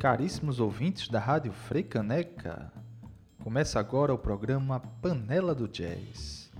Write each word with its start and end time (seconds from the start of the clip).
Caríssimos 0.00 0.58
ouvintes 0.60 1.08
da 1.08 1.20
Rádio 1.20 1.52
Freicaneca, 1.52 2.72
começa 3.44 3.78
agora 3.78 4.14
o 4.14 4.18
programa 4.18 4.80
Panela 4.80 5.54
do 5.54 5.68
Jazz, 5.68 6.50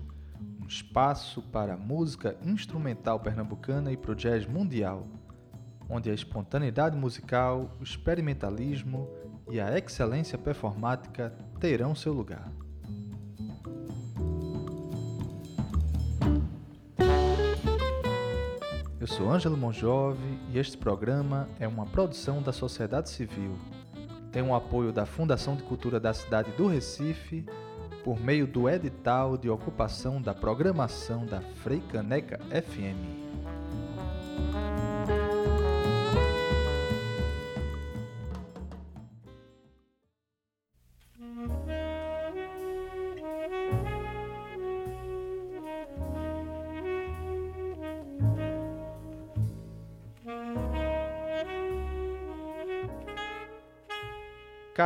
um 0.62 0.66
espaço 0.66 1.40
para 1.44 1.72
a 1.72 1.76
música 1.78 2.36
instrumental 2.42 3.18
pernambucana 3.18 3.90
e 3.90 3.96
para 3.96 4.12
o 4.12 4.14
jazz 4.14 4.44
mundial, 4.44 5.06
onde 5.88 6.10
a 6.10 6.14
espontaneidade 6.14 6.94
musical, 6.98 7.74
o 7.80 7.82
experimentalismo 7.82 9.08
e 9.50 9.58
a 9.58 9.74
excelência 9.78 10.36
performática 10.36 11.34
terão 11.58 11.94
seu 11.94 12.12
lugar. 12.12 12.52
Eu 19.00 19.06
sou 19.06 19.30
Ângelo 19.30 19.56
Monjove 19.56 20.38
e 20.52 20.58
este 20.58 20.76
programa 20.76 21.48
é 21.58 21.66
uma 21.66 21.86
produção 21.86 22.42
da 22.42 22.52
sociedade 22.52 23.08
civil. 23.08 23.56
Tem 24.30 24.42
o 24.42 24.54
apoio 24.54 24.92
da 24.92 25.06
Fundação 25.06 25.56
de 25.56 25.62
Cultura 25.62 25.98
da 25.98 26.12
cidade 26.12 26.50
do 26.52 26.66
Recife 26.66 27.46
por 28.04 28.20
meio 28.20 28.46
do 28.46 28.68
edital 28.68 29.38
de 29.38 29.48
ocupação 29.48 30.20
da 30.20 30.34
programação 30.34 31.24
da 31.24 31.40
Freicaneca 31.40 32.38
FM. 32.50 33.29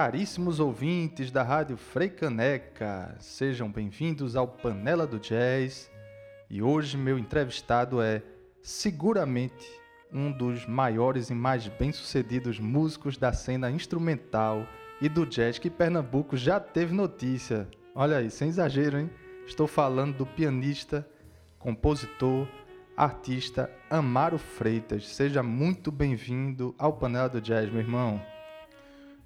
Caríssimos 0.04 0.60
ouvintes 0.60 1.30
da 1.30 1.42
Rádio 1.42 1.78
Freicaneca, 1.78 3.16
sejam 3.20 3.72
bem-vindos 3.72 4.36
ao 4.36 4.46
Panela 4.46 5.06
do 5.06 5.18
Jazz. 5.18 5.90
E 6.50 6.60
hoje 6.60 6.98
meu 6.98 7.18
entrevistado 7.18 8.02
é 8.02 8.22
seguramente 8.62 9.66
um 10.12 10.30
dos 10.30 10.66
maiores 10.66 11.30
e 11.30 11.34
mais 11.34 11.68
bem-sucedidos 11.68 12.60
músicos 12.60 13.16
da 13.16 13.32
cena 13.32 13.70
instrumental 13.70 14.66
e 15.00 15.08
do 15.08 15.24
jazz 15.24 15.58
que 15.58 15.70
Pernambuco 15.70 16.36
já 16.36 16.60
teve 16.60 16.92
notícia. 16.92 17.66
Olha 17.94 18.18
aí, 18.18 18.30
sem 18.30 18.50
exagero, 18.50 18.98
hein? 18.98 19.10
Estou 19.46 19.66
falando 19.66 20.18
do 20.18 20.26
pianista, 20.26 21.08
compositor, 21.58 22.46
artista 22.94 23.70
Amaro 23.88 24.36
Freitas. 24.36 25.08
Seja 25.08 25.42
muito 25.42 25.90
bem-vindo 25.90 26.74
ao 26.78 26.92
Panela 26.92 27.30
do 27.30 27.40
Jazz, 27.40 27.70
meu 27.70 27.80
irmão. 27.80 28.33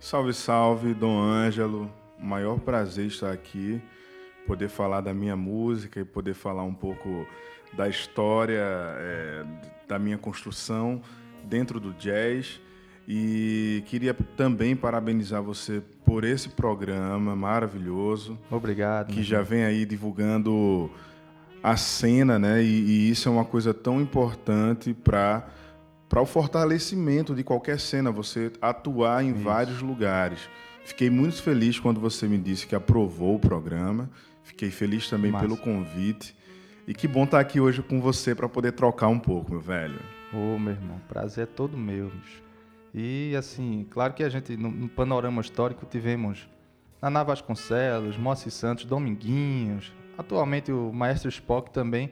Salve, 0.01 0.33
salve, 0.33 0.95
Dom 0.95 1.21
Ângelo. 1.21 1.91
Maior 2.21 2.61
prazer 2.61 3.07
estar 3.07 3.33
aqui, 3.33 3.83
poder 4.47 4.69
falar 4.69 5.01
da 5.01 5.13
minha 5.13 5.37
música 5.37 6.01
e 6.01 6.05
poder 6.05 6.35
falar 6.35 6.63
um 6.63 6.73
pouco 6.73 7.27
da 7.73 7.89
história 7.89 8.63
é, 8.63 9.45
da 9.89 9.99
minha 9.99 10.17
construção 10.17 11.03
dentro 11.43 11.81
do 11.81 11.93
jazz. 11.95 12.61
E 13.09 13.83
queria 13.87 14.15
também 14.37 14.77
parabenizar 14.77 15.43
você 15.43 15.83
por 16.05 16.23
esse 16.23 16.51
programa 16.51 17.35
maravilhoso. 17.35 18.39
Obrigado. 18.49 19.13
Que 19.13 19.23
já 19.25 19.43
vem 19.43 19.65
aí 19.65 19.85
divulgando 19.85 20.91
a 21.61 21.77
cena, 21.77 22.39
né? 22.39 22.63
E, 22.63 22.67
e 22.67 23.11
isso 23.11 23.29
é 23.29 23.33
uma 23.33 23.45
coisa 23.45 23.75
tão 23.75 24.01
importante 24.01 24.95
para 24.95 25.49
para 26.09 26.23
o 26.23 26.27
fortalecimento 26.27 27.35
de 27.35 27.45
qualquer 27.45 27.79
cena, 27.79 28.11
você 28.11 28.51
atuar 28.61 29.23
em 29.23 29.33
Isso. 29.33 29.41
vários 29.43 29.83
lugares. 29.83 30.41
Fiquei 30.85 31.11
muito 31.11 31.43
feliz 31.43 31.79
quando 31.79 32.01
você 32.01 32.27
me 32.27 32.39
disse 32.39 32.67
que 32.67 32.75
aprovou 32.75 33.37
o 33.37 33.39
programa. 33.39 34.09
Fiquei 34.43 34.71
feliz 34.71 35.09
também 35.09 35.31
Massa. 35.31 35.45
pelo 35.45 35.57
convite. 35.59 36.35
E 36.87 36.95
que 36.95 37.07
bom 37.07 37.25
estar 37.25 37.39
aqui 37.39 37.61
hoje 37.61 37.83
com 37.83 38.01
você 38.01 38.35
para 38.35 38.49
poder 38.49 38.73
trocar 38.73 39.09
um 39.09 39.19
pouco, 39.19 39.51
meu 39.51 39.61
velho. 39.61 40.01
Ô, 40.33 40.55
oh, 40.55 40.59
meu 40.59 40.73
irmão, 40.73 40.99
prazer 41.07 41.45
é 41.45 41.47
todo 41.47 41.77
meu. 41.77 42.07
Bicho. 42.09 42.43
E 42.95 43.37
assim, 43.37 43.87
claro 43.91 44.15
que 44.15 44.25
a 44.25 44.29
gente, 44.31 44.57
no, 44.57 44.71
no 44.71 44.89
panorama 44.89 45.43
histórico, 45.43 45.85
tivemos 45.85 46.49
Naná 47.03 47.23
Vasconcelos, 47.23 48.17
Moacir 48.17 48.51
Santos, 48.51 48.87
Dominguinhos, 48.87 49.93
atualmente 50.17 50.73
o 50.73 50.91
Maestro 50.91 51.29
Spock 51.29 51.71
também. 51.71 52.11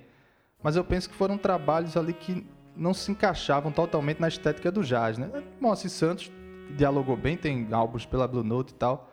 Mas 0.62 0.76
eu 0.76 0.84
penso 0.84 1.08
que 1.08 1.16
foram 1.16 1.38
trabalhos 1.38 1.96
ali 1.96 2.12
que 2.12 2.44
não 2.76 2.92
se 2.92 3.10
encaixavam 3.10 3.72
totalmente 3.72 4.20
na 4.20 4.28
estética 4.28 4.70
do 4.70 4.82
jazz, 4.82 5.19
né? 5.19 5.31
Moacir 5.60 5.91
Santos 5.91 6.31
dialogou 6.76 7.16
bem, 7.16 7.37
tem 7.37 7.69
álbuns 7.72 8.04
pela 8.04 8.28
Blue 8.28 8.44
Note 8.44 8.72
e 8.72 8.75
tal, 8.75 9.10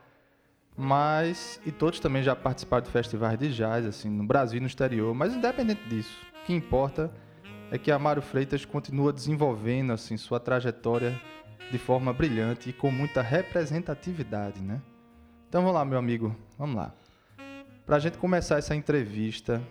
mas 0.76 1.60
e 1.66 1.72
todos 1.72 2.00
também 2.00 2.24
já 2.24 2.36
participaram 2.36 2.84
de 2.84 2.92
festivais 2.92 3.38
de 3.38 3.54
jazz 3.54 3.86
assim 3.86 4.10
no 4.10 4.26
Brasil 4.26 4.58
e 4.58 4.62
no 4.62 4.68
exterior, 4.68 5.14
mas 5.14 5.34
independente 5.34 5.88
disso, 5.88 6.18
o 6.42 6.46
que 6.46 6.54
importa 6.54 7.12
é 7.72 7.78
que 7.78 7.92
Amaro 7.92 8.22
Freitas 8.22 8.66
continua 8.66 9.14
desenvolvendo 9.14 9.94
assim 9.94 10.18
sua 10.18 10.40
trajetória 10.40 11.20
de 11.72 11.78
forma 11.78 12.14
brilhante 12.14 12.70
e 12.70 12.74
com 12.74 12.92
muita 12.92 13.22
representatividade, 13.22 14.62
né? 14.62 14.82
Então 15.48 15.62
vamos 15.62 15.76
lá, 15.76 15.86
meu 15.86 15.98
amigo, 15.98 16.36
vamos 16.58 16.76
lá. 16.76 16.94
Para 17.86 17.98
a 17.98 18.00
gente 18.00 18.18
começar 18.18 18.58
essa 18.58 18.76
entrevista, 18.76 19.62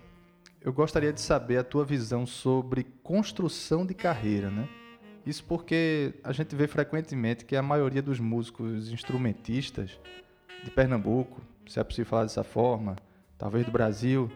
eu 0.65 0.73
gostaria 0.73 1.13
de 1.13 1.21
saber 1.21 1.59
a 1.59 1.65
tua 1.65 1.85
visão 1.85 2.25
sobre 2.25 2.85
construção 3.03 3.85
de 3.85 3.95
carreira, 3.95 4.51
né? 4.51 4.69
Isso 5.27 5.45
porque 5.45 6.15
a 6.23 6.33
gente 6.33 6.55
vê 6.55 6.67
frequentemente 6.67 7.45
que 7.45 7.57
a 7.57 7.63
maioria 7.63 8.03
dos 8.03 8.21
músicos 8.21 8.91
instrumentistas 8.91 9.99
de 10.63 10.71
Pernambuco, 10.71 11.41
se 11.67 11.81
é 11.81 11.85
possível 11.85 12.11
falar 12.11 12.23
dessa 12.25 12.45
forma, 12.45 12.97
talvez 13.37 13.65
do 13.65 13.73
Brasil, 13.73 14.31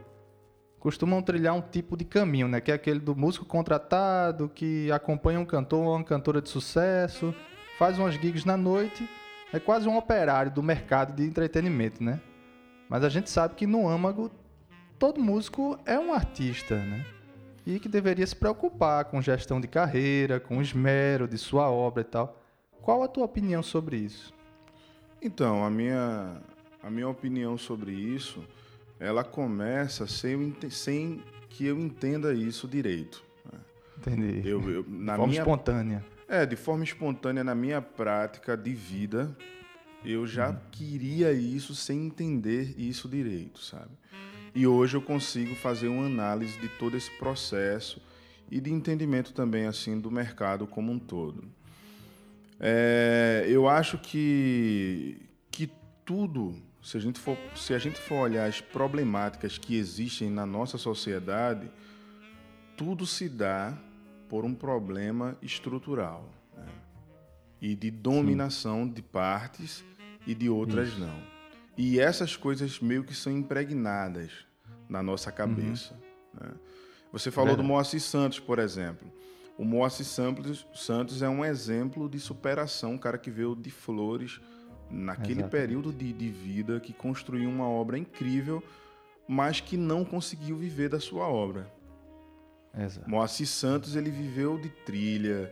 costumam 0.81 1.23
trilhar 1.23 1.55
um 1.55 1.61
tipo 1.61 1.97
de 1.97 2.05
caminho, 2.05 2.49
né? 2.49 2.61
Que 2.61 2.73
é 2.73 2.75
aquele 2.75 3.01
do 3.01 3.15
músico 3.15 3.45
contratado 3.45 4.49
que 4.49 4.91
acompanha 4.91 5.39
um 5.41 5.45
cantor 5.45 5.85
ou 5.85 5.95
uma 5.95 6.05
cantora 6.05 6.43
de 6.43 6.49
sucesso, 6.49 7.35
faz 7.79 7.99
umas 7.99 8.15
gigs 8.15 8.45
na 8.45 8.57
noite, 8.57 9.09
é 9.53 9.61
quase 9.61 9.89
um 9.89 9.97
operário 9.97 10.51
do 10.51 10.63
mercado 10.63 11.15
de 11.15 11.25
entretenimento, 11.25 12.03
né? 12.03 12.21
Mas 12.89 13.05
a 13.05 13.09
gente 13.09 13.31
sabe 13.31 13.55
que 13.55 13.67
no 13.67 13.89
âmago 13.89 14.31
todo 14.99 15.21
músico 15.21 15.79
é 15.85 15.99
um 15.99 16.13
artista, 16.13 16.77
né? 16.77 17.05
E 17.67 17.81
que 17.81 17.89
deveria 17.89 18.27
se 18.27 18.37
preocupar 18.37 19.07
com 19.07 19.21
gestão 19.21 19.61
de 19.61 19.67
carreira, 19.67 20.39
com 20.39 20.63
esmero 20.63 21.27
de 21.27 21.37
sua 21.37 21.69
obra 21.71 22.03
e 22.03 22.05
tal. 22.05 22.41
Qual 22.81 23.03
a 23.03 23.09
tua 23.09 23.25
opinião 23.25 23.63
sobre 23.63 23.97
isso? 23.97 24.33
Então, 25.21 25.65
a 25.65 25.71
minha, 25.71 26.41
a 26.83 26.89
minha 26.89 27.09
opinião 27.09 27.59
sobre 27.59 27.93
isso, 27.93 28.45
ela 29.01 29.25
começa 29.25 30.07
sem, 30.07 30.55
sem 30.71 31.23
que 31.49 31.67
eu 31.67 31.79
entenda 31.79 32.33
isso 32.33 32.69
direito. 32.69 33.25
Né? 33.53 33.59
Entendi. 33.99 34.49
Eu, 34.49 34.61
eu, 34.71 34.85
na 34.89 35.13
de 35.13 35.17
forma 35.19 35.27
minha, 35.27 35.41
espontânea. 35.41 36.05
É, 36.29 36.47
de 36.47 36.55
forma 36.55 36.85
espontânea, 36.85 37.43
na 37.43 37.55
minha 37.55 37.83
prática 37.83 38.57
de 38.57 38.73
vida, 38.73 39.37
eu 40.05 40.25
já 40.25 40.51
hum. 40.51 40.59
queria 40.71 41.33
isso 41.33 41.75
sem 41.75 42.07
entender 42.07 42.75
isso 42.79 43.09
direito, 43.09 43.59
sabe? 43.59 43.91
E 44.57 44.67
hoje 44.67 44.97
eu 44.97 45.03
consigo 45.03 45.55
fazer 45.55 45.87
uma 45.87 46.07
análise 46.07 46.59
de 46.59 46.67
todo 46.67 46.97
esse 46.97 47.11
processo 47.11 48.01
e 48.51 48.59
de 48.59 48.73
entendimento 48.73 49.35
também 49.35 49.67
assim 49.67 50.01
do 50.01 50.11
mercado 50.11 50.67
como 50.67 50.91
um 50.91 50.99
todo. 50.99 51.45
É, 52.59 53.45
eu 53.47 53.69
acho 53.69 53.99
que, 53.99 55.21
que 55.51 55.71
tudo, 56.07 56.57
se 56.83 56.97
a, 56.97 57.01
gente 57.01 57.21
for, 57.21 57.37
se 57.55 57.75
a 57.75 57.79
gente 57.79 58.01
for 58.01 58.15
olhar 58.15 58.49
as 58.49 58.59
problemáticas 58.59 59.59
que 59.59 59.77
existem 59.77 60.31
na 60.31 60.47
nossa 60.47 60.79
sociedade, 60.79 61.71
tudo 62.79 63.07
se 63.07 63.29
dá 63.29 63.77
por 64.27 64.43
um 64.47 64.55
problema 64.55 65.37
estrutural 65.43 66.33
né? 66.57 66.65
e 67.61 67.75
de 67.75 67.91
dominação 67.91 68.85
Sim. 68.85 68.91
de 68.91 69.03
partes 69.03 69.85
e 70.27 70.35
de 70.35 70.49
outras 70.49 70.89
Isso. 70.89 71.01
não. 71.01 71.37
E 71.77 72.01
essas 72.01 72.37
coisas 72.37 72.81
meio 72.81 73.05
que 73.05 73.15
são 73.15 73.31
impregnadas 73.31 74.47
na 74.89 75.03
nossa 75.03 75.31
cabeça. 75.33 75.95
Uhum. 76.35 76.49
Né? 76.49 76.55
Você 77.13 77.31
falou 77.31 77.57
do 77.57 77.63
Moacir 77.63 78.01
Santos, 78.01 78.39
por 78.39 78.59
exemplo. 78.59 79.11
O 79.57 79.65
Moacir 79.65 80.05
Santos, 80.05 80.67
Santos 80.75 81.23
é 81.23 81.29
um 81.29 81.45
exemplo 81.45 82.09
de 82.09 82.21
superação, 82.21 82.93
um 82.93 82.99
cara 82.99 83.17
que 83.17 83.31
veio 83.31 83.57
de 83.57 83.71
flores 83.71 84.41
naquele 84.91 85.41
Exatamente. 85.41 85.51
período 85.51 85.93
de, 85.93 86.13
de 86.13 86.29
vida, 86.29 86.79
que 86.79 86.93
construiu 86.93 87.49
uma 87.49 87.69
obra 87.69 87.99
incrível, 87.99 88.63
mas 89.27 89.61
que 89.61 89.77
não 89.77 90.05
conseguiu 90.05 90.57
viver 90.57 90.89
da 90.89 91.01
sua 91.01 91.27
obra. 91.27 91.73
Exato. 92.77 93.09
Moacir 93.09 93.47
Santos 93.47 93.97
ele 93.97 94.11
viveu 94.11 94.59
de 94.59 94.69
trilha, 94.69 95.51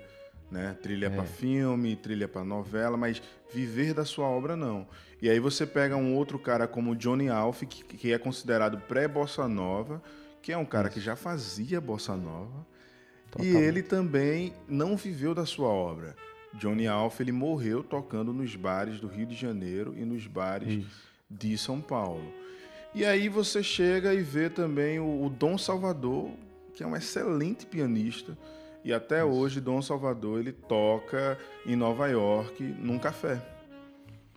né? 0.50 0.76
Trilha 0.82 1.06
é. 1.06 1.11
para 1.11 1.25
filme, 1.25 1.96
trilha 1.96 2.29
para 2.29 2.44
novela, 2.44 2.96
mas 2.96 3.23
viver 3.52 3.94
da 3.94 4.05
sua 4.05 4.26
obra 4.26 4.56
não. 4.56 4.87
E 5.20 5.29
aí 5.31 5.38
você 5.38 5.67
pega 5.67 5.96
um 5.96 6.14
outro 6.14 6.38
cara 6.38 6.67
como 6.67 6.94
Johnny 6.94 7.29
Alf, 7.29 7.62
que, 7.62 7.82
que 7.85 8.12
é 8.12 8.19
considerado 8.19 8.79
pré-bossa 8.79 9.49
nova, 9.49 10.02
que 10.43 10.52
é 10.52 10.56
um 10.56 10.64
cara 10.64 10.88
Isso. 10.88 10.94
que 10.94 11.05
já 11.05 11.17
fazia 11.17 11.81
bossa 11.81 12.14
nova, 12.17 12.67
Totalmente. 13.31 13.56
e 13.56 13.64
ele 13.64 13.82
também 13.82 14.52
não 14.69 14.96
viveu 14.96 15.35
da 15.35 15.46
sua 15.46 15.69
obra. 15.69 16.14
Johnny 16.55 16.87
Alf 16.87 17.20
ele 17.20 17.32
morreu 17.32 17.82
tocando 17.82 18.32
nos 18.32 18.55
bares 18.55 19.00
do 19.00 19.08
Rio 19.08 19.26
de 19.26 19.35
Janeiro 19.35 19.94
e 19.97 20.05
nos 20.05 20.26
bares 20.26 20.85
Isso. 20.85 21.02
de 21.31 21.58
São 21.58 21.81
Paulo. 21.81 22.32
E 22.94 23.05
aí 23.05 23.29
você 23.29 23.62
chega 23.62 24.14
e 24.14 24.23
vê 24.23 24.49
também 24.49 25.00
o, 25.00 25.25
o 25.25 25.29
Dom 25.29 25.58
Salvador, 25.58 26.31
que 26.75 26.82
é 26.82 26.87
um 26.87 26.94
excelente 26.94 27.67
pianista, 27.67 28.38
e 28.84 28.92
até 28.92 29.19
Isso. 29.19 29.28
hoje 29.28 29.60
Dom 29.60 29.81
Salvador 29.81 30.40
ele 30.40 30.52
toca 30.52 31.38
em 31.64 31.75
Nova 31.75 32.06
York 32.08 32.62
num 32.62 32.98
café. 32.98 33.42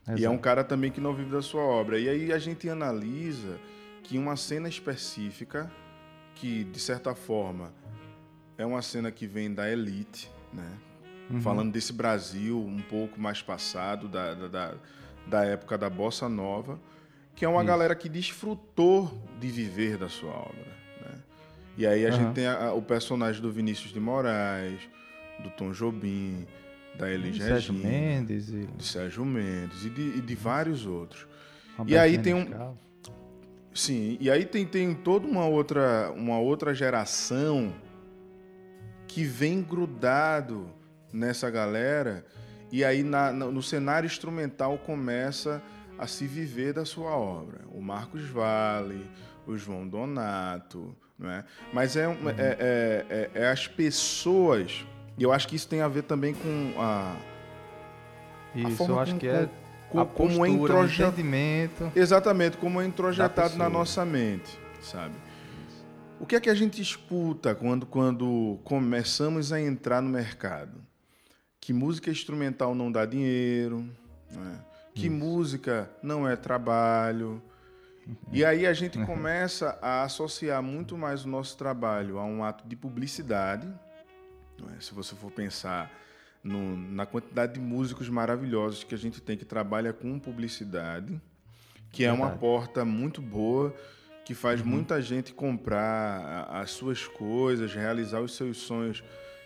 Exato. 0.07 0.21
E 0.21 0.25
é 0.25 0.29
um 0.29 0.37
cara 0.37 0.63
também 0.63 0.89
que 0.89 1.01
não 1.01 1.13
vive 1.13 1.31
da 1.31 1.41
sua 1.41 1.61
obra. 1.61 1.99
E 1.99 2.07
aí 2.07 2.31
a 2.31 2.39
gente 2.39 2.69
analisa 2.69 3.59
que 4.03 4.17
uma 4.17 4.37
cena 4.37 4.69
específica, 4.69 5.69
que 6.33 6.63
de 6.63 6.79
certa 6.79 7.13
forma 7.13 7.73
é 8.57 8.65
uma 8.65 8.81
cena 8.81 9.11
que 9.11 9.27
vem 9.27 9.53
da 9.53 9.69
elite, 9.69 10.31
né? 10.53 10.71
Uhum. 11.29 11.41
Falando 11.41 11.73
desse 11.73 11.91
Brasil 11.91 12.57
um 12.57 12.81
pouco 12.81 13.19
mais 13.19 13.41
passado, 13.41 14.07
da, 14.07 14.33
da, 14.33 14.75
da 15.25 15.43
época 15.43 15.77
da 15.77 15.89
Bossa 15.89 16.29
Nova, 16.29 16.79
que 17.35 17.43
é 17.43 17.49
uma 17.49 17.59
Isso. 17.61 17.67
galera 17.67 17.93
que 17.93 18.07
desfrutou 18.07 19.11
de 19.37 19.49
viver 19.49 19.97
da 19.97 20.07
sua 20.07 20.31
obra. 20.31 20.77
E 21.77 21.85
aí 21.85 22.05
a 22.05 22.09
uhum. 22.09 22.15
gente 22.15 22.33
tem 22.33 22.47
a, 22.47 22.65
a, 22.65 22.73
o 22.73 22.81
personagem 22.81 23.41
do 23.41 23.51
Vinícius 23.51 23.93
de 23.93 23.99
Moraes, 23.99 24.79
do 25.43 25.49
Tom 25.51 25.71
Jobim, 25.71 26.47
da 26.97 27.09
Elis 27.09 27.37
Regina, 27.37 27.47
Sérgio 27.47 27.73
Mendes 27.73 28.49
e... 28.49 28.65
de 28.65 28.83
Sérgio 28.83 29.23
Mendes 29.23 29.85
e 29.85 29.89
de, 29.89 30.01
e 30.17 30.21
de 30.21 30.35
vários 30.35 30.85
outros. 30.85 31.27
Roberto 31.77 31.91
e 31.91 31.97
aí 31.97 32.17
tem 32.17 32.33
um 32.33 32.75
sim, 33.73 34.17
e 34.19 34.31
aí 34.31 34.43
tem, 34.43 34.65
tem 34.65 34.95
toda 34.95 35.27
uma 35.27 35.45
outra 35.45 36.11
uma 36.15 36.39
outra 36.39 36.73
geração 36.73 37.71
que 39.07 39.23
vem 39.23 39.61
grudado 39.61 40.67
nessa 41.13 41.51
galera 41.51 42.25
e 42.71 42.83
aí 42.83 43.03
na, 43.03 43.31
no 43.31 43.61
cenário 43.61 44.07
instrumental 44.07 44.79
começa 44.79 45.61
a 45.97 46.05
se 46.05 46.27
viver 46.27 46.73
da 46.73 46.85
sua 46.85 47.11
obra. 47.11 47.61
O 47.71 47.81
Marcos 47.81 48.23
Vale, 48.29 49.09
o 49.45 49.57
João 49.57 49.87
Donato, 49.87 50.95
não 51.17 51.29
é? 51.29 51.43
Mas 51.73 51.95
é, 51.95 52.07
uhum. 52.07 52.29
é, 52.29 52.33
é, 52.37 53.05
é, 53.09 53.31
é 53.33 53.47
as 53.49 53.67
pessoas 53.67 54.85
e 55.17 55.23
eu 55.23 55.33
acho 55.33 55.47
que 55.47 55.55
isso 55.55 55.67
tem 55.67 55.81
a 55.81 55.87
ver 55.87 56.03
também 56.03 56.33
com 56.33 56.73
a. 56.79 57.15
Isso, 58.53 58.67
a 58.67 58.71
forma 58.71 58.93
eu 58.95 58.99
acho 58.99 59.13
com, 59.13 59.19
que 59.19 59.27
é. 59.27 59.49
Com, 59.89 59.99
a 59.99 60.05
como 60.05 60.29
postura, 60.29 60.49
é 60.49 60.51
introjetado. 60.51 61.09
entendimento. 61.09 61.91
Exatamente, 61.95 62.57
como 62.57 62.79
é 62.79 62.85
introjetado 62.85 63.57
na 63.57 63.69
nossa 63.69 64.05
mente, 64.05 64.59
sabe? 64.81 65.15
O 66.19 66.25
que 66.25 66.35
é 66.35 66.39
que 66.39 66.49
a 66.49 66.55
gente 66.55 66.81
escuta 66.81 67.55
quando, 67.55 67.85
quando 67.85 68.59
começamos 68.63 69.51
a 69.53 69.61
entrar 69.61 70.01
no 70.01 70.09
mercado? 70.09 70.83
Que 71.59 71.73
música 71.73 72.11
instrumental 72.11 72.75
não 72.75 72.91
dá 72.91 73.05
dinheiro, 73.05 73.87
né? 74.31 74.59
que 74.93 75.07
Isso. 75.07 75.15
música 75.15 75.89
não 76.03 76.27
é 76.27 76.35
trabalho. 76.35 77.41
E 78.31 78.45
aí 78.45 78.65
a 78.65 78.73
gente 78.73 78.97
começa 79.05 79.77
a 79.81 80.03
associar 80.03 80.61
muito 80.61 80.97
mais 80.97 81.25
o 81.25 81.27
nosso 81.27 81.57
trabalho 81.57 82.19
a 82.19 82.25
um 82.25 82.43
ato 82.43 82.67
de 82.67 82.75
publicidade, 82.75 83.67
é? 84.75 84.79
Se 84.79 84.93
você 84.93 85.15
for 85.15 85.31
pensar 85.31 85.91
no, 86.43 86.75
na 86.77 87.05
quantidade 87.05 87.53
de 87.53 87.59
músicos 87.59 88.09
maravilhosos 88.09 88.83
que 88.83 88.95
a 88.95 88.97
gente 88.97 89.21
tem 89.21 89.37
que 89.37 89.45
trabalha 89.45 89.93
com 89.93 90.17
publicidade, 90.17 91.19
que 91.91 92.03
é 92.03 92.11
uma 92.11 92.31
porta 92.31 92.83
muito 92.83 93.21
boa 93.21 93.73
que 94.25 94.33
faz 94.33 94.59
uhum. 94.59 94.67
muita 94.67 95.01
gente 95.01 95.33
comprar 95.33 96.47
as 96.49 96.71
suas 96.71 97.07
coisas, 97.07 97.73
realizar 97.73 98.19
os 98.19 98.35
seus 98.35 98.57
sonhos 98.57 99.01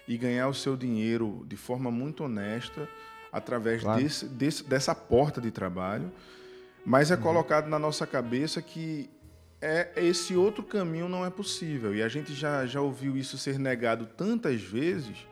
e 0.07 0.18
ganhar 0.18 0.48
o 0.48 0.54
seu 0.54 0.75
dinheiro 0.75 1.46
de 1.48 1.56
forma 1.56 1.92
muito 1.92 2.24
honesta 2.24 2.88
através 3.31 3.84
claro. 3.84 4.02
desse, 4.02 4.25
desse, 4.28 4.64
dessa 4.64 4.96
porta 4.96 5.40
de 5.40 5.52
trabalho. 5.52 6.12
Mas 6.86 7.12
é 7.12 7.16
uhum. 7.16 7.22
colocado 7.22 7.68
na 7.68 7.78
nossa 7.78 8.07
cabeça 8.07 8.62
que 8.62 9.10
é, 9.62 9.92
esse 9.95 10.36
outro 10.36 10.63
caminho 10.63 11.07
não 11.07 11.25
é 11.25 11.30
possível. 11.30 11.95
E 11.95 12.01
a 12.01 12.07
gente 12.07 12.33
já, 12.33 12.66
já 12.66 12.81
ouviu 12.81 13.16
isso 13.18 13.38
ser 13.38 13.60
negado 13.60 14.07
tantas 14.18 14.62
vezes 14.62 15.28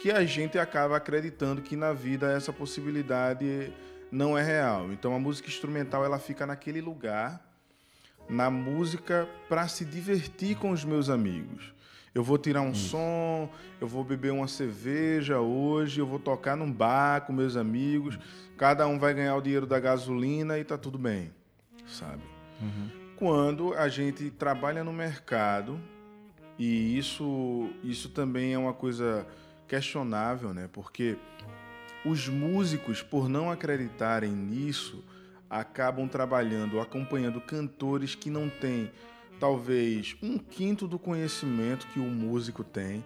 que 0.00 0.10
a 0.10 0.24
gente 0.24 0.58
acaba 0.58 0.96
acreditando 0.96 1.62
que 1.62 1.76
na 1.76 1.92
vida 1.92 2.30
essa 2.30 2.52
possibilidade 2.52 3.72
não 4.12 4.38
é 4.38 4.42
real. 4.42 4.92
Então 4.92 5.14
a 5.14 5.18
música 5.18 5.48
instrumental 5.48 6.04
ela 6.04 6.18
fica 6.18 6.46
naquele 6.46 6.80
lugar, 6.80 7.42
na 8.28 8.50
música 8.50 9.28
para 9.48 9.66
se 9.66 9.84
divertir 9.84 10.56
com 10.56 10.70
os 10.70 10.84
meus 10.84 11.10
amigos. 11.10 11.74
Eu 12.14 12.22
vou 12.22 12.38
tirar 12.38 12.60
um 12.60 12.70
isso. 12.70 12.90
som, 12.90 13.50
eu 13.80 13.88
vou 13.88 14.04
beber 14.04 14.32
uma 14.32 14.46
cerveja 14.46 15.40
hoje, 15.40 15.98
eu 16.00 16.06
vou 16.06 16.20
tocar 16.20 16.56
num 16.56 16.70
bar 16.70 17.22
com 17.22 17.32
meus 17.32 17.56
amigos, 17.56 18.16
cada 18.56 18.86
um 18.86 18.98
vai 18.98 19.14
ganhar 19.14 19.36
o 19.36 19.40
dinheiro 19.40 19.66
da 19.66 19.78
gasolina 19.78 20.58
e 20.58 20.64
tá 20.64 20.78
tudo 20.78 20.98
bem, 20.98 21.32
sabe? 21.86 22.22
Uhum 22.60 23.04
quando 23.16 23.74
a 23.74 23.88
gente 23.88 24.30
trabalha 24.30 24.82
no 24.82 24.92
mercado 24.92 25.80
e 26.58 26.98
isso, 26.98 27.70
isso 27.82 28.08
também 28.10 28.52
é 28.52 28.58
uma 28.58 28.74
coisa 28.74 29.26
questionável, 29.66 30.52
né? 30.52 30.68
Porque 30.72 31.16
os 32.04 32.28
músicos, 32.28 33.02
por 33.02 33.28
não 33.28 33.50
acreditarem 33.50 34.30
nisso, 34.30 35.02
acabam 35.48 36.08
trabalhando, 36.08 36.80
acompanhando 36.80 37.40
cantores 37.40 38.14
que 38.14 38.30
não 38.30 38.48
têm 38.48 38.90
talvez 39.40 40.16
um 40.22 40.38
quinto 40.38 40.86
do 40.86 40.98
conhecimento 40.98 41.86
que 41.88 41.98
o 41.98 42.04
músico 42.04 42.62
tem, 42.62 43.04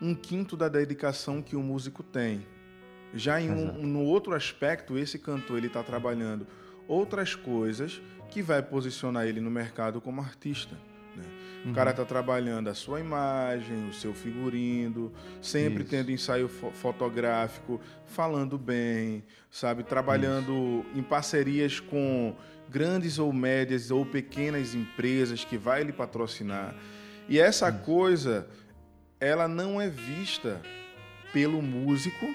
um 0.00 0.14
quinto 0.14 0.56
da 0.56 0.68
dedicação 0.68 1.40
que 1.40 1.56
o 1.56 1.62
músico 1.62 2.02
tem. 2.02 2.46
Já 3.14 3.40
em 3.40 3.50
um, 3.50 3.86
no 3.86 4.02
outro 4.02 4.34
aspecto, 4.34 4.98
esse 4.98 5.18
cantor 5.18 5.58
ele 5.58 5.68
está 5.68 5.82
trabalhando 5.82 6.46
outras 6.88 7.34
coisas 7.34 8.00
que 8.30 8.42
vai 8.42 8.60
posicionar 8.60 9.26
ele 9.26 9.40
no 9.40 9.50
mercado 9.50 10.00
como 10.00 10.20
artista. 10.20 10.74
Né? 11.16 11.24
Uhum. 11.64 11.70
O 11.70 11.74
cara 11.74 11.92
está 11.92 12.04
trabalhando 12.04 12.68
a 12.68 12.74
sua 12.74 12.98
imagem, 12.98 13.88
o 13.88 13.92
seu 13.92 14.12
figurino, 14.12 15.12
sempre 15.40 15.82
Isso. 15.82 15.90
tendo 15.90 16.10
ensaio 16.10 16.48
fo 16.48 16.72
fotográfico, 16.72 17.80
falando 18.06 18.58
bem, 18.58 19.22
sabe? 19.50 19.84
Trabalhando 19.84 20.84
Isso. 20.88 20.98
em 20.98 21.02
parcerias 21.02 21.78
com 21.78 22.34
grandes 22.68 23.18
ou 23.18 23.32
médias 23.32 23.90
ou 23.92 24.04
pequenas 24.04 24.74
empresas 24.74 25.44
que 25.44 25.56
vai 25.56 25.84
lhe 25.84 25.92
patrocinar. 25.92 26.74
E 27.28 27.38
essa 27.38 27.68
Isso. 27.68 27.78
coisa, 27.78 28.48
ela 29.20 29.46
não 29.46 29.80
é 29.80 29.88
vista 29.88 30.60
pelo 31.32 31.62
músico 31.62 32.26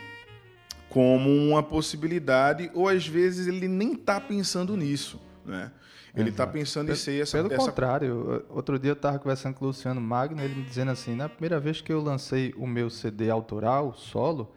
como 0.90 1.30
uma 1.30 1.62
possibilidade, 1.62 2.72
ou 2.74 2.88
às 2.88 3.08
vezes 3.08 3.48
ele 3.48 3.68
nem 3.68 3.94
está 3.94 4.20
pensando 4.20 4.76
nisso. 4.76 5.22
Né? 5.46 5.72
Ele 6.16 6.30
está 6.30 6.46
pensando 6.48 6.92
em 6.92 6.96
ser 6.96 7.22
essa... 7.22 7.38
Pelo 7.38 7.54
essa... 7.54 7.66
contrário, 7.66 8.46
outro 8.50 8.80
dia 8.80 8.92
eu 8.92 8.94
estava 8.94 9.20
conversando 9.20 9.54
com 9.54 9.66
o 9.66 9.68
Luciano 9.68 10.02
Magno, 10.02 10.42
ele 10.42 10.56
me 10.56 10.64
dizendo 10.64 10.92
assim, 10.92 11.16
na 11.16 11.30
primeira 11.30 11.60
vez 11.60 11.82
que 11.82 11.94
eu 11.94 12.02
lancei 12.02 12.54
o 12.58 12.66
meu 12.66 12.90
CD 12.90 13.30
autoral, 13.30 13.94
solo, 13.94 14.52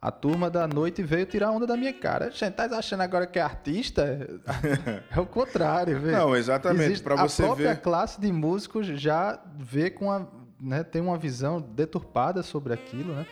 a 0.00 0.10
turma 0.10 0.50
da 0.50 0.68
noite 0.68 1.02
veio 1.02 1.24
tirar 1.26 1.50
onda 1.50 1.66
da 1.66 1.76
minha 1.76 1.92
cara. 1.92 2.30
Gente, 2.30 2.52
tá 2.52 2.64
achando 2.64 3.00
agora 3.00 3.26
que 3.26 3.38
é 3.38 3.42
artista? 3.42 4.28
é 5.10 5.18
o 5.18 5.26
contrário, 5.26 5.98
velho. 5.98 6.16
Não, 6.16 6.36
exatamente. 6.36 7.02
Para 7.02 7.16
você 7.16 7.42
ver. 7.42 7.46
A 7.46 7.48
própria 7.48 7.74
ver... 7.74 7.80
classe 7.80 8.20
de 8.20 8.30
músicos 8.30 8.86
já 8.86 9.42
vê 9.56 9.90
com 9.90 10.12
a, 10.12 10.26
né, 10.60 10.84
tem 10.84 11.00
uma 11.00 11.16
visão 11.16 11.60
deturpada 11.60 12.42
sobre 12.42 12.74
aquilo, 12.74 13.14
né? 13.14 13.26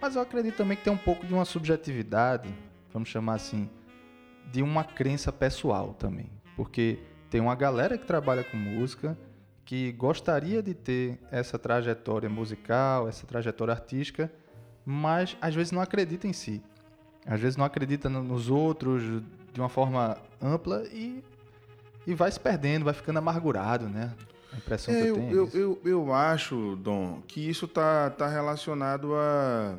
Mas 0.00 0.16
eu 0.16 0.22
acredito 0.22 0.56
também 0.56 0.76
que 0.76 0.84
tem 0.84 0.92
um 0.92 0.98
pouco 0.98 1.26
de 1.26 1.34
uma 1.34 1.44
subjetividade, 1.44 2.48
vamos 2.92 3.08
chamar 3.08 3.34
assim, 3.34 3.68
de 4.50 4.62
uma 4.62 4.84
crença 4.84 5.32
pessoal 5.32 5.94
também. 5.94 6.30
Porque 6.56 6.98
tem 7.30 7.40
uma 7.40 7.54
galera 7.54 7.98
que 7.98 8.06
trabalha 8.06 8.44
com 8.44 8.56
música 8.56 9.16
que 9.64 9.92
gostaria 9.92 10.62
de 10.62 10.72
ter 10.72 11.18
essa 11.30 11.58
trajetória 11.58 12.28
musical, 12.28 13.06
essa 13.06 13.26
trajetória 13.26 13.74
artística, 13.74 14.32
mas 14.84 15.36
às 15.42 15.54
vezes 15.54 15.72
não 15.72 15.82
acredita 15.82 16.26
em 16.26 16.32
si. 16.32 16.62
Às 17.26 17.38
vezes 17.38 17.58
não 17.58 17.66
acredita 17.66 18.08
nos 18.08 18.48
outros 18.48 19.02
de 19.52 19.60
uma 19.60 19.68
forma 19.68 20.16
ampla 20.40 20.84
e, 20.90 21.22
e 22.06 22.14
vai 22.14 22.32
se 22.32 22.40
perdendo, 22.40 22.86
vai 22.86 22.94
ficando 22.94 23.18
amargurado, 23.18 23.86
né? 23.86 24.14
A 24.54 24.56
impressão 24.56 24.94
é, 24.94 25.02
que 25.02 25.08
eu 25.08 25.14
tenho. 25.14 25.36
Eu, 25.36 25.44
é 25.44 25.50
eu, 25.54 25.80
eu, 25.84 26.14
acho, 26.14 26.76
Dom, 26.76 27.20
que 27.28 27.46
isso 27.46 27.66
está 27.66 28.08
tá 28.08 28.26
relacionado 28.26 29.14
a 29.14 29.76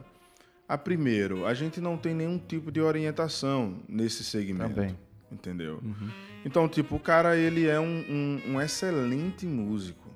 a 0.69 0.77
primeiro, 0.77 1.47
a 1.47 1.53
gente 1.55 1.81
não 1.81 1.97
tem 1.97 2.13
nenhum 2.13 2.37
tipo 2.37 2.71
de 2.71 2.79
orientação 2.79 3.77
nesse 3.89 4.23
segmento. 4.23 4.75
Também. 4.75 4.95
Entendeu? 5.31 5.79
Uhum. 5.83 6.09
Então, 6.45 6.69
tipo, 6.69 6.95
o 6.95 6.99
cara 6.99 7.35
ele 7.35 7.65
é 7.65 7.79
um, 7.79 8.05
um, 8.07 8.41
um, 8.53 8.61
excelente 8.61 9.47
músico, 9.47 10.07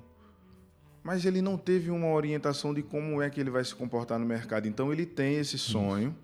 mas 1.02 1.24
ele 1.24 1.42
não 1.42 1.58
teve 1.58 1.90
uma 1.90 2.06
orientação 2.06 2.72
de 2.72 2.82
como 2.82 3.20
é 3.20 3.28
que 3.28 3.40
ele 3.40 3.50
vai 3.50 3.64
se 3.64 3.74
comportar 3.74 4.16
no 4.16 4.24
mercado. 4.24 4.68
Então, 4.68 4.92
ele 4.92 5.04
tem 5.04 5.38
esse 5.38 5.58
sonho. 5.58 6.14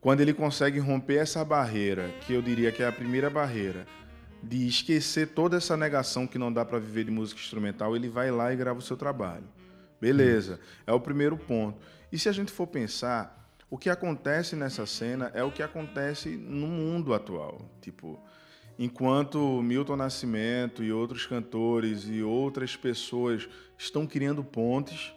Quando 0.00 0.20
ele 0.20 0.34
consegue 0.34 0.80
romper 0.80 1.18
essa 1.18 1.44
barreira, 1.44 2.12
que 2.26 2.32
eu 2.32 2.42
diria 2.42 2.72
que 2.72 2.82
é 2.82 2.86
a 2.86 2.92
primeira 2.92 3.30
barreira, 3.30 3.86
de 4.42 4.66
esquecer 4.66 5.28
toda 5.28 5.56
essa 5.56 5.76
negação 5.76 6.26
que 6.26 6.36
não 6.36 6.52
dá 6.52 6.64
para 6.64 6.80
viver 6.80 7.04
de 7.04 7.10
música 7.12 7.40
instrumental, 7.40 7.94
ele 7.94 8.08
vai 8.08 8.30
lá 8.30 8.52
e 8.52 8.56
grava 8.56 8.80
o 8.80 8.82
seu 8.82 8.96
trabalho. 8.96 9.44
Beleza, 10.00 10.60
é 10.86 10.92
o 10.92 11.00
primeiro 11.00 11.36
ponto. 11.36 11.78
E 12.12 12.18
se 12.18 12.28
a 12.28 12.32
gente 12.32 12.52
for 12.52 12.66
pensar, 12.66 13.34
O 13.68 13.76
que 13.76 13.90
acontece 13.90 14.54
nessa 14.54 14.86
cena 14.86 15.30
é 15.34 15.42
o 15.42 15.50
que 15.50 15.62
acontece 15.62 16.28
no 16.30 16.66
mundo 16.68 17.12
atual. 17.12 17.60
Tipo, 17.80 18.18
enquanto 18.78 19.60
Milton 19.60 19.96
Nascimento 19.96 20.84
e 20.84 20.92
outros 20.92 21.26
cantores 21.26 22.04
e 22.08 22.22
outras 22.22 22.76
pessoas 22.76 23.48
estão 23.76 24.06
criando 24.06 24.44
pontes, 24.44 25.12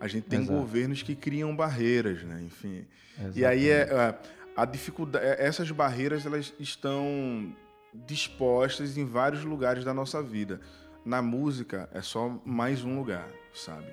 a 0.00 0.08
gente 0.08 0.24
tem 0.24 0.40
Exato. 0.40 0.58
governos 0.58 1.02
que 1.02 1.14
criam 1.14 1.54
barreiras, 1.54 2.24
né? 2.24 2.42
Enfim. 2.42 2.86
Exatamente. 3.14 3.38
E 3.38 3.44
aí 3.44 3.68
é, 3.68 3.82
é 3.82 4.18
a 4.56 4.64
dificuldade, 4.64 5.24
é, 5.24 5.46
essas 5.46 5.70
barreiras 5.70 6.26
elas 6.26 6.52
estão 6.58 7.54
dispostas 7.94 8.98
em 8.98 9.04
vários 9.04 9.44
lugares 9.44 9.84
da 9.84 9.94
nossa 9.94 10.20
vida. 10.20 10.60
Na 11.04 11.22
música 11.22 11.88
é 11.92 12.02
só 12.02 12.40
mais 12.44 12.82
um 12.84 12.98
lugar, 12.98 13.28
sabe? 13.54 13.88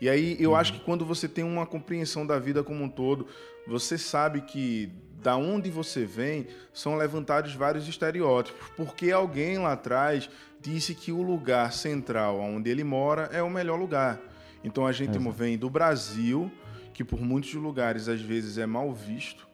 E 0.00 0.08
aí 0.08 0.36
eu 0.40 0.50
uhum. 0.50 0.56
acho 0.56 0.72
que 0.72 0.80
quando 0.80 1.04
você 1.04 1.28
tem 1.28 1.44
uma 1.44 1.66
compreensão 1.66 2.26
da 2.26 2.38
vida 2.38 2.62
como 2.62 2.84
um 2.84 2.88
todo, 2.88 3.26
você 3.66 3.98
sabe 3.98 4.40
que 4.42 4.90
da 5.22 5.36
onde 5.36 5.70
você 5.70 6.04
vem 6.04 6.46
são 6.72 6.96
levantados 6.96 7.54
vários 7.54 7.86
estereótipos, 7.86 8.68
porque 8.76 9.10
alguém 9.10 9.58
lá 9.58 9.72
atrás 9.72 10.30
disse 10.60 10.94
que 10.94 11.12
o 11.12 11.22
lugar 11.22 11.72
central 11.72 12.40
onde 12.40 12.70
ele 12.70 12.84
mora 12.84 13.28
é 13.32 13.42
o 13.42 13.50
melhor 13.50 13.78
lugar. 13.78 14.18
Então 14.64 14.86
a 14.86 14.92
gente 14.92 15.16
Exato. 15.16 15.30
vem 15.30 15.58
do 15.58 15.68
Brasil, 15.68 16.50
que 16.92 17.04
por 17.04 17.20
muitos 17.20 17.52
lugares 17.54 18.08
às 18.08 18.20
vezes 18.20 18.58
é 18.58 18.66
mal 18.66 18.92
visto. 18.92 19.46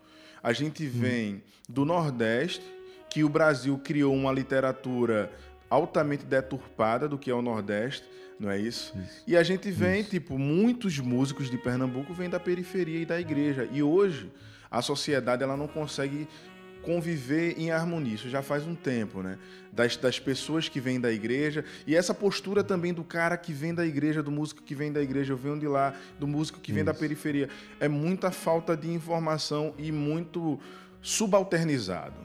A 0.42 0.52
gente 0.52 0.84
hum. 0.84 0.90
vem 0.92 1.42
do 1.68 1.84
Nordeste, 1.84 2.64
que 3.10 3.24
o 3.24 3.28
Brasil 3.28 3.78
criou 3.82 4.14
uma 4.14 4.32
literatura 4.32 5.32
altamente 5.68 6.24
deturpada 6.24 7.08
do 7.08 7.18
que 7.18 7.30
é 7.30 7.34
o 7.34 7.42
Nordeste, 7.42 8.06
não 8.38 8.50
é 8.50 8.58
isso? 8.58 8.92
isso. 8.98 9.22
E 9.26 9.36
a 9.36 9.42
gente 9.42 9.70
vem, 9.70 10.00
isso. 10.00 10.10
tipo, 10.10 10.38
muitos 10.38 10.98
músicos 10.98 11.50
de 11.50 11.56
Pernambuco 11.56 12.12
vêm 12.12 12.28
da 12.28 12.38
periferia 12.38 13.00
e 13.00 13.06
da 13.06 13.20
igreja. 13.20 13.68
E 13.72 13.82
hoje 13.82 14.30
a 14.70 14.82
sociedade 14.82 15.42
ela 15.42 15.56
não 15.56 15.66
consegue 15.66 16.28
conviver 16.82 17.58
em 17.58 17.72
harmonia. 17.72 18.14
Isso 18.14 18.30
já 18.30 18.42
faz 18.42 18.64
um 18.64 18.74
tempo, 18.74 19.20
né? 19.20 19.38
Das, 19.72 19.96
das 19.96 20.20
pessoas 20.20 20.68
que 20.68 20.80
vêm 20.80 21.00
da 21.00 21.12
igreja 21.12 21.64
e 21.86 21.96
essa 21.96 22.14
postura 22.14 22.62
também 22.62 22.94
do 22.94 23.02
cara 23.02 23.36
que 23.36 23.52
vem 23.52 23.74
da 23.74 23.84
igreja, 23.84 24.22
do 24.22 24.30
músico 24.30 24.62
que 24.62 24.74
vem 24.74 24.92
da 24.92 25.02
igreja, 25.02 25.32
eu 25.32 25.36
venho 25.36 25.58
de 25.58 25.66
lá, 25.66 25.94
do 26.18 26.26
músico 26.26 26.60
que 26.60 26.72
vem 26.72 26.82
Isso. 26.82 26.92
da 26.92 26.94
periferia. 26.94 27.48
É 27.80 27.88
muita 27.88 28.30
falta 28.30 28.76
de 28.76 28.88
informação 28.88 29.74
e 29.76 29.90
muito 29.90 30.60
subalternizado. 31.02 32.24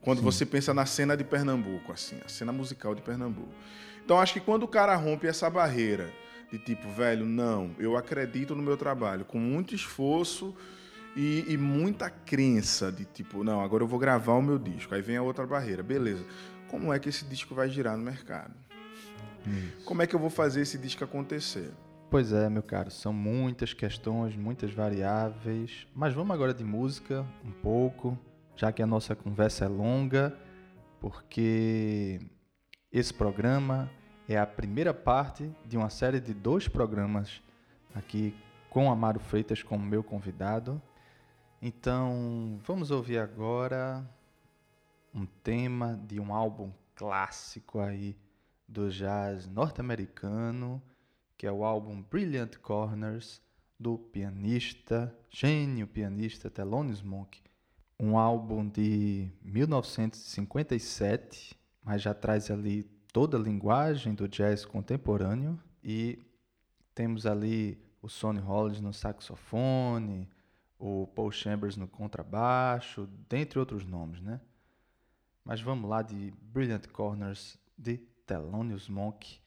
Quando 0.00 0.18
Sim. 0.18 0.24
você 0.24 0.44
pensa 0.44 0.74
na 0.74 0.84
cena 0.84 1.16
de 1.16 1.24
Pernambuco, 1.24 1.92
assim, 1.92 2.18
a 2.24 2.28
cena 2.28 2.52
musical 2.52 2.94
de 2.94 3.02
Pernambuco. 3.02 3.54
Então 4.10 4.18
acho 4.18 4.32
que 4.32 4.40
quando 4.40 4.64
o 4.64 4.68
cara 4.68 4.96
rompe 4.96 5.28
essa 5.28 5.48
barreira 5.48 6.12
de 6.50 6.58
tipo, 6.58 6.90
velho, 6.90 7.24
não, 7.24 7.70
eu 7.78 7.96
acredito 7.96 8.56
no 8.56 8.60
meu 8.60 8.76
trabalho, 8.76 9.24
com 9.24 9.38
muito 9.38 9.72
esforço 9.72 10.52
e, 11.14 11.44
e, 11.46 11.56
muita 11.56 12.10
crença 12.10 12.90
de 12.90 13.04
tipo, 13.04 13.44
não, 13.44 13.60
agora 13.60 13.84
eu 13.84 13.86
vou 13.86 14.00
gravar 14.00 14.32
o 14.32 14.42
meu 14.42 14.58
disco. 14.58 14.92
Aí 14.96 15.00
vem 15.00 15.16
a 15.16 15.22
outra 15.22 15.46
barreira, 15.46 15.80
beleza. 15.80 16.26
Como 16.68 16.92
é 16.92 16.98
que 16.98 17.08
esse 17.08 17.24
disco 17.24 17.54
vai 17.54 17.70
girar 17.70 17.96
no 17.96 18.02
mercado? 18.02 18.52
Isso. 19.46 19.84
Como 19.84 20.02
é 20.02 20.08
que 20.08 20.16
eu 20.16 20.18
vou 20.18 20.28
fazer 20.28 20.62
esse 20.62 20.76
disco 20.76 21.04
acontecer? 21.04 21.70
Pois 22.10 22.32
é, 22.32 22.50
meu 22.50 22.64
caro, 22.64 22.90
são 22.90 23.12
muitas 23.12 23.72
questões, 23.72 24.34
muitas 24.34 24.72
variáveis. 24.72 25.86
Mas 25.94 26.12
vamos 26.12 26.34
agora 26.34 26.52
de 26.52 26.64
música 26.64 27.24
um 27.44 27.52
pouco, 27.52 28.18
já 28.56 28.72
que 28.72 28.82
a 28.82 28.86
nossa 28.88 29.14
conversa 29.14 29.66
é 29.66 29.68
longa, 29.68 30.36
porque 30.98 32.20
esse 32.90 33.14
programa 33.14 33.88
é 34.32 34.38
a 34.38 34.46
primeira 34.46 34.94
parte 34.94 35.52
de 35.66 35.76
uma 35.76 35.90
série 35.90 36.20
de 36.20 36.32
dois 36.32 36.68
programas 36.68 37.42
aqui 37.92 38.32
com 38.70 38.88
Amaro 38.88 39.18
Freitas 39.18 39.60
como 39.60 39.84
meu 39.84 40.04
convidado. 40.04 40.80
Então, 41.60 42.60
vamos 42.64 42.92
ouvir 42.92 43.18
agora 43.18 44.08
um 45.12 45.26
tema 45.26 46.00
de 46.06 46.20
um 46.20 46.32
álbum 46.32 46.70
clássico 46.94 47.80
aí 47.80 48.16
do 48.68 48.88
jazz 48.88 49.48
norte-americano, 49.48 50.80
que 51.36 51.44
é 51.44 51.50
o 51.50 51.64
álbum 51.64 52.00
Brilliant 52.00 52.56
Corners 52.58 53.42
do 53.76 53.98
pianista, 53.98 55.12
gênio 55.28 55.88
pianista 55.88 56.48
Thelonious 56.48 57.02
Monk. 57.02 57.42
Um 57.98 58.16
álbum 58.16 58.68
de 58.68 59.28
1957, 59.42 61.58
mas 61.82 62.00
já 62.00 62.14
traz 62.14 62.48
ali 62.48 62.88
toda 63.12 63.36
a 63.36 63.40
linguagem 63.40 64.14
do 64.14 64.28
jazz 64.28 64.64
contemporâneo 64.64 65.58
e 65.82 66.18
temos 66.94 67.26
ali 67.26 67.82
o 68.02 68.08
Sonny 68.08 68.40
Rollins 68.40 68.80
no 68.80 68.92
saxofone, 68.92 70.28
o 70.78 71.06
Paul 71.08 71.30
Chambers 71.30 71.76
no 71.76 71.86
contrabaixo, 71.86 73.06
dentre 73.28 73.58
outros 73.58 73.84
nomes, 73.84 74.20
né? 74.20 74.40
Mas 75.44 75.60
vamos 75.60 75.88
lá 75.88 76.02
de 76.02 76.32
Brilliant 76.40 76.86
Corners 76.88 77.58
de 77.76 77.98
Thelonious 78.26 78.88
Monk 78.88 79.40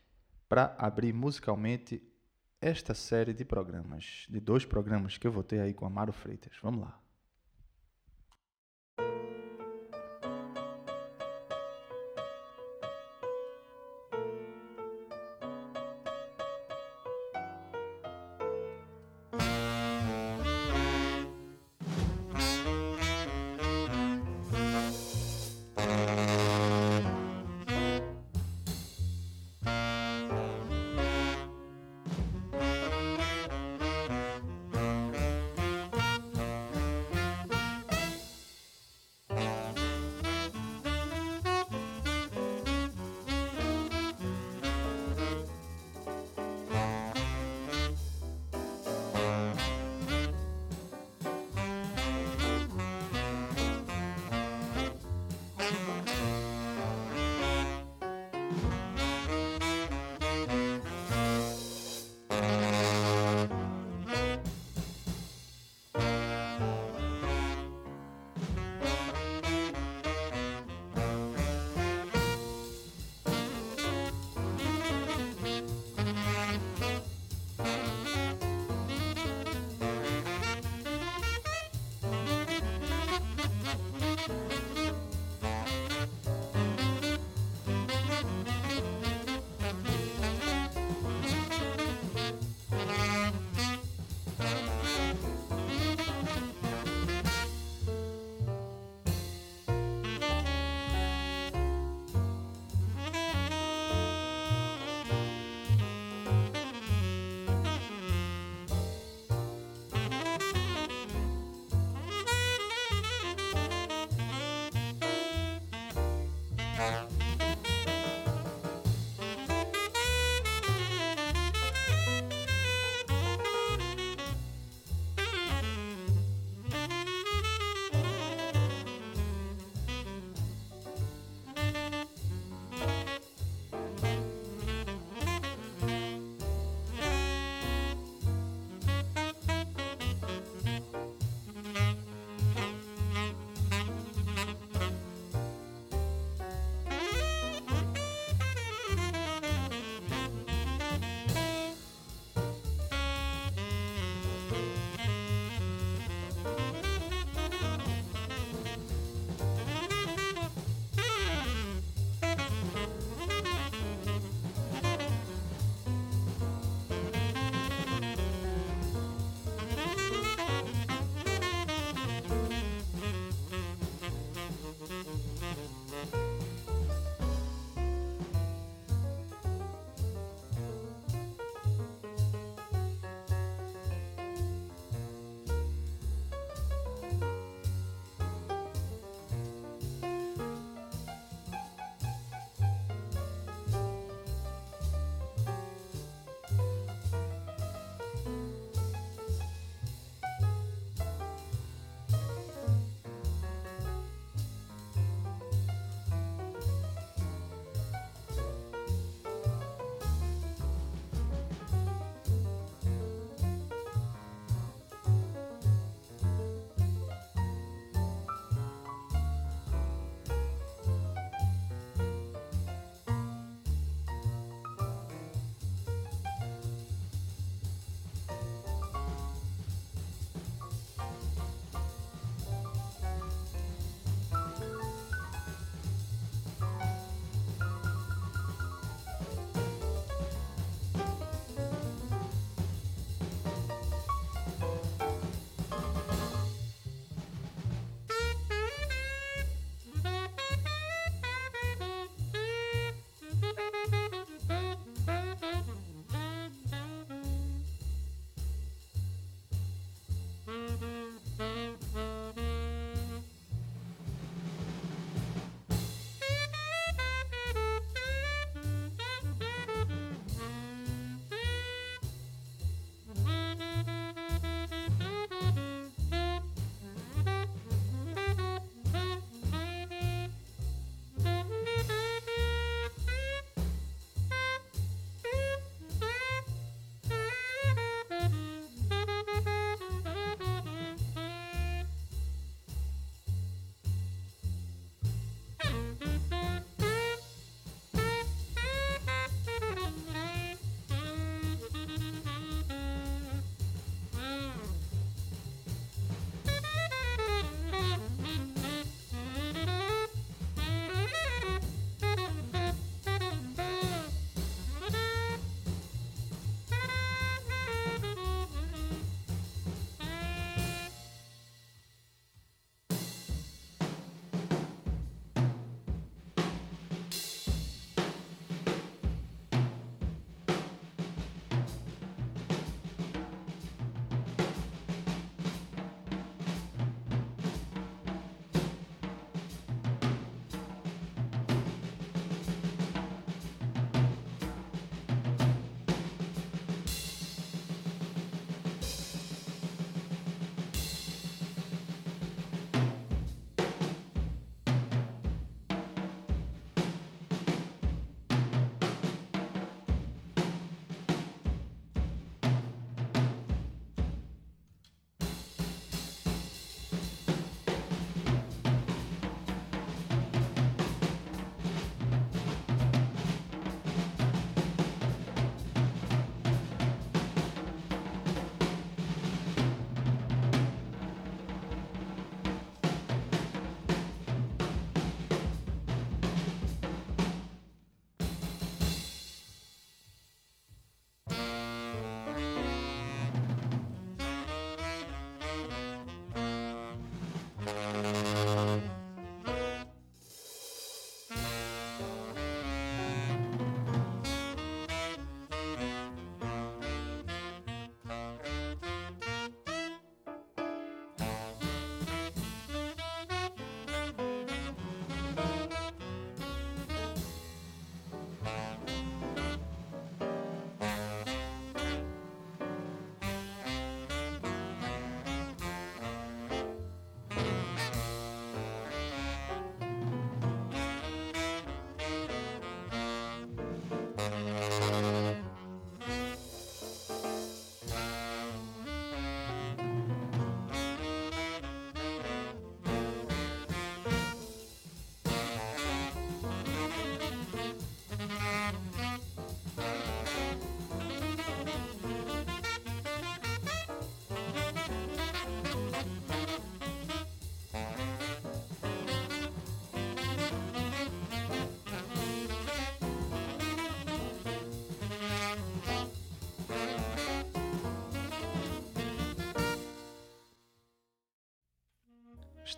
para 0.48 0.76
abrir 0.78 1.14
musicalmente 1.14 2.02
esta 2.62 2.94
série 2.94 3.34
de 3.34 3.44
programas, 3.44 4.26
de 4.30 4.40
dois 4.40 4.66
programas 4.66 5.18
que 5.18 5.28
eu 5.28 5.32
vou 5.32 5.44
ter 5.44 5.60
aí 5.60 5.74
com 5.74 5.86
Amaro 5.86 6.14
Freitas. 6.14 6.54
Vamos 6.62 6.82
lá. 6.82 7.03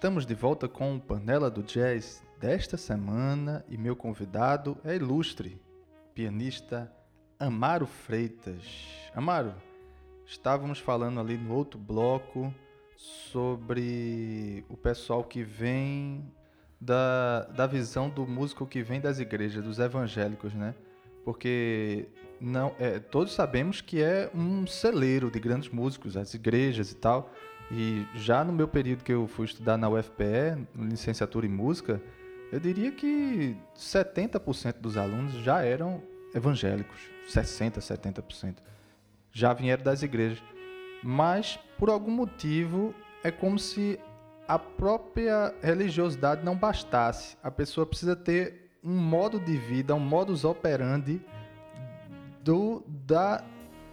Estamos 0.06 0.28
de 0.28 0.36
volta 0.36 0.68
com 0.68 0.96
o 0.96 1.00
Panela 1.00 1.50
do 1.50 1.64
Jazz 1.64 2.24
desta 2.40 2.78
semana 2.78 3.66
e 3.68 3.76
meu 3.76 3.96
convidado 3.96 4.78
é 4.86 4.96
ilustre, 4.96 5.60
pianista 6.14 6.94
Amaro 7.40 7.88
Freitas. 7.88 8.62
Amaro, 9.16 9.56
estávamos 10.24 10.78
falando 10.78 11.20
ali 11.20 11.36
no 11.40 11.56
outro 11.56 11.80
bloco 11.80 12.54
sobre 12.96 14.64
o 14.70 14.78
pessoal 14.78 15.24
que 15.24 15.42
vem 15.42 16.32
da, 16.80 17.46
da 17.46 17.66
visão 17.66 18.08
do 18.08 18.28
músico 18.28 18.68
que 18.68 18.84
vem 18.84 19.02
das 19.02 19.18
igrejas, 19.18 19.64
dos 19.64 19.80
evangélicos, 19.80 20.54
né? 20.54 20.76
Porque 21.24 22.08
não, 22.40 22.76
é, 22.78 23.00
todos 23.00 23.34
sabemos 23.34 23.82
que 23.82 24.04
é 24.04 24.30
um 24.36 24.68
celeiro 24.68 25.32
de 25.32 25.40
grandes 25.40 25.70
músicos, 25.70 26.16
as 26.16 26.36
igrejas 26.36 26.92
e 26.92 26.96
tal. 26.96 27.34
E 27.72 28.06
já 28.16 28.44
no 28.44 28.54
meu 28.54 28.68
período 28.68 29.04
que 29.04 29.12
eu 29.12 29.28
fui 29.28 29.46
estudar 29.46 29.78
na 29.78 29.90
UFPE, 29.90 30.68
licenciatura 30.76 31.46
em 31.46 31.50
música, 31.50 32.02
eu 32.52 32.60
diria 32.60 32.92
que 32.92 33.58
70% 33.76 34.76
dos 34.80 34.98
alunos 34.98 35.34
já 35.34 35.64
eram 35.64 36.02
evangélicos, 36.34 37.00
60, 37.28 37.80
70%. 37.80 38.58
Já 39.32 39.54
vieram 39.54 39.84
das 39.84 40.04
igrejas. 40.04 40.42
Mas 41.04 41.60
por 41.78 41.90
algum 41.90 42.12
motivo 42.12 42.94
é 43.24 43.32
como 43.32 43.58
se 43.58 44.00
a 44.48 44.60
própria 44.60 45.54
religiosidade 45.62 46.46
não 46.46 46.56
bastasse. 46.56 47.36
A 47.42 47.50
pessoa 47.50 47.86
precisa 47.86 48.16
ter 48.16 48.72
um 48.84 48.96
modo 48.96 49.40
de 49.40 49.58
vida, 49.58 49.96
um 49.96 50.00
modus 50.00 50.46
operandi 50.46 51.20
do, 52.44 52.84
da, 52.88 53.44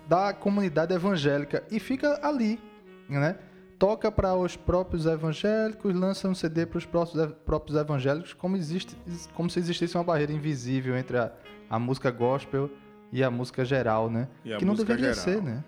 da 0.06 0.34
comunidade 0.34 0.92
evangélica 0.92 1.64
e 1.70 1.80
fica 1.80 2.20
ali, 2.22 2.60
né? 3.08 3.38
Toca 3.82 4.12
para 4.12 4.32
os 4.36 4.56
próprios 4.56 5.06
evangélicos, 5.06 5.92
lança 5.92 6.28
um 6.28 6.36
CD 6.36 6.64
para 6.64 6.78
os 6.78 6.86
próprios 6.86 7.76
evangélicos, 7.76 8.32
como, 8.32 8.56
existe, 8.56 8.96
como 9.34 9.50
se 9.50 9.58
existisse 9.58 9.96
uma 9.96 10.04
barreira 10.04 10.32
invisível 10.32 10.96
entre 10.96 11.18
a, 11.18 11.32
a 11.68 11.80
música 11.80 12.08
gospel 12.08 12.70
e 13.10 13.24
a 13.24 13.28
música 13.28 13.64
geral, 13.64 14.08
né? 14.08 14.28
que 14.56 14.64
não 14.64 14.76
deveria 14.76 15.12
geral. 15.12 15.24
ser, 15.24 15.42
né? 15.42 15.64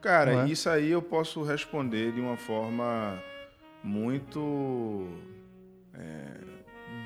Cara, 0.00 0.44
é? 0.44 0.48
isso 0.48 0.70
aí 0.70 0.92
eu 0.92 1.02
posso 1.02 1.42
responder 1.42 2.12
de 2.12 2.20
uma 2.20 2.36
forma 2.36 3.20
muito 3.82 5.08
é, 5.92 6.36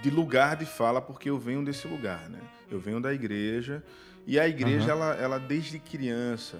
de 0.02 0.10
lugar 0.10 0.56
de 0.56 0.66
fala, 0.66 1.00
porque 1.00 1.30
eu 1.30 1.38
venho 1.38 1.64
desse 1.64 1.88
lugar, 1.88 2.28
né? 2.28 2.40
Eu 2.70 2.78
venho 2.78 3.00
da 3.00 3.14
igreja 3.14 3.82
e 4.26 4.38
a 4.38 4.46
igreja, 4.46 4.94
uhum. 4.94 5.02
ela, 5.04 5.14
ela 5.14 5.38
desde 5.38 5.78
criança, 5.78 6.58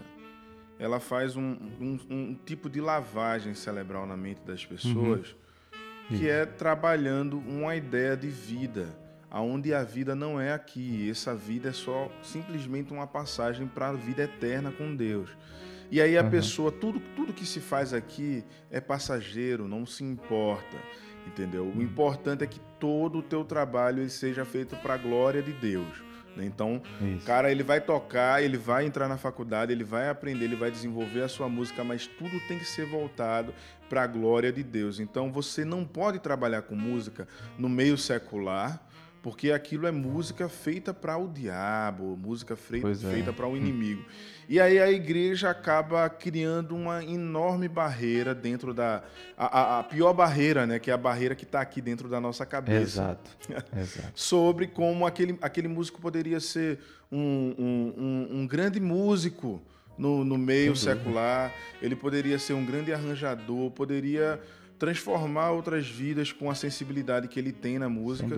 ela 0.79 1.01
faz 1.01 1.37
um, 1.37 1.57
um, 1.81 1.99
um, 2.09 2.35
tipo 2.35 2.71
de 2.71 2.81
lavagem 2.81 3.55
cerebral 3.55 4.07
na 4.07 4.17
mente 4.17 4.41
das 4.43 4.65
pessoas, 4.65 5.35
uhum. 6.11 6.19
que 6.19 6.29
é 6.29 6.47
trabalhando 6.47 7.39
uma 7.39 7.75
ideia 7.75 8.17
de 8.17 8.29
vida, 8.29 8.97
aonde 9.31 9.75
a 9.75 9.83
vida 9.83 10.15
não 10.15 10.41
é 10.41 10.53
aqui, 10.53 11.11
essa 11.11 11.35
vida 11.35 11.71
é 11.71 11.73
só 11.73 12.11
simplesmente 12.23 12.93
uma 12.93 13.07
passagem 13.07 13.67
para 13.67 13.89
a 13.89 13.93
vida 13.93 14.23
eterna 14.23 14.71
com 14.71 14.95
Deus. 14.95 15.31
E 15.91 16.01
aí 16.01 16.17
a 16.17 16.23
uhum. 16.23 16.31
pessoa, 16.31 16.71
tudo, 16.71 17.01
tudo 17.17 17.33
que 17.33 17.47
se 17.47 17.61
faz 17.61 17.93
aqui 17.93 18.45
é 18.71 18.81
passageiro, 18.81 19.67
não 19.67 19.85
se 19.85 20.05
importa, 20.05 20.77
entendeu? 21.27 21.65
O 21.65 21.77
uhum. 21.77 21.83
importante 21.83 22.45
é 22.45 22.47
que 22.47 22.61
todo 22.79 23.19
o 23.19 23.23
teu 23.23 23.45
trabalho 23.45 24.09
seja 24.09 24.45
feito 24.45 24.77
para 24.77 24.95
a 24.95 24.99
glória 24.99 25.43
de 25.43 25.53
Deus. 25.53 26.08
Né? 26.39 26.47
Então, 26.47 26.81
Isso. 27.01 27.27
cara, 27.27 27.51
ele 27.51 27.63
vai 27.63 27.81
tocar, 27.81 28.43
ele 28.43 28.57
vai 28.57 28.87
entrar 28.87 29.09
na 29.09 29.19
faculdade, 29.19 29.73
ele 29.73 29.85
vai 29.85 30.09
aprender, 30.09 30.45
ele 30.45 30.57
vai 30.57 30.71
desenvolver 30.71 31.23
a 31.23 31.29
sua 31.29 31.49
música, 31.49 31.83
mas 31.83 32.07
tudo 32.07 32.41
tem 32.47 32.59
que 32.59 32.65
ser 32.65 32.87
voltado 32.87 33.53
para 33.91 34.03
a 34.03 34.07
glória 34.07 34.53
de 34.53 34.63
Deus. 34.63 35.01
Então, 35.01 35.33
você 35.33 35.65
não 35.65 35.85
pode 35.85 36.21
trabalhar 36.21 36.63
com 36.63 36.77
música 36.77 37.27
no 37.59 37.69
meio 37.69 37.99
secular, 37.99 38.81
porque 39.29 39.53
aquilo 39.53 39.87
é 39.87 39.91
música 39.91 40.49
feita 40.49 40.95
para 40.95 41.19
o 41.19 41.29
diabo, 41.29 42.17
música 42.17 42.57
feita, 42.57 42.89
é. 42.89 42.95
feita 42.95 43.31
para 43.31 43.47
o 43.47 43.55
inimigo. 43.59 44.03
E 44.49 44.59
aí 44.59 44.79
a 44.79 44.91
igreja 44.91 45.51
acaba 45.51 46.09
criando 46.09 46.75
uma 46.75 47.05
enorme 47.05 47.69
barreira 47.69 48.35
dentro 48.35 48.73
da. 48.73 49.05
A, 49.37 49.81
a 49.81 49.85
pior 49.85 50.15
barreira, 50.15 50.67
né? 50.67 50.79
Que 50.79 50.91
é 50.91 50.95
a 50.95 50.97
barreira 50.97 51.35
que 51.35 51.45
está 51.45 51.61
aqui 51.61 51.83
dentro 51.83 52.09
da 52.09 52.19
nossa 52.19 52.47
cabeça. 52.47 52.81
Exato. 52.81 53.31
Exato. 53.79 54.13
Sobre 54.15 54.67
como 54.67 55.07
aquele, 55.07 55.39
aquele 55.43 55.69
músico 55.69 56.01
poderia 56.01 56.41
ser 56.41 56.79
um, 57.13 57.55
um, 57.59 57.95
um, 57.99 58.41
um 58.41 58.47
grande 58.47 58.81
músico 58.81 59.61
no, 59.99 60.25
no 60.25 60.39
meio 60.39 60.75
secular, 60.75 61.53
ele 61.83 61.95
poderia 61.95 62.39
ser 62.39 62.55
um 62.55 62.65
grande 62.65 62.95
arranjador, 62.95 63.71
poderia 63.73 64.41
transformar 64.79 65.51
outras 65.51 65.89
vidas 65.89 66.33
com 66.33 66.51
a 66.51 66.55
sensibilidade 66.55 67.29
que 67.29 67.39
ele 67.39 67.53
tem 67.53 67.79
na 67.79 67.89
música. 67.89 68.37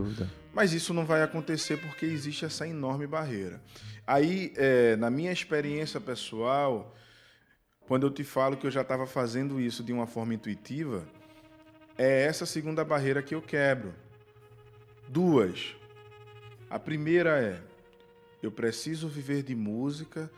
Mas 0.53 0.73
isso 0.73 0.95
não 0.95 1.05
vai 1.05 1.23
acontecer 1.23 1.77
porque 1.77 2.07
existe 2.07 2.45
essa 2.45 2.67
enorme 2.67 3.07
barreira. 3.07 3.61
Aí, 4.07 4.53
é, 4.57 4.97
na 4.97 5.11
minha 5.11 5.31
experiência 5.31 6.01
pessoal, 6.01 6.97
quando 7.87 8.07
eu 8.07 8.11
te 8.11 8.25
falo 8.25 8.57
que 8.57 8.67
eu 8.67 8.71
já 8.71 8.81
estava 8.81 9.07
fazendo 9.07 9.61
isso 9.61 9.85
de 9.85 9.93
uma 9.93 10.07
forma 10.07 10.35
intuitiva, 10.35 11.07
é 11.97 12.25
essa 12.25 12.47
segunda 12.47 12.85
barreira 12.85 13.23
que 13.23 13.35
eu 13.35 13.43
quebro. 13.43 13.95
Duas. 15.09 15.77
A 16.69 16.79
primeira 16.79 17.39
é: 17.39 17.61
eu 18.43 18.51
preciso 18.51 19.09
viver 19.09 19.43
de 19.43 19.55
música 19.55 20.31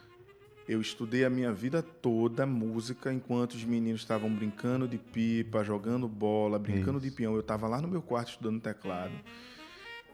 eu 0.69 0.81
estudei 0.81 1.25
a 1.25 1.31
minha 1.31 1.53
vida 1.53 1.83
toda 1.83 2.47
música 2.47 3.13
enquanto 3.13 3.55
os 3.55 3.65
meninos 3.65 4.03
estavam 4.03 4.33
brincando 4.33 4.87
de 4.87 4.99
pipa, 4.99 5.65
jogando 5.65 6.07
bola, 6.09 6.59
brincando 6.59 6.99
Isso. 6.99 7.11
de 7.11 7.11
peão. 7.11 7.35
Eu 7.35 7.41
estava 7.41 7.67
lá 7.67 7.81
no 7.81 7.89
meu 7.89 8.03
quarto 8.03 8.31
estudando 8.31 8.61
teclado. 8.61 9.13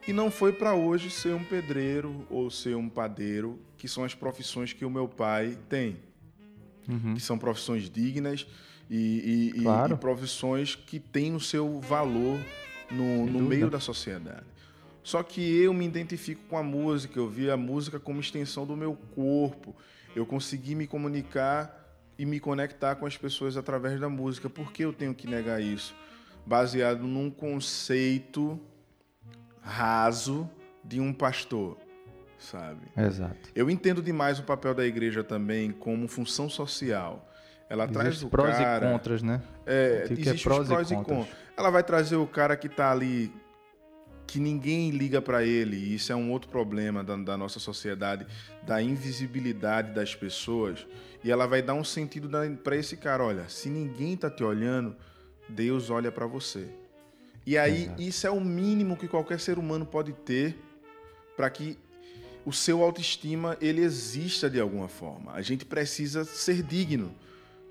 E 0.06 0.12
não 0.12 0.30
foi 0.30 0.52
para 0.52 0.74
hoje 0.74 1.11
ser 1.11 1.34
um 1.34 1.44
pedreiro 1.44 2.26
ou 2.30 2.50
ser 2.50 2.74
um 2.76 2.88
padeiro, 2.88 3.58
que 3.76 3.87
são 3.87 4.04
as 4.04 4.14
profissões 4.14 4.72
que 4.72 4.84
o 4.84 4.90
meu 4.90 5.06
pai 5.06 5.58
tem. 5.68 5.98
Uhum. 6.88 7.14
Que 7.14 7.20
são 7.20 7.38
profissões 7.38 7.90
dignas 7.90 8.46
e, 8.88 9.52
e, 9.54 9.62
claro. 9.62 9.92
e, 9.92 9.96
e 9.96 9.98
profissões 9.98 10.74
que 10.74 10.98
têm 10.98 11.34
o 11.34 11.40
seu 11.40 11.78
valor 11.80 12.40
no, 12.90 13.26
no 13.26 13.42
meio 13.42 13.68
da 13.68 13.78
sociedade. 13.78 14.46
Só 15.02 15.22
que 15.22 15.40
eu 15.40 15.74
me 15.74 15.87
identifico 15.87 16.42
com 16.48 16.56
a 16.56 16.62
música, 16.62 17.18
eu 17.18 17.28
vi 17.28 17.50
a 17.50 17.56
música 17.56 18.00
como 18.00 18.20
extensão 18.20 18.66
do 18.66 18.76
meu 18.76 18.96
corpo 19.14 19.76
eu 20.14 20.27
consegui 20.27 20.75
me 20.75 20.87
comunicar 20.87 21.75
e 22.18 22.27
me 22.27 22.40
conectar 22.40 22.97
com 22.97 23.07
as 23.07 23.16
pessoas 23.16 23.57
através 23.57 24.01
da 24.01 24.09
música. 24.09 24.51
Por 24.51 24.73
que 24.73 24.85
eu 24.85 24.92
tenho 24.92 25.14
que 25.14 25.29
negar 25.29 25.62
isso? 25.62 25.94
Baseado 26.44 27.05
num 27.05 27.31
conceito 27.31 28.59
raso 29.61 30.49
de 30.83 31.01
um 31.01 31.12
pastor, 31.12 31.77
sabe? 32.38 32.87
Exato. 32.97 33.51
Eu 33.55 33.71
entendo 33.71 34.03
demais 34.03 34.38
o 34.38 34.42
papel 34.42 34.75
da 34.75 34.85
igreja 34.85 35.23
também 35.23 35.71
como 35.71 36.09
função 36.09 36.49
social. 36.49 37.25
Ela 37.68 37.85
existe 37.85 37.99
traz 38.01 38.23
o 38.23 38.29
prós 38.31 38.57
cara... 38.57 38.87
e 38.87 38.92
contras, 38.92 39.23
né? 39.23 39.42
É, 39.66 40.09
existe 40.11 40.29
é 40.29 40.42
prós, 40.42 40.66
prós 40.66 40.90
e, 40.90 40.94
contras. 40.94 41.18
e 41.18 41.21
contras. 41.21 41.38
Ela 41.57 41.71
vai 41.71 41.83
trazer 41.83 42.16
o 42.16 42.27
cara 42.27 42.57
que 42.57 42.66
está 42.66 42.90
ali 42.90 43.31
que 44.28 44.38
ninguém 44.38 44.90
liga 44.90 45.22
para 45.22 45.42
ele, 45.42 45.74
e 45.74 45.94
isso 45.94 46.12
é 46.12 46.14
um 46.14 46.30
outro 46.30 46.50
problema 46.50 47.02
da, 47.02 47.16
da, 47.16 47.36
nossa 47.36 47.58
sociedade, 47.58 48.26
da 48.62 48.80
invisibilidade 48.80 49.94
das 49.94 50.14
pessoas, 50.14 50.86
e 51.24 51.30
ela 51.30 51.46
vai 51.46 51.62
dar 51.62 51.72
um 51.72 51.82
sentido 51.82 52.28
para 52.62 52.76
esse 52.76 52.98
cara, 52.98 53.24
olha, 53.24 53.48
se 53.48 53.70
ninguém 53.70 54.12
está 54.12 54.30
te 54.30 54.44
olhando, 54.44 54.94
Deus 55.48 55.88
olha 55.88 56.12
para 56.12 56.26
você. 56.26 56.68
E 57.46 57.56
aí 57.56 57.84
Exato. 57.84 58.02
isso 58.02 58.26
é 58.26 58.30
o 58.30 58.38
mínimo 58.38 58.98
que 58.98 59.08
qualquer 59.08 59.40
ser 59.40 59.58
humano 59.58 59.86
pode 59.86 60.12
ter 60.12 60.58
para 61.34 61.48
que 61.48 61.78
o 62.44 62.52
seu 62.52 62.82
autoestima 62.82 63.56
ele 63.62 63.80
exista 63.80 64.50
de 64.50 64.60
alguma 64.60 64.88
forma. 64.88 65.32
A 65.32 65.40
gente 65.40 65.64
precisa 65.64 66.26
ser 66.26 66.62
digno, 66.62 67.14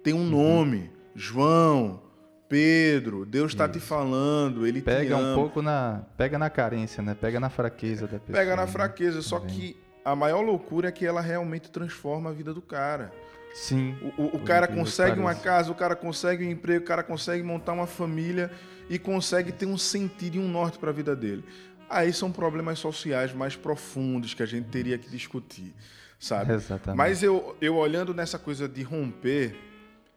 ter 0.01 0.13
um 0.13 0.21
uhum. 0.21 0.29
nome, 0.29 0.91
João, 1.13 2.01
Pedro, 2.49 3.25
Deus 3.25 3.51
está 3.51 3.67
te 3.67 3.79
falando, 3.79 4.65
ele 4.65 4.81
pega 4.81 5.15
te 5.15 5.21
um 5.21 5.35
pouco 5.35 5.61
na 5.61 6.03
pega 6.15 6.37
na 6.37 6.49
carência, 6.49 7.03
né? 7.03 7.13
Pega 7.13 7.39
na 7.39 7.49
fraqueza 7.49 8.07
da 8.07 8.19
pessoa. 8.19 8.37
Pega 8.37 8.55
na 8.55 8.65
né? 8.65 8.71
fraqueza, 8.71 9.21
só 9.21 9.39
que 9.39 9.75
a 10.03 10.15
maior 10.15 10.41
loucura 10.41 10.87
é 10.87 10.91
que 10.91 11.05
ela 11.05 11.19
realmente 11.19 11.69
transforma 11.69 12.29
a 12.29 12.33
vida 12.33 12.53
do 12.53 12.61
cara. 12.61 13.11
Sim. 13.53 13.97
O, 14.17 14.21
o, 14.21 14.25
o 14.37 14.39
cara 14.39 14.67
consegue 14.67 15.19
uma 15.19 15.35
casa, 15.35 15.71
o 15.71 15.75
cara 15.75 15.95
consegue 15.95 16.45
um 16.45 16.49
emprego, 16.49 16.83
o 16.83 16.87
cara 16.87 17.03
consegue 17.03 17.43
montar 17.43 17.73
uma 17.73 17.87
família 17.87 18.49
e 18.89 18.97
consegue 18.97 19.51
ter 19.51 19.65
um 19.65 19.77
sentido 19.77 20.35
e 20.35 20.39
um 20.39 20.47
norte 20.47 20.77
para 20.77 20.91
a 20.91 20.93
vida 20.93 21.15
dele. 21.15 21.43
Aí 21.89 22.13
são 22.13 22.31
problemas 22.31 22.79
sociais 22.79 23.33
mais 23.33 23.55
profundos 23.55 24.33
que 24.33 24.43
a 24.43 24.45
gente 24.45 24.69
teria 24.69 24.97
que 24.97 25.09
discutir, 25.09 25.73
sabe? 26.19 26.53
Exatamente. 26.53 26.97
Mas 26.97 27.23
eu, 27.23 27.57
eu 27.59 27.75
olhando 27.75 28.13
nessa 28.13 28.39
coisa 28.39 28.67
de 28.67 28.83
romper, 28.83 29.55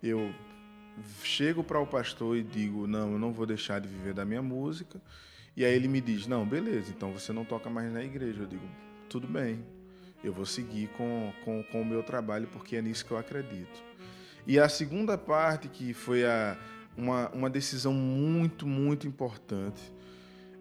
eu 0.02 0.32
chego 1.22 1.62
para 1.62 1.80
o 1.80 1.86
pastor 1.86 2.36
e 2.36 2.42
digo: 2.42 2.86
Não, 2.86 3.12
eu 3.12 3.18
não 3.18 3.32
vou 3.32 3.46
deixar 3.46 3.80
de 3.80 3.88
viver 3.88 4.14
da 4.14 4.24
minha 4.24 4.42
música. 4.42 5.00
E 5.56 5.64
aí 5.64 5.74
ele 5.74 5.88
me 5.88 6.00
diz: 6.00 6.26
Não, 6.26 6.46
beleza, 6.46 6.90
então 6.90 7.12
você 7.12 7.32
não 7.32 7.44
toca 7.44 7.68
mais 7.68 7.92
na 7.92 8.02
igreja. 8.02 8.42
Eu 8.42 8.46
digo: 8.46 8.66
Tudo 9.08 9.26
bem, 9.26 9.64
eu 10.22 10.32
vou 10.32 10.46
seguir 10.46 10.88
com, 10.96 11.32
com, 11.44 11.62
com 11.64 11.82
o 11.82 11.84
meu 11.84 12.02
trabalho 12.02 12.48
porque 12.52 12.76
é 12.76 12.82
nisso 12.82 13.04
que 13.04 13.10
eu 13.10 13.18
acredito. 13.18 13.82
E 14.46 14.58
a 14.58 14.68
segunda 14.68 15.18
parte, 15.18 15.68
que 15.68 15.92
foi 15.92 16.24
a, 16.24 16.56
uma, 16.96 17.28
uma 17.30 17.50
decisão 17.50 17.92
muito, 17.92 18.66
muito 18.66 19.06
importante. 19.06 19.92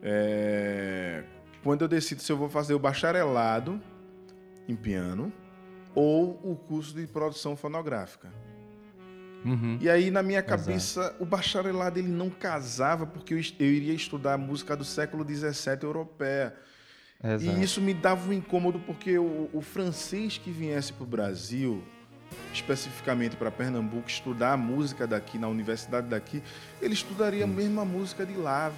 É, 0.02 1.24
quando 1.64 1.82
eu 1.82 1.88
decido 1.88 2.22
se 2.22 2.32
eu 2.32 2.38
vou 2.38 2.50
fazer 2.50 2.74
o 2.74 2.80
bacharelado 2.80 3.82
em 4.68 4.76
piano 4.76 5.32
ou 5.96 6.40
o 6.44 6.56
curso 6.56 6.94
de 6.94 7.06
produção 7.08 7.56
fonográfica. 7.56 8.32
Uhum. 9.46 9.78
E 9.80 9.90
aí, 9.90 10.12
na 10.12 10.22
minha 10.22 10.42
cabeça, 10.44 11.16
o 11.20 11.26
bacharelado 11.26 11.98
ele 11.98 12.10
não 12.10 12.30
casava 12.30 13.06
porque 13.06 13.34
eu, 13.34 13.40
eu 13.60 13.68
iria 13.72 13.94
estudar 13.94 14.38
música 14.38 14.76
do 14.76 14.84
século 14.84 15.24
XVII 15.24 15.80
europeia. 15.84 16.54
Exato. 17.24 17.58
E 17.58 17.64
isso 17.64 17.82
me 17.82 17.94
dava 17.94 18.30
um 18.30 18.34
incômodo 18.34 18.80
porque 18.80 19.18
o, 19.18 19.50
o 19.54 19.62
francês 19.62 20.38
que 20.38 20.52
viesse 20.52 20.94
para 20.94 21.04
o 21.04 21.08
Brasil, 21.08 21.84
especificamente 22.54 23.36
para 23.36 23.52
Pernambuco, 23.52 24.08
estudar 24.10 24.54
a 24.54 24.58
música 24.58 25.06
daqui, 25.08 25.38
na 25.38 25.48
universidade 25.48 26.08
daqui, 26.08 26.42
ele 26.82 26.94
estudaria 26.94 27.44
a 27.44 27.48
mesma 27.48 27.84
música 27.86 28.26
de 28.26 28.36
lá. 28.36 28.72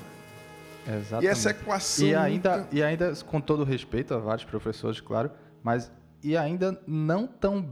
Exatamente. 0.88 1.26
E 1.26 1.28
essa 1.28 1.52
equação. 1.52 2.08
E 2.08 2.16
ainda, 2.16 2.58
nunca- 2.58 2.70
e 2.72 2.84
ainda, 2.84 3.14
com 3.26 3.40
todo 3.40 3.64
respeito 3.64 4.14
a 4.14 4.18
vários 4.18 4.46
professores, 4.46 5.00
claro, 5.00 5.32
mas 5.64 5.92
e 6.24 6.36
ainda 6.38 6.80
não 6.88 7.28
tão 7.28 7.68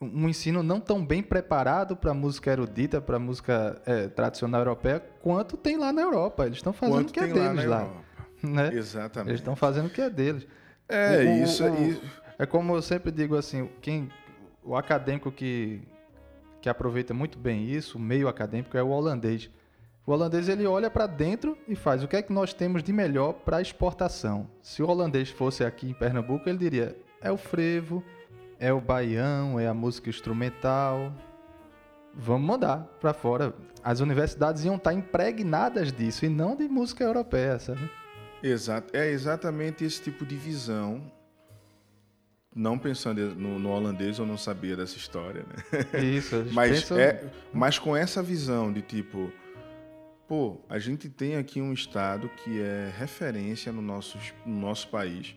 um 0.00 0.28
ensino 0.28 0.62
não 0.62 0.80
tão 0.80 1.04
bem 1.04 1.22
preparado 1.22 1.96
para 1.96 2.14
música 2.14 2.52
erudita, 2.52 3.00
para 3.00 3.18
música 3.18 3.80
é, 3.84 4.06
tradicional 4.08 4.60
europeia, 4.60 5.00
quanto 5.20 5.56
tem 5.56 5.76
lá 5.76 5.92
na 5.92 6.02
Europa. 6.02 6.46
Eles 6.46 6.58
estão 6.58 6.72
fazendo 6.72 6.96
quanto 6.96 7.10
o 7.10 7.12
que 7.12 7.20
é 7.20 7.26
lá 7.26 7.48
deles 7.52 7.64
lá, 7.68 7.80
Europa. 7.80 8.04
né? 8.42 8.70
Exatamente. 8.74 9.30
Eles 9.30 9.40
estão 9.40 9.56
fazendo 9.56 9.86
o 9.86 9.90
que 9.90 10.00
é 10.00 10.08
deles. 10.08 10.46
É, 10.88 11.24
O- 11.24 11.28
o- 11.28 11.42
isso, 11.42 11.64
o- 11.64 11.84
isso. 11.88 12.02
É 12.38 12.46
como 12.46 12.76
eu 12.76 12.82
sempre 12.82 13.10
digo 13.10 13.36
assim, 13.36 13.68
quem 13.82 14.08
o 14.62 14.76
acadêmico 14.76 15.30
que 15.32 15.82
que 16.60 16.68
aproveita 16.68 17.14
muito 17.14 17.38
bem 17.38 17.68
isso, 17.70 17.98
o 17.98 18.00
meio 18.00 18.26
acadêmico 18.26 18.76
é 18.76 18.82
o 18.82 18.88
holandês. 18.88 19.48
O 20.04 20.10
holandês 20.10 20.48
ele 20.48 20.66
olha 20.66 20.90
para 20.90 21.06
dentro 21.06 21.56
e 21.68 21.76
faz 21.76 22.02
o 22.02 22.08
que 22.08 22.16
é 22.16 22.22
que 22.22 22.32
nós 22.32 22.52
temos 22.52 22.82
de 22.82 22.92
melhor 22.92 23.32
para 23.32 23.60
exportação. 23.62 24.48
Se 24.60 24.82
o 24.82 24.88
holandês 24.88 25.30
fosse 25.30 25.62
aqui 25.64 25.90
em 25.90 25.94
Pernambuco, 25.94 26.48
ele 26.48 26.58
diria: 26.58 26.96
é 27.22 27.30
o 27.30 27.36
frevo, 27.36 28.02
é 28.58 28.72
o 28.72 28.80
baião, 28.80 29.58
é 29.58 29.66
a 29.66 29.74
música 29.74 30.10
instrumental. 30.10 31.12
Vamos 32.14 32.46
mandar 32.46 32.78
para 33.00 33.12
fora. 33.14 33.54
As 33.82 34.00
universidades 34.00 34.64
iam 34.64 34.76
estar 34.76 34.92
impregnadas 34.92 35.92
disso 35.92 36.24
e 36.24 36.28
não 36.28 36.56
de 36.56 36.68
música 36.68 37.04
europeia, 37.04 37.58
sabe? 37.58 37.88
Exato, 38.42 38.96
é 38.96 39.08
exatamente 39.10 39.84
esse 39.84 40.02
tipo 40.02 40.24
de 40.26 40.36
visão. 40.36 41.02
Não 42.54 42.78
pensando 42.78 43.20
no, 43.36 43.58
no 43.58 43.70
holandês, 43.70 44.18
eu 44.18 44.26
não 44.26 44.36
sabia 44.38 44.76
dessa 44.76 44.96
história, 44.96 45.44
né? 45.44 46.02
Isso. 46.02 46.44
Mas, 46.52 46.70
pensam- 46.80 46.98
é, 46.98 47.22
mas 47.52 47.78
com 47.78 47.96
essa 47.96 48.22
visão 48.22 48.72
de 48.72 48.82
tipo, 48.82 49.30
pô, 50.26 50.60
a 50.68 50.78
gente 50.78 51.08
tem 51.08 51.36
aqui 51.36 51.60
um 51.60 51.72
estado 51.72 52.28
que 52.28 52.60
é 52.60 52.90
referência 52.96 53.70
no 53.70 53.82
nosso, 53.82 54.18
no 54.44 54.58
nosso 54.60 54.88
país, 54.88 55.36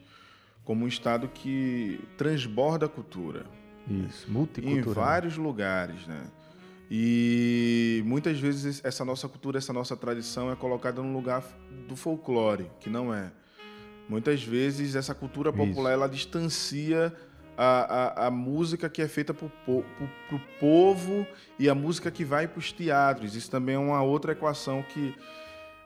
como 0.71 0.85
um 0.85 0.87
estado 0.87 1.27
que 1.27 1.99
transborda 2.17 2.85
a 2.85 2.89
cultura 2.89 3.45
Isso, 3.89 4.25
em 4.29 4.31
multicultural. 4.31 5.05
vários 5.05 5.35
lugares, 5.35 6.07
né? 6.07 6.23
E 6.89 8.01
muitas 8.05 8.39
vezes 8.39 8.79
essa 8.81 9.03
nossa 9.03 9.27
cultura, 9.27 9.57
essa 9.57 9.73
nossa 9.73 9.97
tradição 9.97 10.49
é 10.49 10.55
colocada 10.55 11.03
no 11.03 11.11
lugar 11.11 11.43
do 11.89 11.95
folclore, 11.97 12.71
que 12.79 12.89
não 12.89 13.13
é. 13.13 13.33
Muitas 14.07 14.45
vezes 14.45 14.95
essa 14.95 15.13
cultura 15.13 15.51
popular 15.51 15.91
ela 15.91 16.07
distancia 16.07 17.13
a, 17.57 18.23
a, 18.23 18.27
a 18.27 18.31
música 18.31 18.89
que 18.89 19.01
é 19.01 19.09
feita 19.09 19.33
para 19.33 19.47
o 19.47 19.83
povo 20.57 21.27
e 21.59 21.67
a 21.67 21.75
música 21.75 22.09
que 22.09 22.23
vai 22.23 22.47
para 22.47 22.59
os 22.59 22.71
teatros. 22.71 23.35
Isso 23.35 23.51
também 23.51 23.75
é 23.75 23.77
uma 23.77 24.01
outra 24.01 24.31
equação 24.31 24.81
que 24.83 25.13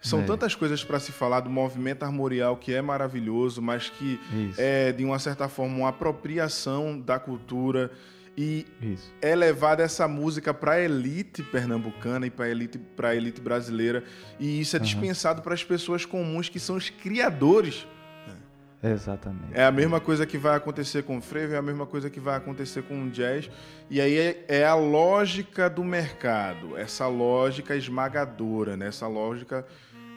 são 0.08 0.22
É. 0.22 0.24
tantas 0.24 0.56
coisas 0.56 0.84
para 0.84 1.00
se 1.00 1.12
falar 1.12 1.40
do 1.42 1.50
movimento 1.50 2.04
armorial 2.04 2.56
que 2.58 2.74
é 2.74 2.82
maravilhoso, 2.82 3.62
mas 3.62 3.90
que 3.90 4.20
Isso, 4.34 4.60
é 4.62 4.92
de 4.92 5.04
uma 5.04 5.20
certa 5.20 5.48
forma 5.50 5.76
uma 5.78 5.90
apropriação 5.90 7.00
da 7.00 7.18
cultura 7.20 7.92
e 8.38 8.66
isso. 8.82 9.12
é 9.22 9.34
levada 9.36 9.82
essa 9.82 10.08
música 10.08 10.54
para 10.54 10.74
a 10.74 10.82
elite 10.82 11.42
pernambucana 11.42 12.28
e 12.28 12.30
para 12.30 12.46
a 12.46 12.50
elite, 12.50 12.78
pra 12.78 13.16
elite 13.16 13.40
brasileira. 13.40 14.04
E 14.40 14.60
isso 14.60 14.76
é 14.76 14.80
dispensado 14.80 15.42
para 15.42 15.54
as 15.54 15.64
pessoas 15.64 16.06
comuns 16.06 16.50
que 16.50 16.60
são 16.60 16.76
os 16.76 16.90
criadores. 16.90 17.88
Exatamente. 18.84 19.54
É 19.54 19.64
a 19.66 19.72
mesma 19.72 20.00
coisa 20.00 20.26
que 20.28 20.38
vai 20.38 20.56
acontecer 20.56 21.02
com 21.04 21.18
o 21.18 21.22
frevo, 21.22 21.56
é 21.56 21.58
a 21.58 21.62
mesma 21.62 21.88
coisa 21.88 22.08
que 22.10 22.20
vai 22.20 22.36
acontecer 22.36 22.84
com 22.84 23.04
o 23.06 23.10
jazz. 23.10 23.50
E 23.90 24.00
aí 24.00 24.16
é, 24.16 24.46
é 24.48 24.66
a 24.66 24.76
lógica 24.76 25.68
do 25.70 25.84
mercado, 25.84 26.78
essa 26.78 27.08
lógica 27.08 27.76
esmagadora, 27.76 28.78
né? 28.78 28.88
essa 28.88 29.08
lógica 29.08 29.66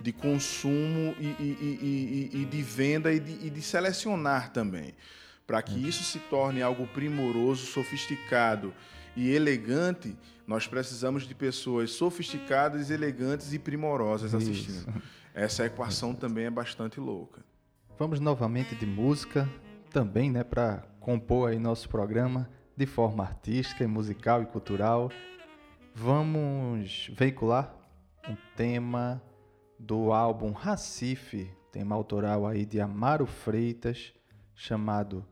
de 0.01 0.13
consumo 0.13 1.15
e, 1.19 1.27
e- 1.39 2.31
e- 2.33 2.43
e- 2.43 2.45
de 2.45 2.63
venda 2.63 3.13
e 3.13 3.19
de, 3.21 3.51
de 3.51 3.63
selecionar 3.63 4.51
também. 4.53 4.95
Para 5.47 5.63
que 5.63 5.79
isso 5.89 6.05
se 6.05 6.19
torne 6.19 6.61
algo 6.63 6.87
primoroso, 6.89 7.67
sofisticado 7.67 8.73
e 9.17 9.31
elegante, 9.31 10.17
nós 10.47 10.67
precisamos 10.67 11.27
de 11.27 11.35
pessoas 11.35 11.91
sofisticadas, 11.91 12.91
elegantes 12.91 13.53
e 13.53 13.59
primorosas 13.59 14.35
assistindo. 14.35 15.03
Essa 15.35 15.65
equação 15.67 16.15
também 16.15 16.45
é 16.45 16.51
bastante 16.51 17.01
louca. 17.01 17.43
Vamos 17.99 18.21
novamente 18.21 18.75
de 18.75 18.87
música, 18.87 19.49
também, 19.91 20.31
né, 20.31 20.45
para 20.45 20.85
compor 21.01 21.51
aí 21.51 21.59
nosso 21.59 21.89
programa 21.89 22.49
de 22.77 22.87
forma 22.87 23.25
artística, 23.25 23.87
musical 23.89 24.43
e 24.43 24.47
cultural. 24.47 25.11
Vamos 25.95 27.11
veicular 27.17 27.75
um 28.29 28.37
tema 28.57 29.21
do 29.79 30.13
álbum 30.13 30.53
Racife, 30.53 31.51
tema 31.71 31.95
autoral 31.95 32.47
aí 32.47 32.67
de 32.67 32.81
Amaro 32.81 33.27
Freitas, 33.27 34.13
chamado 34.55 35.25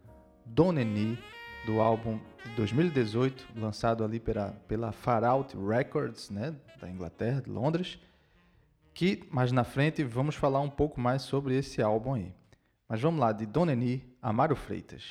Doneni, 0.45 1.19
do 1.67 1.81
álbum 1.81 2.21
de 2.45 2.51
2018, 2.55 3.49
lançado 3.57 4.05
ali 4.05 4.21
pela, 4.21 4.53
pela 4.69 4.93
Far 4.93 5.25
Out 5.25 5.57
Records, 5.57 6.31
né, 6.31 6.55
da 6.81 6.89
Inglaterra, 6.89 7.43
de 7.43 7.51
Londres, 7.51 7.99
que 8.95 9.29
mais 9.31 9.51
na 9.51 9.65
frente 9.65 10.05
vamos 10.05 10.37
falar 10.37 10.61
um 10.61 10.71
pouco 10.71 11.01
mais 11.01 11.23
sobre 11.23 11.57
esse 11.57 11.83
álbum 11.83 12.15
aí. 12.15 12.33
Mas 12.89 13.01
vamos 13.01 13.21
lá, 13.21 13.33
de 13.33 13.45
Doneni, 13.45 14.05
Amaro 14.23 14.55
Freitas. 14.55 15.09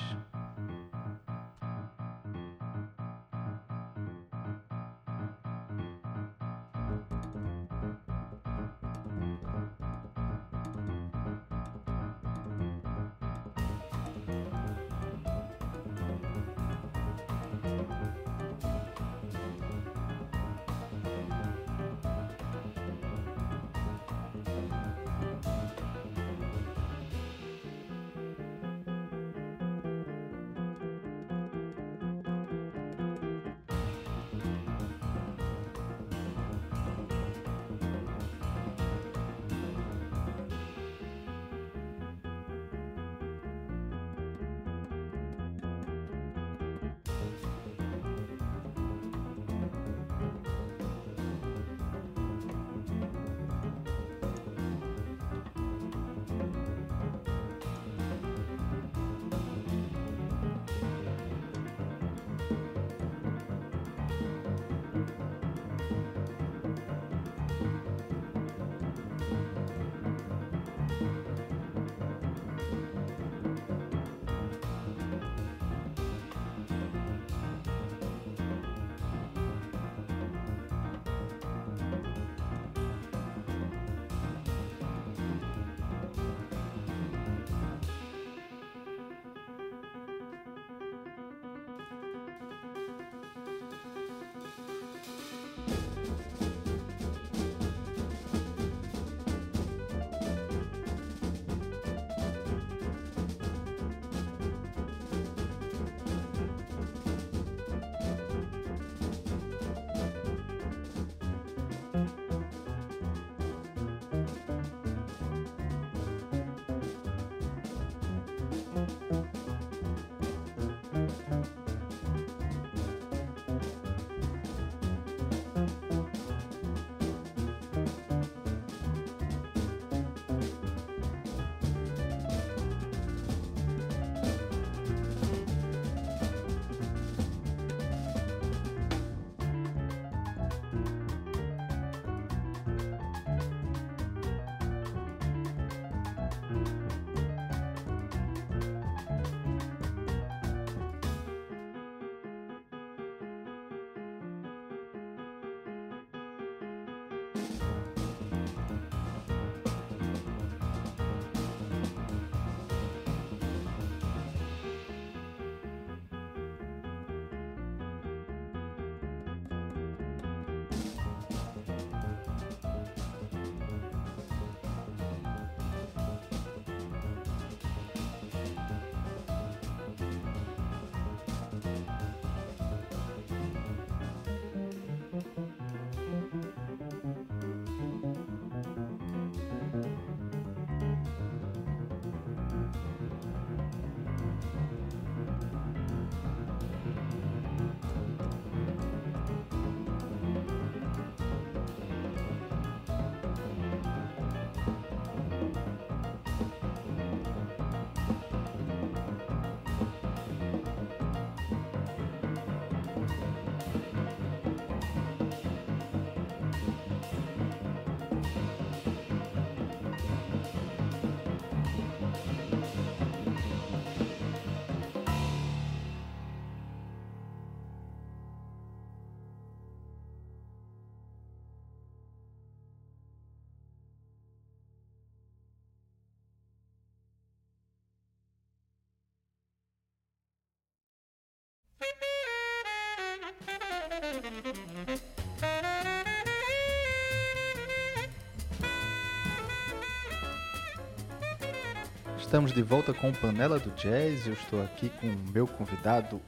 Estamos 252.18 252.52
de 252.52 252.60
volta 252.60 252.92
com 252.92 253.12
Panela 253.12 253.58
do 253.58 253.70
Jazz. 253.70 254.26
Eu 254.26 254.34
estou 254.34 254.62
aqui 254.62 254.90
com 255.00 255.06
o 255.06 255.32
meu 255.32 255.46
convidado, 255.46 256.20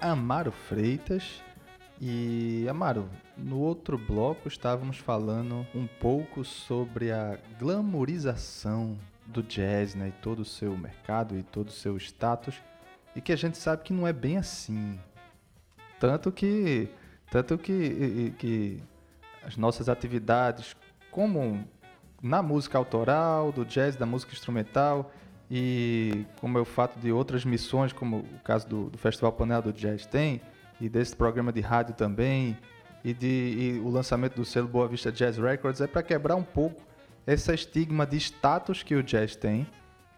Amaro 0.00 0.50
Freitas. 0.50 1.42
E, 2.00 2.66
Amaro, 2.68 3.08
no 3.36 3.60
outro 3.60 3.96
bloco 3.96 4.48
estávamos 4.48 4.98
falando 4.98 5.64
um 5.72 5.86
pouco 5.86 6.44
sobre 6.44 7.12
a 7.12 7.38
glamorização 7.60 8.98
do 9.26 9.42
jazz, 9.42 9.94
né? 9.94 10.08
E 10.08 10.22
todo 10.22 10.40
o 10.40 10.44
seu 10.44 10.76
mercado 10.76 11.38
e 11.38 11.44
todo 11.44 11.68
o 11.68 11.72
seu 11.72 11.96
status. 11.96 12.60
E 13.14 13.20
que 13.20 13.32
a 13.32 13.36
gente 13.36 13.56
sabe 13.56 13.84
que 13.84 13.92
não 13.92 14.04
é 14.04 14.12
bem 14.12 14.38
assim. 14.38 14.98
Tanto 16.00 16.32
que, 16.32 16.88
tanto 17.32 17.56
que, 17.56 18.34
que 18.38 18.82
as 19.42 19.56
nossas 19.56 19.88
atividades, 19.88 20.76
como 21.10 21.66
na 22.22 22.42
música 22.42 22.76
autoral, 22.76 23.50
do 23.50 23.64
jazz, 23.64 23.96
da 23.96 24.04
música 24.04 24.34
instrumental, 24.34 25.10
e 25.50 26.26
como 26.40 26.58
é 26.58 26.60
o 26.60 26.64
fato 26.66 27.00
de 27.00 27.10
outras 27.10 27.42
missões, 27.42 27.90
como 27.90 28.18
o 28.18 28.38
caso 28.44 28.68
do, 28.68 28.90
do 28.90 28.98
Festival 28.98 29.32
Panela 29.32 29.62
do 29.62 29.72
Jazz 29.72 30.04
tem, 30.04 30.42
e 30.78 30.90
desse 30.90 31.16
programa 31.16 31.50
de 31.50 31.62
rádio 31.62 31.94
também, 31.94 32.56
e, 33.02 33.14
de, 33.14 33.26
e 33.26 33.80
o 33.82 33.88
lançamento 33.88 34.36
do 34.36 34.44
selo 34.44 34.68
Boa 34.68 34.86
Vista 34.86 35.10
Jazz 35.10 35.38
Records, 35.38 35.80
é 35.80 35.86
para 35.86 36.02
quebrar 36.02 36.36
um 36.36 36.42
pouco 36.42 36.82
esse 37.26 37.52
estigma 37.52 38.06
de 38.06 38.18
status 38.18 38.82
que 38.82 38.94
o 38.94 39.02
jazz 39.02 39.36
tem, 39.36 39.66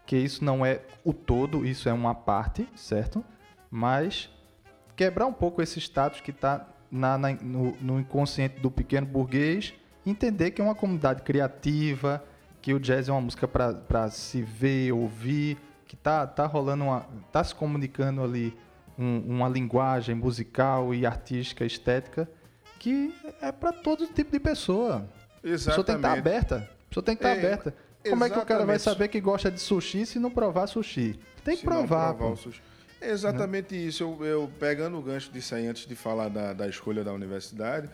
que 0.05 0.17
isso 0.17 0.43
não 0.43 0.65
é 0.65 0.81
o 1.03 1.13
todo, 1.13 1.65
isso 1.65 1.87
é 1.87 1.93
uma 1.93 2.13
parte, 2.13 2.67
certo? 2.75 3.23
Mas 3.71 4.29
quebrar 4.97 5.25
um 5.25 5.33
pouco 5.33 5.61
esse 5.61 5.79
status 5.79 6.19
que 6.19 6.31
está 6.31 6.74
na, 6.95 7.17
na, 7.17 7.33
no, 7.33 7.75
no 7.81 7.99
inconsciente 7.99 8.59
do 8.59 8.71
pequeno 8.71 9.05
burguês, 9.05 9.73
entender 10.05 10.51
que 10.51 10.61
é 10.61 10.63
uma 10.63 10.73
comunidade 10.73 11.23
criativa, 11.23 12.23
que 12.61 12.73
o 12.73 12.79
jazz 12.79 13.09
é 13.09 13.11
uma 13.11 13.21
música 13.21 13.47
para 13.47 14.09
se 14.09 14.41
ver, 14.41 14.93
ouvir, 14.93 15.57
que 15.85 15.95
tá, 15.95 16.25
tá 16.25 16.45
rolando, 16.45 16.85
uma, 16.85 17.05
tá 17.31 17.43
se 17.43 17.53
comunicando 17.53 18.23
ali 18.23 18.57
um, 18.97 19.19
uma 19.27 19.49
linguagem 19.49 20.15
musical 20.15 20.93
e 20.93 21.05
artística, 21.05 21.65
estética, 21.65 22.29
que 22.79 23.13
é 23.41 23.51
para 23.51 23.73
todo 23.73 24.07
tipo 24.07 24.31
de 24.31 24.39
pessoa. 24.39 25.07
Exatamente. 25.43 25.63
A 25.63 25.69
pessoa 25.69 25.83
tem 25.83 25.95
que 25.95 25.99
estar 25.99 26.13
tá 26.13 26.17
aberta. 26.17 26.55
A 26.55 26.89
pessoa 26.89 27.03
tem 27.03 27.15
que 27.15 27.23
estar 27.23 27.35
tá 27.35 27.35
é, 27.35 27.39
aberta. 27.39 27.71
Como 27.71 28.15
exatamente. 28.15 28.31
é 28.31 28.35
que 28.35 28.39
o 28.39 28.45
cara 28.45 28.65
vai 28.65 28.79
saber 28.79 29.07
que 29.09 29.19
gosta 29.19 29.51
de 29.51 29.59
sushi 29.59 30.05
se 30.05 30.17
não 30.17 30.31
provar 30.31 30.67
sushi? 30.67 31.19
Tem 31.43 31.55
que 31.55 31.61
se 31.61 31.65
provar. 31.65 32.13
provar 32.13 32.37
exatamente 33.11 33.75
isso. 33.75 34.03
Eu, 34.03 34.25
eu, 34.25 34.51
pegando 34.59 34.97
o 34.97 35.01
gancho 35.01 35.31
disso 35.31 35.55
aí 35.55 35.67
antes 35.67 35.85
de 35.85 35.95
falar 35.95 36.29
da, 36.29 36.53
da 36.53 36.67
escolha 36.67 37.03
da 37.03 37.13
universidade, 37.13 37.89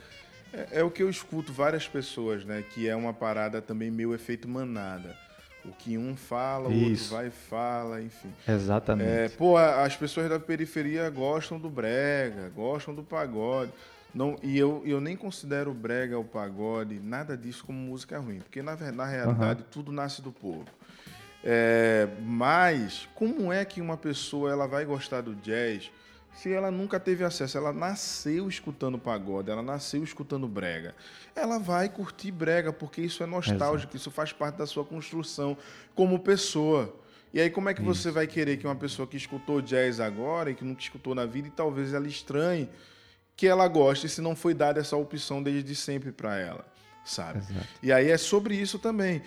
é, 0.53 0.80
é, 0.80 0.84
o 0.84 0.91
que 0.91 1.03
eu 1.03 1.09
escuto 1.09 1.53
várias 1.53 1.88
pessoas, 1.88 2.43
né? 2.45 2.64
Que 2.74 2.88
é 2.88 2.95
uma 2.95 3.14
parada 3.14 3.62
também 3.62 3.89
meio 3.89 4.14
efeito 4.14 4.47
manada. 4.47 5.16
O 5.64 5.72
que 5.72 5.95
um 5.95 6.16
fala, 6.16 6.70
o 6.70 6.84
outro 6.89 7.03
vai 7.05 7.28
e 7.28 7.32
fala, 7.32 8.01
enfim. 8.01 8.34
Exatamente. 8.47 9.09
É, 9.09 9.30
pô, 9.30 9.57
as 9.57 9.95
pessoas 9.95 10.28
da 10.28 10.39
periferia 10.39 11.07
gostam 11.12 11.59
do 11.59 11.70
brega, 11.70 12.49
gostam 12.49 12.95
do 12.95 13.03
pagode. 13.03 13.72
Não, 14.14 14.36
e 14.41 14.57
eu, 14.57 14.82
eu 14.86 14.99
nem 14.99 15.16
considero 15.16 15.72
o 15.72 15.74
brega, 15.74 16.18
o 16.18 16.24
pagode, 16.24 16.99
nada 16.99 17.38
disso 17.38 17.64
como 17.64 17.78
música 17.78 18.20
ruim. 18.20 18.39
Porque, 18.39 18.62
na, 18.62 18.76
na 18.91 19.05
realidade, 19.05 19.62
uhum. 19.62 19.68
tudo 19.72 19.91
nasce 19.91 20.22
do 20.22 20.32
povo. 20.32 20.66
É, 21.44 22.08
mas, 22.22 23.08
como 23.16 23.52
é 23.52 23.66
que 23.66 23.82
uma 23.82 23.98
pessoa 23.98 24.52
ela 24.52 24.68
vai 24.68 24.86
gostar 24.86 25.22
do 25.22 25.36
jazz 25.36 25.92
se 26.36 26.52
ela 26.52 26.72
nunca 26.72 27.00
teve 27.00 27.24
acesso, 27.24 27.58
ela 27.58 27.74
nasceu 27.74 28.48
escutando 28.48 28.98
pagode, 28.98 29.52
ela 29.52 29.62
nasceu 29.62 30.04
escutando 30.04 30.48
brega. 30.48 30.96
Ela 31.36 31.60
vai 31.60 31.89
curtir 31.89 32.32
brega 32.32 32.72
porque 32.72 33.02
isso 33.02 33.22
é 33.22 33.26
nostálgico, 33.26 33.92
Exato. 33.92 33.98
isso 33.98 34.12
faz 34.12 34.32
parte 34.32 34.56
da 34.56 34.66
sua 34.66 34.86
construção 34.86 35.58
como 35.94 36.20
pessoa. 36.20 36.96
E 37.34 37.39
aí 37.39 37.50
como 37.50 37.70
é 37.70 37.74
que 37.74 37.82
isso. 37.82 37.94
você 37.94 38.12
vai 38.12 38.28
querer 38.28 38.58
que 38.58 38.66
uma 38.66 38.76
pessoa 38.76 39.08
que 39.08 39.18
escutou 39.18 39.62
jazz 39.62 40.00
agora 40.00 40.52
e 40.52 40.56
que 40.56 40.64
nunca 40.64 40.82
escutou 40.82 41.14
na 41.14 41.26
vida 41.26 41.48
e 41.48 41.52
talvez 41.52 41.94
ela 41.94 42.08
estranhe 42.08 42.70
que 43.36 43.48
ela 43.48 43.68
goste 43.68 44.08
se 44.08 44.22
não 44.22 44.36
foi 44.36 44.54
dada 44.54 44.80
essa 44.80 44.96
opção 44.96 45.42
desde 45.42 45.76
sempre 45.76 46.12
para 46.12 46.38
ela, 46.38 46.66
sabe? 47.04 47.39
Exato. 47.39 47.68
E 47.82 47.92
aí 47.92 48.10
é 48.10 48.18
sobre 48.18 48.56
isso 48.56 48.78
também. 48.78 49.22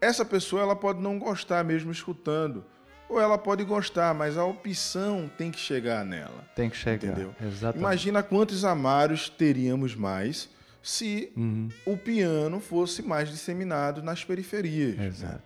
Essa 0.00 0.24
pessoa 0.24 0.62
ela 0.62 0.76
pode 0.76 1.00
não 1.00 1.18
gostar 1.18 1.64
mesmo 1.64 1.90
escutando, 1.90 2.64
ou 3.08 3.20
ela 3.20 3.38
pode 3.38 3.64
gostar, 3.64 4.14
mas 4.14 4.36
a 4.36 4.44
opção 4.44 5.30
tem 5.36 5.50
que 5.50 5.58
chegar 5.58 6.04
nela. 6.04 6.46
Tem 6.54 6.68
que 6.68 6.76
chegar. 6.76 7.12
Entendeu? 7.12 7.34
Exatamente. 7.40 7.78
Imagina 7.78 8.22
quantos 8.22 8.64
amários 8.64 9.28
teríamos 9.28 9.94
mais 9.94 10.48
se 10.82 11.32
uhum. 11.36 11.68
o 11.86 11.96
piano 11.96 12.60
fosse 12.60 13.02
mais 13.02 13.28
disseminado 13.30 14.02
nas 14.02 14.24
periferias. 14.24 14.96
Né? 14.96 15.06
Exato. 15.06 15.34
Né? 15.34 15.40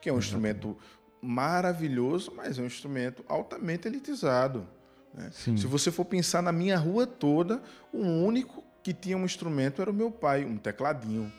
Que 0.00 0.08
é 0.08 0.12
um 0.12 0.18
instrumento 0.18 0.76
maravilhoso, 1.20 2.32
mas 2.34 2.58
é 2.58 2.62
um 2.62 2.66
instrumento 2.66 3.24
altamente 3.28 3.86
elitizado. 3.86 4.66
Né? 5.12 5.30
Se 5.32 5.66
você 5.66 5.90
for 5.90 6.04
pensar 6.04 6.42
na 6.42 6.52
minha 6.52 6.78
rua 6.78 7.06
toda, 7.06 7.60
o 7.92 8.02
único 8.02 8.64
que 8.82 8.94
tinha 8.94 9.16
um 9.16 9.24
instrumento 9.24 9.82
era 9.82 9.90
o 9.90 9.94
meu 9.94 10.10
pai, 10.10 10.44
um 10.44 10.56
tecladinho. 10.56 11.30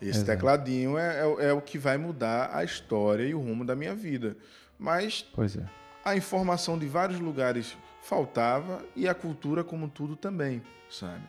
Esse 0.00 0.18
Exato. 0.18 0.26
tecladinho 0.26 0.98
é, 0.98 1.20
é, 1.20 1.46
é, 1.48 1.52
o 1.52 1.60
que 1.60 1.78
vai 1.78 1.96
mudar 1.96 2.50
a 2.54 2.62
história 2.62 3.24
e 3.24 3.34
o 3.34 3.40
rumo 3.40 3.64
da 3.64 3.74
minha 3.74 3.94
vida. 3.94 4.36
Mas 4.78 5.26
é. 5.38 5.64
a 6.04 6.16
informação 6.16 6.78
de 6.78 6.86
vários 6.86 7.18
lugares 7.18 7.76
faltava 8.02 8.84
e 8.94 9.08
a 9.08 9.14
cultura 9.14 9.64
como 9.64 9.88
tudo 9.88 10.14
também, 10.14 10.62
sabe? 10.90 11.22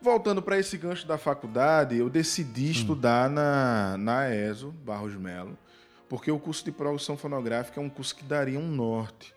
Voltando 0.00 0.42
para 0.42 0.58
esse 0.58 0.76
gancho 0.76 1.06
da 1.06 1.16
faculdade, 1.16 1.96
eu 1.96 2.10
decidi 2.10 2.68
hum. 2.68 2.70
estudar 2.72 3.30
na, 3.30 3.96
na 3.98 4.34
ESO, 4.34 4.70
Barros 4.70 5.14
Melo, 5.14 5.56
porque 6.08 6.30
o 6.30 6.38
curso 6.38 6.64
de 6.64 6.72
produção 6.72 7.16
fonográfica 7.16 7.80
é 7.80 7.82
um 7.82 7.88
curso 7.88 8.14
que 8.14 8.24
daria 8.24 8.58
um 8.58 8.68
norte 8.68 9.34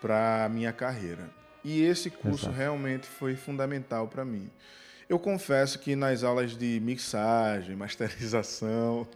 para 0.00 0.44
a 0.44 0.48
minha 0.48 0.72
carreira. 0.72 1.30
E 1.64 1.80
esse 1.82 2.10
curso 2.10 2.46
Exato. 2.46 2.56
realmente 2.56 3.06
foi 3.06 3.36
fundamental 3.36 4.08
para 4.08 4.24
mim. 4.24 4.50
Eu 5.12 5.18
confesso 5.18 5.78
que 5.78 5.94
nas 5.94 6.24
aulas 6.24 6.56
de 6.56 6.80
mixagem, 6.80 7.76
masterização, 7.76 9.06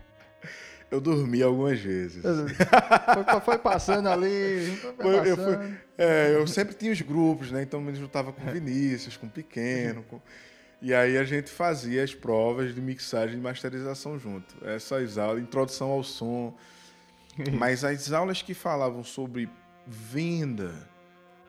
eu 0.90 0.98
dormi 0.98 1.42
algumas 1.42 1.78
vezes. 1.78 2.22
Foi, 2.22 3.40
foi 3.42 3.58
passando 3.58 4.08
ali. 4.08 4.74
Foi 4.80 4.92
passando. 4.94 5.26
Eu, 5.26 5.36
fui, 5.36 5.78
é, 5.98 6.34
eu, 6.34 6.46
sempre 6.46 6.74
tinha 6.74 6.90
os 6.90 7.02
grupos, 7.02 7.52
né? 7.52 7.60
Então 7.60 7.82
me 7.82 7.94
juntava 7.94 8.32
com 8.32 8.50
Vinícius, 8.50 9.14
com 9.18 9.28
Pequeno. 9.28 10.02
Com... 10.04 10.22
E 10.80 10.94
aí 10.94 11.18
a 11.18 11.24
gente 11.24 11.50
fazia 11.50 12.02
as 12.02 12.14
provas 12.14 12.74
de 12.74 12.80
mixagem 12.80 13.36
e 13.36 13.42
masterização 13.42 14.18
junto. 14.18 14.56
Essas 14.66 15.18
aulas, 15.18 15.42
introdução 15.42 15.90
ao 15.90 16.02
som. 16.02 16.56
Mas 17.52 17.84
as 17.84 18.10
aulas 18.10 18.40
que 18.40 18.54
falavam 18.54 19.04
sobre 19.04 19.50
venda, 19.86 20.72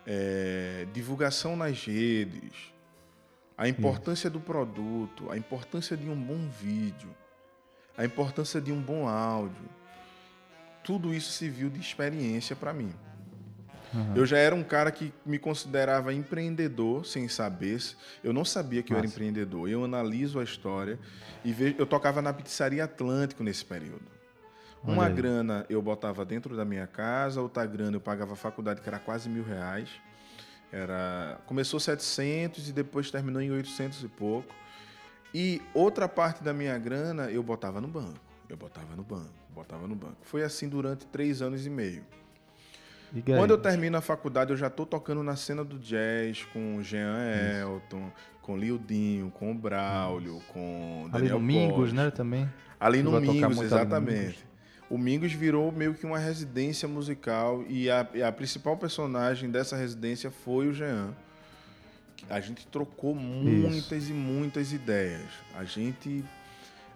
é, 0.05 0.85
divulgação 0.91 1.55
nas 1.55 1.85
redes, 1.85 2.74
a 3.57 3.67
importância 3.67 4.29
do 4.29 4.39
produto, 4.39 5.31
a 5.31 5.37
importância 5.37 5.95
de 5.95 6.09
um 6.09 6.15
bom 6.15 6.47
vídeo, 6.49 7.09
a 7.97 8.03
importância 8.03 8.59
de 8.59 8.71
um 8.71 8.81
bom 8.81 9.07
áudio. 9.07 9.69
Tudo 10.83 11.13
isso 11.13 11.31
se 11.31 11.49
viu 11.49 11.69
de 11.69 11.79
experiência 11.79 12.55
para 12.55 12.73
mim. 12.73 12.93
Uhum. 13.93 14.13
Eu 14.15 14.25
já 14.25 14.37
era 14.37 14.53
um 14.53 14.63
cara 14.63 14.91
que 14.91 15.13
me 15.25 15.39
considerava 15.39 16.13
empreendedor 16.13 17.05
sem 17.05 17.27
saber. 17.27 17.81
Eu 18.23 18.33
não 18.33 18.43
sabia 18.43 18.83
que 18.83 18.91
Nossa. 18.91 18.99
eu 18.99 19.05
era 19.05 19.07
empreendedor. 19.07 19.69
Eu 19.69 19.85
analiso 19.85 20.39
a 20.39 20.43
história 20.43 20.99
e 21.43 21.53
vejo. 21.53 21.75
Eu 21.77 21.85
tocava 21.85 22.21
na 22.21 22.33
pizzaria 22.33 22.83
Atlântico 22.83 23.43
nesse 23.43 23.63
período. 23.63 24.15
Uma 24.83 25.09
grana 25.09 25.65
eu 25.67 25.81
botava 25.81 26.23
dentro 26.23 26.55
da 26.55 26.63
minha 26.63 26.85
casa, 26.85 27.41
outra 27.41 27.65
grana 27.65 27.95
eu 27.95 28.01
pagava 28.01 28.33
a 28.33 28.35
faculdade, 28.35 28.81
que 28.81 28.87
era 28.87 28.99
quase 28.99 29.27
mil 29.27 29.43
reais. 29.43 29.89
Era, 30.75 31.39
começou 31.45 31.79
700 31.79 32.67
e 32.67 32.73
depois 32.73 33.09
terminou 33.09 33.41
em 33.41 33.49
800 33.49 34.03
e 34.03 34.09
pouco. 34.09 34.53
E 35.33 35.61
outra 35.73 36.05
parte 36.05 36.43
da 36.43 36.53
minha 36.53 36.77
grana 36.77 37.31
eu 37.31 37.41
botava 37.41 37.79
no 37.79 37.87
banco. 37.87 38.19
Eu 38.49 38.57
botava 38.57 38.93
no 38.93 39.01
banco, 39.01 39.31
botava 39.51 39.87
no 39.87 39.95
banco. 39.95 40.17
Foi 40.23 40.43
assim 40.43 40.67
durante 40.67 41.05
três 41.05 41.41
anos 41.41 41.65
e 41.65 41.69
meio. 41.69 42.03
E 43.13 43.21
Quando 43.21 43.51
eu 43.51 43.57
termino 43.57 43.97
a 43.97 44.01
faculdade, 44.01 44.51
eu 44.51 44.57
já 44.57 44.67
estou 44.67 44.85
tocando 44.85 45.23
na 45.23 45.37
cena 45.37 45.63
do 45.63 45.79
jazz 45.79 46.43
com 46.51 46.75
o 46.75 46.83
Jean 46.83 47.15
Elton, 47.61 48.07
Isso. 48.07 48.13
com 48.41 48.55
o 48.55 48.57
Lildinho, 48.57 49.31
com 49.31 49.51
o 49.53 49.55
Braulio, 49.55 50.41
com 50.49 51.07
Daniel 51.09 51.37
Ali 51.37 51.39
no 51.39 51.39
Mingos, 51.39 51.93
né, 51.93 52.11
também? 52.11 52.51
Ali 52.77 53.01
no 53.01 53.21
Mingos, 53.21 53.61
exatamente 53.61 54.45
o 54.89 54.97
Mingos 54.97 55.33
virou 55.33 55.71
meio 55.71 55.93
que 55.93 56.05
uma 56.05 56.19
residência 56.19 56.87
musical 56.87 57.63
e 57.67 57.89
a, 57.89 58.07
a 58.27 58.31
principal 58.31 58.77
personagem 58.77 59.49
dessa 59.49 59.75
residência 59.75 60.29
foi 60.29 60.67
o 60.67 60.73
Jean. 60.73 61.13
A 62.29 62.39
gente 62.39 62.65
trocou 62.67 63.13
muitas 63.13 64.03
Isso. 64.03 64.11
e 64.11 64.13
muitas 64.13 64.73
ideias. 64.73 65.29
A 65.55 65.63
gente 65.63 66.23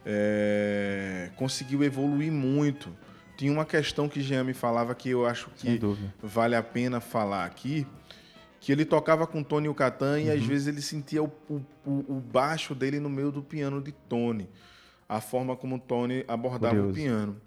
é, 0.06 1.30
conseguiu 1.36 1.84
evoluir 1.84 2.32
muito. 2.32 2.96
Tinha 3.38 3.52
uma 3.52 3.66
questão 3.66 4.10
que 4.10 4.22
Jean 4.22 4.44
me 4.44 4.54
falava 4.54 4.94
que 4.94 5.10
eu 5.10 5.26
acho 5.26 5.50
que 5.52 5.80
vale 6.22 6.56
a 6.56 6.64
pena 6.64 7.00
falar 7.00 7.46
aqui, 7.46 7.88
que 8.60 8.72
ele 8.72 8.86
tocava 8.86 9.26
com 9.26 9.42
Tony 9.42 9.70
o 9.70 9.74
Catan 9.74 10.14
uhum. 10.14 10.20
e 10.20 10.32
às 10.32 10.42
uhum. 10.42 10.48
vezes 10.48 10.68
ele 10.68 10.82
sentia 10.82 11.24
o, 11.24 11.32
o, 11.50 11.64
o, 11.86 12.22
baixo 12.32 12.76
dele 12.76 13.00
no 13.00 13.10
meio 13.10 13.32
do 13.32 13.42
piano 13.42 13.82
de 13.82 13.92
Tony. 13.92 14.50
A 15.08 15.22
forma 15.22 15.56
como 15.56 15.78
o 15.78 15.80
Tony 15.80 16.24
abordava 16.28 16.76
Curioso. 16.76 16.92
o 16.92 16.94
piano. 16.94 17.42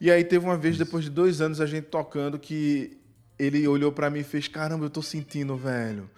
E 0.00 0.10
aí 0.10 0.24
teve 0.24 0.44
uma 0.44 0.56
vez, 0.56 0.78
depois 0.78 1.04
de 1.04 1.10
dois 1.10 1.40
anos, 1.40 1.60
a 1.60 1.66
gente 1.66 1.84
tocando, 1.84 2.38
que 2.38 2.98
ele 3.38 3.66
olhou 3.68 3.92
para 3.92 4.08
mim 4.08 4.20
e 4.20 4.24
fez: 4.24 4.48
Caramba, 4.48 4.86
eu 4.86 4.90
tô 4.90 5.02
sentindo, 5.02 5.56
velho. 5.56 6.08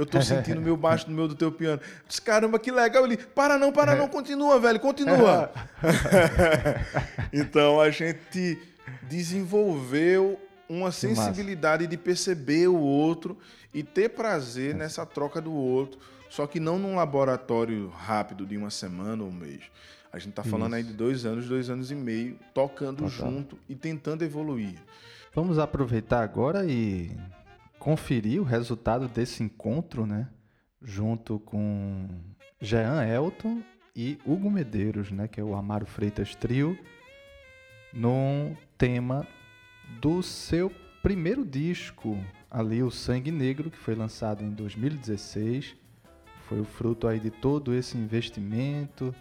Eu 0.00 0.06
tô 0.06 0.22
sentindo 0.22 0.62
meu 0.62 0.78
baixo 0.78 1.10
no 1.10 1.14
meio 1.14 1.28
do 1.28 1.34
teu 1.34 1.52
piano. 1.52 1.78
Eu 1.82 2.08
disse, 2.08 2.22
caramba, 2.22 2.58
que 2.58 2.70
legal. 2.70 3.04
Ele, 3.04 3.18
para 3.18 3.58
não, 3.58 3.70
para 3.70 3.94
não, 3.94 4.08
continua, 4.08 4.58
velho, 4.58 4.80
continua. 4.80 5.52
então 7.30 7.78
a 7.78 7.90
gente 7.90 8.58
desenvolveu 9.02 10.40
uma 10.66 10.90
sensibilidade 10.90 11.86
de 11.86 11.98
perceber 11.98 12.68
o 12.68 12.78
outro 12.78 13.36
e 13.74 13.82
ter 13.82 14.08
prazer 14.08 14.74
nessa 14.74 15.04
troca 15.04 15.38
do 15.38 15.52
outro. 15.52 16.00
Só 16.30 16.46
que 16.46 16.58
não 16.58 16.78
num 16.78 16.96
laboratório 16.96 17.88
rápido 17.88 18.46
de 18.46 18.56
uma 18.56 18.70
semana 18.70 19.22
ou 19.22 19.28
um 19.28 19.32
mês. 19.32 19.64
A 20.12 20.18
gente 20.18 20.30
está 20.30 20.42
falando 20.42 20.76
Isso. 20.76 20.76
aí 20.76 20.82
de 20.82 20.92
dois 20.92 21.24
anos, 21.24 21.48
dois 21.48 21.70
anos 21.70 21.90
e 21.90 21.94
meio, 21.94 22.36
tocando 22.52 23.06
junto 23.08 23.56
e 23.68 23.76
tentando 23.76 24.22
evoluir. 24.22 24.74
Vamos 25.32 25.58
aproveitar 25.58 26.22
agora 26.22 26.66
e 26.66 27.16
conferir 27.78 28.40
o 28.40 28.44
resultado 28.44 29.06
desse 29.06 29.42
encontro, 29.44 30.04
né? 30.04 30.28
Junto 30.82 31.38
com 31.38 32.08
Jean 32.60 33.04
Elton 33.06 33.62
e 33.94 34.18
Hugo 34.26 34.50
Medeiros, 34.50 35.12
né? 35.12 35.28
Que 35.28 35.40
é 35.40 35.44
o 35.44 35.54
Amaro 35.54 35.86
Freitas 35.86 36.34
Trio, 36.34 36.76
num 37.92 38.56
tema 38.76 39.26
do 40.00 40.22
seu 40.22 40.72
primeiro 41.02 41.44
disco, 41.44 42.18
ali 42.50 42.82
o 42.82 42.90
Sangue 42.90 43.30
Negro, 43.30 43.70
que 43.70 43.78
foi 43.78 43.94
lançado 43.94 44.42
em 44.42 44.50
2016. 44.50 45.76
Foi 46.48 46.58
o 46.60 46.64
fruto 46.64 47.06
aí 47.06 47.20
de 47.20 47.30
todo 47.30 47.72
esse 47.72 47.96
investimento 47.96 49.14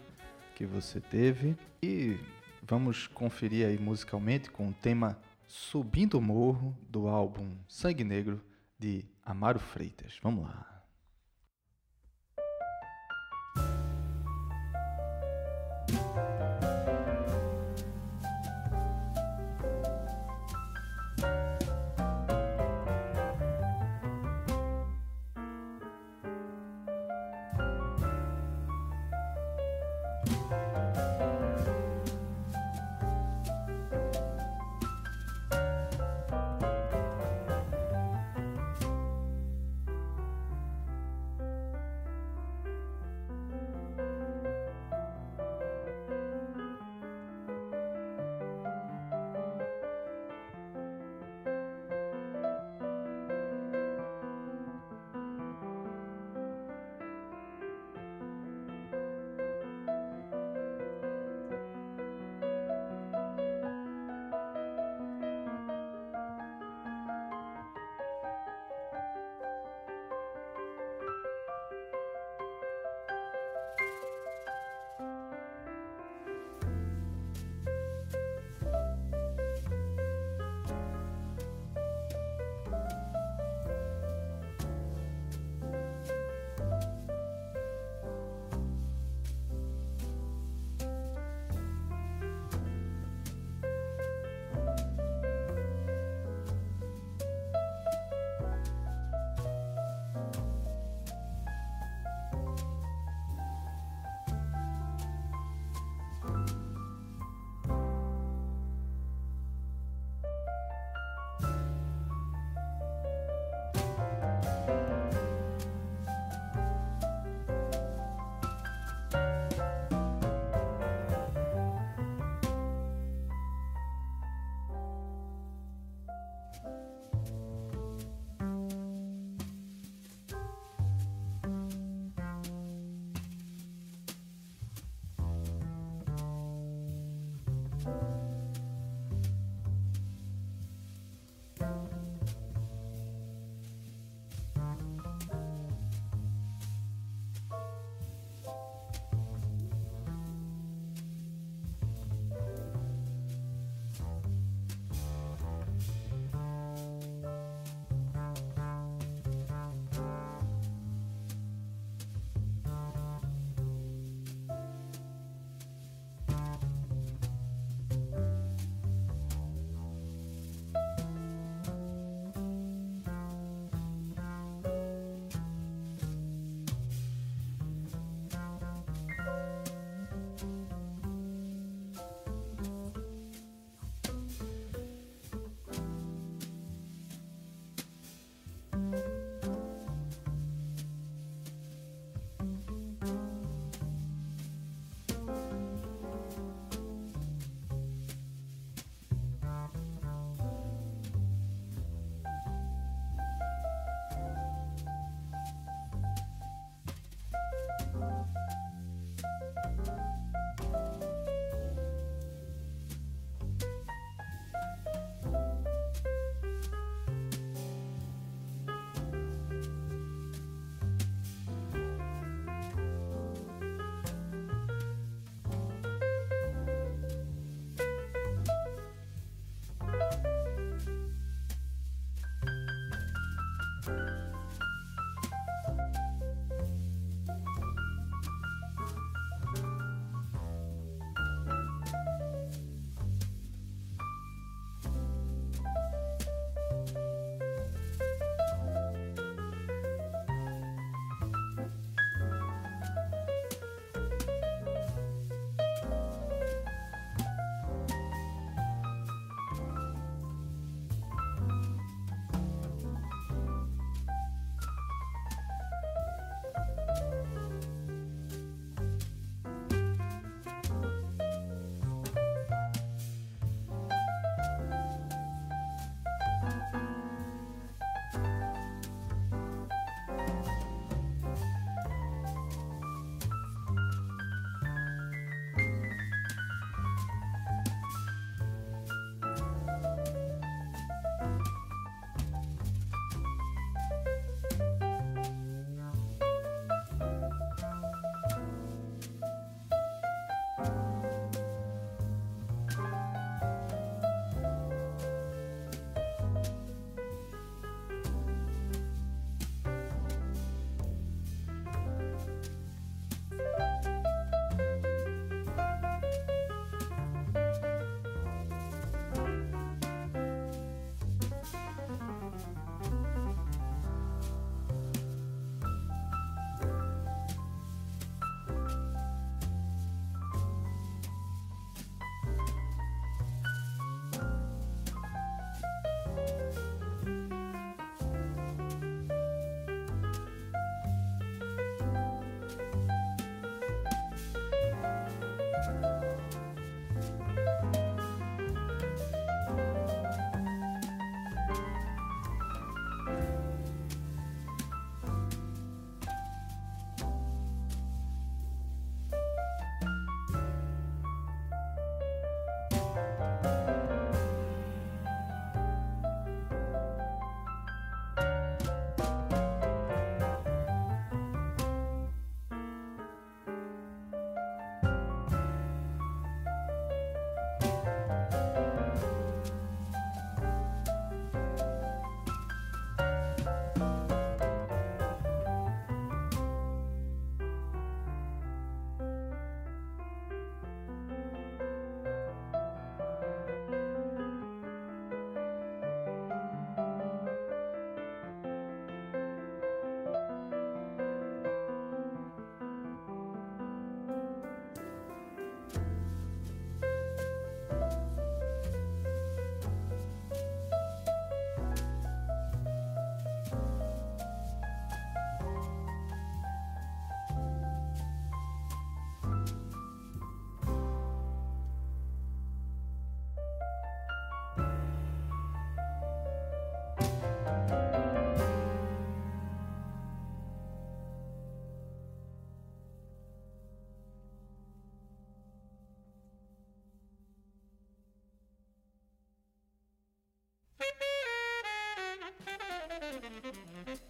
que 0.60 0.66
você 0.66 1.00
teve. 1.00 1.56
E 1.82 2.20
vamos 2.62 3.08
conferir 3.08 3.66
aí 3.66 3.80
musicalmente 3.80 4.52
com 4.52 4.68
o 4.68 4.74
tema 4.74 5.18
Subindo 5.48 6.16
o 6.16 6.22
Morro 6.22 6.78
do 6.90 7.08
álbum 7.08 7.56
Sangue 7.66 8.04
Negro 8.04 8.42
de 8.78 9.06
Amaro 9.26 9.58
Freitas. 9.58 10.20
Vamos 10.22 10.44
lá. 10.44 10.69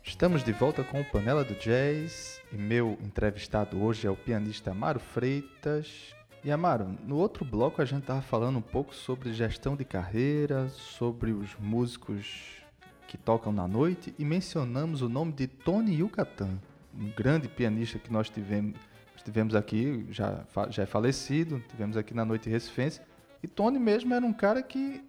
Estamos 0.03 0.43
de 0.43 0.51
volta 0.51 0.83
com 0.83 0.99
o 0.99 1.05
Panela 1.05 1.43
do 1.43 1.53
Jazz 1.55 2.41
e 2.51 2.57
meu 2.57 2.97
entrevistado 3.03 3.81
hoje 3.81 4.05
é 4.05 4.09
o 4.09 4.15
pianista 4.15 4.71
Amaro 4.71 4.99
Freitas. 4.99 6.13
E 6.43 6.51
Amaro, 6.51 6.97
no 7.05 7.17
outro 7.17 7.45
bloco 7.45 7.81
a 7.81 7.85
gente 7.85 8.01
estava 8.01 8.21
falando 8.21 8.57
um 8.57 8.61
pouco 8.61 8.93
sobre 8.93 9.31
gestão 9.33 9.75
de 9.75 9.85
carreira, 9.85 10.69
sobre 10.69 11.31
os 11.31 11.55
músicos 11.59 12.59
que 13.07 13.17
tocam 13.17 13.51
na 13.51 13.67
noite 13.67 14.13
e 14.19 14.25
mencionamos 14.25 15.01
o 15.01 15.09
nome 15.09 15.31
de 15.31 15.47
Tony 15.47 15.95
Yucatan, 15.95 16.59
um 16.93 17.09
grande 17.09 17.47
pianista 17.47 17.97
que 17.97 18.11
nós 18.11 18.29
tivemos, 18.29 18.75
tivemos 19.23 19.55
aqui, 19.55 20.05
já, 20.11 20.43
já 20.69 20.83
é 20.83 20.85
falecido, 20.85 21.63
tivemos 21.69 21.97
aqui 21.97 22.13
na 22.13 22.23
Noite 22.23 22.49
Recifense. 22.49 23.01
E 23.41 23.47
Tony 23.47 23.79
mesmo 23.79 24.13
era 24.13 24.25
um 24.25 24.33
cara 24.33 24.61
que 24.61 25.03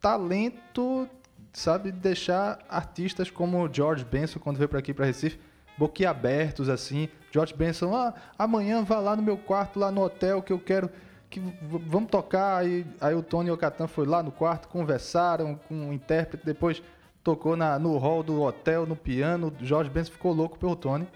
talento, 0.00 1.08
sabe, 1.56 1.90
deixar 1.90 2.58
artistas 2.68 3.30
como 3.30 3.66
George 3.72 4.04
Benson, 4.04 4.38
quando 4.38 4.58
veio 4.58 4.68
para 4.68 4.78
aqui 4.78 4.92
para 4.92 5.06
Recife, 5.06 5.40
boquiabertos 5.78 6.68
assim. 6.68 7.08
George 7.32 7.54
Benson, 7.54 7.96
ah, 7.96 8.12
amanhã 8.38 8.82
vá 8.82 8.98
lá 8.98 9.16
no 9.16 9.22
meu 9.22 9.38
quarto, 9.38 9.78
lá 9.78 9.90
no 9.90 10.02
hotel, 10.02 10.42
que 10.42 10.52
eu 10.52 10.58
quero 10.58 10.90
que 11.30 11.40
vamos 11.62 12.10
tocar. 12.10 12.58
Aí, 12.58 12.86
aí 13.00 13.14
o 13.14 13.22
Tony 13.22 13.50
Ocatan 13.50 13.86
foi 13.86 14.06
lá 14.06 14.22
no 14.22 14.30
quarto, 14.30 14.68
conversaram 14.68 15.58
com 15.66 15.88
o 15.88 15.92
intérprete, 15.94 16.44
depois 16.44 16.82
tocou 17.24 17.56
na, 17.56 17.78
no 17.78 17.96
hall 17.96 18.22
do 18.22 18.42
hotel, 18.42 18.84
no 18.84 18.94
piano. 18.94 19.50
Jorge 19.62 19.88
Benson 19.88 20.12
ficou 20.12 20.34
louco 20.34 20.58
pelo 20.58 20.76
Tony, 20.76 21.08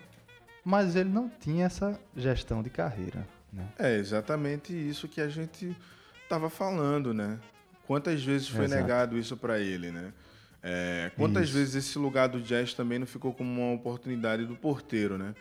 mas 0.64 0.96
ele 0.96 1.10
não 1.10 1.28
tinha 1.28 1.66
essa 1.66 2.00
gestão 2.16 2.62
de 2.62 2.70
carreira. 2.70 3.28
Né? 3.52 3.68
É 3.78 3.94
exatamente 3.94 4.72
isso 4.72 5.06
que 5.06 5.20
a 5.20 5.28
gente 5.28 5.76
estava 6.22 6.48
falando, 6.48 7.12
né? 7.12 7.38
Quantas 7.86 8.24
vezes 8.24 8.48
foi 8.48 8.64
Exato. 8.64 8.80
negado 8.80 9.18
isso 9.18 9.36
para 9.36 9.58
ele, 9.58 9.90
né? 9.90 10.14
É, 10.62 11.10
quantas 11.16 11.44
isso. 11.44 11.54
vezes 11.54 11.74
esse 11.74 11.98
lugar 11.98 12.28
do 12.28 12.40
jazz 12.40 12.74
também 12.74 12.98
não 12.98 13.06
ficou 13.06 13.32
como 13.32 13.62
uma 13.62 13.74
oportunidade 13.74 14.44
do 14.44 14.54
porteiro, 14.54 15.16
né? 15.16 15.34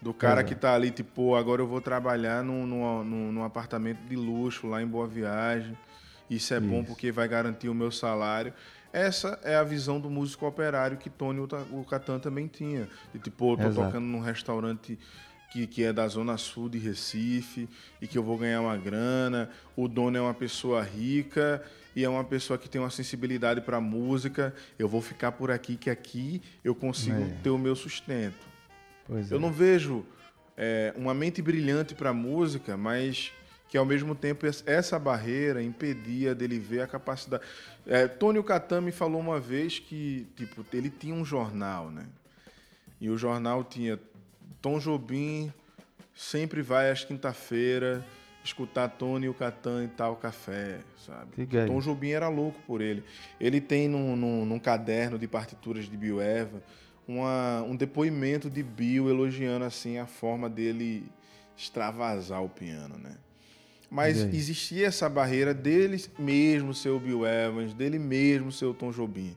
Do 0.00 0.12
cara 0.12 0.40
Exato. 0.40 0.54
que 0.54 0.60
tá 0.60 0.74
ali, 0.74 0.90
tipo, 0.90 1.34
agora 1.34 1.62
eu 1.62 1.66
vou 1.66 1.80
trabalhar 1.80 2.42
num, 2.42 2.66
num, 2.66 3.04
num, 3.04 3.32
num 3.32 3.44
apartamento 3.44 4.00
de 4.08 4.16
luxo 4.16 4.66
lá 4.66 4.82
em 4.82 4.86
Boa 4.86 5.06
Viagem. 5.06 5.76
Isso 6.28 6.54
é 6.54 6.58
isso. 6.58 6.66
bom 6.66 6.82
porque 6.82 7.12
vai 7.12 7.28
garantir 7.28 7.68
o 7.68 7.74
meu 7.74 7.90
salário. 7.90 8.52
Essa 8.92 9.38
é 9.42 9.54
a 9.54 9.62
visão 9.62 10.00
do 10.00 10.10
músico 10.10 10.46
operário 10.46 10.96
que 10.96 11.08
Tony 11.08 11.40
o 11.40 11.84
Catan 11.84 12.18
também 12.18 12.46
tinha. 12.46 12.88
De 13.12 13.20
tipo, 13.20 13.52
eu 13.52 13.56
tô 13.56 13.62
Exato. 13.64 13.86
tocando 13.86 14.06
num 14.06 14.20
restaurante 14.20 14.98
que, 15.52 15.66
que 15.66 15.84
é 15.84 15.92
da 15.92 16.08
zona 16.08 16.36
sul 16.36 16.68
de 16.68 16.78
Recife 16.78 17.68
e 18.00 18.06
que 18.06 18.18
eu 18.18 18.22
vou 18.22 18.36
ganhar 18.36 18.60
uma 18.60 18.76
grana. 18.76 19.50
O 19.76 19.86
dono 19.86 20.16
é 20.16 20.20
uma 20.20 20.34
pessoa 20.34 20.82
rica 20.82 21.62
e 21.94 22.04
é 22.04 22.08
uma 22.08 22.24
pessoa 22.24 22.58
que 22.58 22.68
tem 22.68 22.80
uma 22.80 22.90
sensibilidade 22.90 23.60
para 23.60 23.80
música. 23.80 24.54
Eu 24.78 24.88
vou 24.88 25.00
ficar 25.00 25.32
por 25.32 25.50
aqui 25.50 25.76
que 25.76 25.90
aqui 25.90 26.42
eu 26.64 26.74
consigo 26.74 27.22
é. 27.22 27.36
ter 27.42 27.50
o 27.50 27.58
meu 27.58 27.76
sustento. 27.76 28.46
Pois 29.06 29.30
eu 29.30 29.38
é. 29.38 29.40
não 29.40 29.52
vejo 29.52 30.04
é, 30.56 30.92
uma 30.96 31.12
mente 31.14 31.42
brilhante 31.42 31.94
para 31.94 32.12
música, 32.12 32.76
mas 32.76 33.32
que 33.68 33.78
ao 33.78 33.84
mesmo 33.84 34.14
tempo 34.14 34.46
essa 34.66 34.98
barreira 34.98 35.62
impedia 35.62 36.34
dele 36.34 36.58
ver 36.58 36.82
a 36.82 36.86
capacidade. 36.86 37.42
É, 37.86 38.06
Tônio 38.06 38.44
Catami 38.44 38.92
falou 38.92 39.20
uma 39.20 39.40
vez 39.40 39.78
que 39.78 40.26
tipo 40.36 40.64
ele 40.72 40.90
tinha 40.90 41.14
um 41.14 41.24
jornal, 41.24 41.90
né? 41.90 42.06
E 43.00 43.08
o 43.08 43.16
jornal 43.16 43.64
tinha 43.64 43.98
Tom 44.60 44.78
Jobim 44.78 45.52
sempre 46.14 46.62
vai 46.62 46.90
às 46.90 47.04
quinta-feira 47.04 48.04
escutar 48.44 48.88
Tony 48.88 49.28
o 49.28 49.34
Catan 49.34 49.84
e 49.84 49.88
tal 49.88 50.16
café, 50.16 50.80
sabe? 50.98 51.46
Tom 51.66 51.80
Jobim 51.80 52.10
era 52.10 52.28
louco 52.28 52.60
por 52.66 52.80
ele. 52.80 53.04
Ele 53.40 53.60
tem 53.60 53.88
num, 53.88 54.16
num, 54.16 54.44
num 54.44 54.58
caderno 54.58 55.18
de 55.18 55.28
partituras 55.28 55.86
de 55.86 55.96
Bill 55.96 56.20
Eva 56.20 56.62
uma, 57.06 57.62
um 57.62 57.76
depoimento 57.76 58.48
de 58.48 58.62
Bill 58.62 59.08
elogiando 59.08 59.64
assim 59.64 59.98
a 59.98 60.06
forma 60.06 60.48
dele 60.48 61.04
extravasar 61.56 62.42
o 62.42 62.48
piano, 62.48 62.96
né? 62.98 63.16
Mas 63.90 64.20
existia 64.34 64.86
essa 64.86 65.06
barreira 65.06 65.52
dele 65.52 66.02
mesmo 66.18 66.72
ser 66.72 66.88
o 66.88 66.98
Bill 66.98 67.26
Evans, 67.26 67.74
dele 67.74 67.98
mesmo 67.98 68.50
ser 68.50 68.64
o 68.64 68.72
Tom 68.72 68.90
Jobim. 68.90 69.36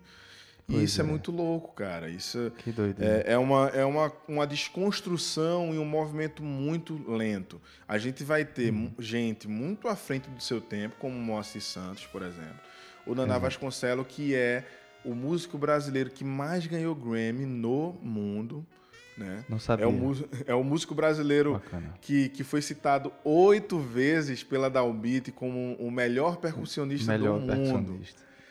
E 0.68 0.84
isso 0.84 1.00
é. 1.00 1.04
é. 1.04 1.08
muito 1.08 1.32
louco, 1.32 1.74
cara. 1.74 2.10
Isso 2.10 2.52
é, 3.00 3.34
é, 3.34 3.38
uma, 3.38 3.68
é 3.70 3.86
uma, 3.86 4.12
uma 4.28 4.48
desconstrução 4.48 5.74
e 5.74 5.78
um 5.78 5.86
movimento 5.86 6.44
muito 6.44 7.00
lento. 7.08 7.62
A 7.88 7.98
gente 7.98 8.24
vai 8.24 8.44
ter 8.44 8.74
hum. 8.74 8.92
gente 9.00 9.48
muito 9.48 9.88
à 9.88 9.96
frente 9.96 10.30
do 10.30 10.42
seu 10.42 10.60
tempo, 10.60 10.96
como 11.00 11.16
Moacir 11.16 11.62
Santos, 11.62 12.06
por 12.08 12.22
exemplo. 12.24 12.60
O 13.06 13.14
Naná 13.14 13.38
Vasconcelos, 13.38 14.08
que 14.10 14.34
é 14.34 14.66
o 15.04 15.14
músico 15.14 15.58
brasileiro 15.58 16.10
que 16.10 16.24
mais 16.24 16.66
ganhou 16.66 16.96
Grammy 16.96 17.46
no 17.46 17.94
mundo. 18.02 18.66
Né? 19.16 19.46
Não 19.48 19.60
sabia. 19.60 19.86
É 19.86 19.88
o, 19.88 20.16
é 20.48 20.56
o 20.56 20.64
músico 20.64 20.94
brasileiro 20.94 21.62
que, 22.02 22.28
que 22.30 22.44
foi 22.44 22.62
citado 22.62 23.14
oito 23.24 23.80
vezes 23.80 24.44
pela 24.44 24.70
Dalbit 24.70 25.32
como 25.32 25.76
o 25.76 25.90
melhor 25.90 26.38
percussionista 26.38 27.14
melhor 27.14 27.40
do 27.40 27.56
mundo. 27.56 28.00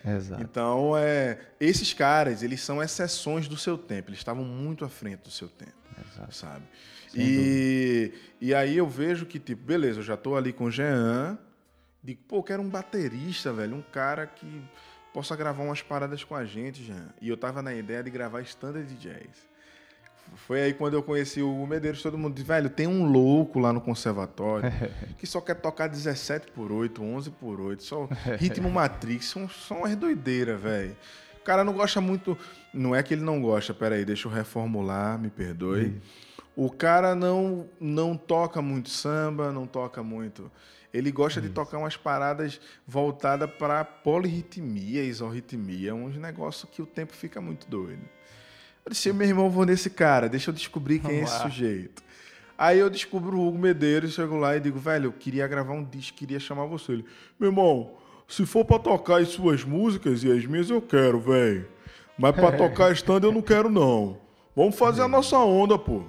Exato. 0.05 0.43
Então, 0.43 0.97
é, 0.97 1.39
esses 1.59 1.95
caras, 1.95 2.43
eles 2.43 2.61
são 2.61 2.83
exceções 2.83 3.49
do 3.49 3.57
seu 3.57 3.79
tempo. 3.79 4.11
Eles 4.11 4.21
estavam 4.21 4.45
muito 4.45 4.85
à 4.85 4.89
frente 4.89 5.23
do 5.23 5.31
seu 5.31 5.49
tempo, 5.49 5.73
Exato. 5.99 6.35
sabe? 6.35 6.65
e, 7.15 8.13
e 8.41 8.55
aí 8.55 8.77
eu 8.77 8.89
vejo 8.89 9.25
que, 9.25 9.39
tipo, 9.39 9.63
beleza, 9.63 10.01
eu 10.01 10.05
já 10.05 10.17
tô 10.17 10.37
ali 10.37 10.53
com 10.53 10.65
o 10.65 10.71
Jean, 10.71 11.39
digo, 12.03 12.21
pô, 12.27 12.43
quero 12.43 12.61
um 12.61 12.69
baterista, 12.69 13.53
velho, 13.53 13.77
um 13.77 13.83
cara 13.83 14.27
que 14.27 14.63
possa 15.13 15.37
gravar 15.37 15.63
umas 15.63 15.81
paradas 15.81 16.25
com 16.25 16.35
a 16.35 16.45
gente, 16.45 16.83
Jean. 16.83 17.15
E 17.21 17.29
eu 17.29 17.37
tava 17.37 17.63
na 17.63 17.73
ideia 17.73 18.03
de 18.03 18.11
gravar 18.11 18.41
standard 18.43 18.87
de 18.87 18.97
jazz. 18.97 19.54
Foi 20.47 20.63
aí 20.63 20.75
quando 20.75 20.95
eu 20.95 21.03
conheci 21.03 21.41
o 21.43 21.67
Medeiros, 21.67 22.03
todo 22.03 22.19
mundo 22.19 22.35
disse, 22.35 22.47
velho, 22.47 22.69
tem 22.69 22.87
um 22.87 23.07
louco 23.07 23.59
lá 23.59 23.73
no 23.73 23.81
conservatório 23.81 24.71
que 25.19 25.27
só 25.27 25.41
quer 25.41 25.55
tocar 25.55 25.89
17 25.89 26.51
por 26.53 26.71
8, 26.71 27.03
11 27.03 27.31
por 27.31 27.61
8, 27.61 27.83
só 27.83 28.09
ritmo 28.39 28.71
Matrix, 28.71 29.27
são, 29.27 29.49
são 29.49 29.79
umas 29.79 29.97
doideiras, 29.97 30.61
velho. 30.61 30.97
O 31.41 31.45
cara 31.45 31.63
não 31.63 31.73
gosta 31.73 32.01
muito, 32.01 32.37
não 32.73 32.95
é 32.95 33.03
que 33.03 33.15
ele 33.15 33.23
não 33.23 33.41
gosta, 33.41 33.75
peraí, 33.75 34.05
deixa 34.05 34.29
eu 34.29 34.33
reformular, 34.33 35.19
me 35.19 35.31
perdoe. 35.31 36.01
O 36.57 36.71
cara 36.71 37.15
não, 37.15 37.69
não 37.81 38.17
toca 38.17 38.63
muito 38.63 38.89
samba, 38.89 39.53
não 39.53 39.67
toca 39.67 40.03
muito... 40.03 40.51
Ele 40.93 41.11
gosta 41.11 41.41
Isso. 41.41 41.49
de 41.49 41.55
tocar 41.55 41.79
umas 41.79 41.97
paradas 41.97 42.61
voltadas 42.87 43.51
para 43.51 43.85
polirritmia, 43.85 45.03
isorritmia, 45.03 45.93
uns 45.93 46.17
negócios 46.17 46.71
que 46.71 46.81
o 46.81 46.87
tempo 46.87 47.13
fica 47.13 47.41
muito 47.41 47.69
doido. 47.69 48.09
Eu 48.87 48.93
disse, 48.93 49.13
meu 49.13 49.27
irmão, 49.27 49.49
vou 49.49 49.65
nesse 49.65 49.89
cara, 49.89 50.29
deixa 50.29 50.51
eu 50.51 50.55
descobrir 50.55 50.99
quem 50.99 51.11
Vamos 51.11 51.21
é 51.23 51.25
esse 51.25 51.35
lá. 51.35 51.51
sujeito. 51.51 52.03
Aí 52.57 52.79
eu 52.79 52.91
descubro 52.91 53.39
o 53.39 53.49
Hugo 53.49 53.59
Medeiros, 53.59 54.13
chego 54.13 54.37
lá 54.37 54.57
e 54.57 54.61
digo, 54.61 54.79
velho, 54.79 55.07
eu 55.07 55.13
queria 55.13 55.49
gravar 55.49 55.73
um 55.73 55.83
disco, 55.83 56.17
queria 56.17 56.39
chamar 56.39 56.67
você. 56.67 56.93
Ele, 56.93 57.05
meu 57.41 57.51
irmão, 57.51 57.93
se 58.29 58.45
for 58.45 58.65
pra 58.65 58.79
tocar 58.79 59.21
as 59.21 59.29
suas 59.29 59.65
músicas 59.65 60.23
e 60.23 60.31
as 60.31 60.45
minhas, 60.45 60.69
eu 60.69 60.83
quero, 60.83 61.19
velho. 61.19 61.67
Mas 62.19 62.35
pra 62.35 62.53
tocar 62.57 62.93
stand 62.93 63.21
eu 63.23 63.33
não 63.33 63.43
quero, 63.43 63.71
não. 63.71 64.19
Vamos 64.55 64.77
fazer 64.77 65.03
a 65.03 65.09
nossa 65.09 65.39
onda, 65.39 65.79
pô. 65.79 66.05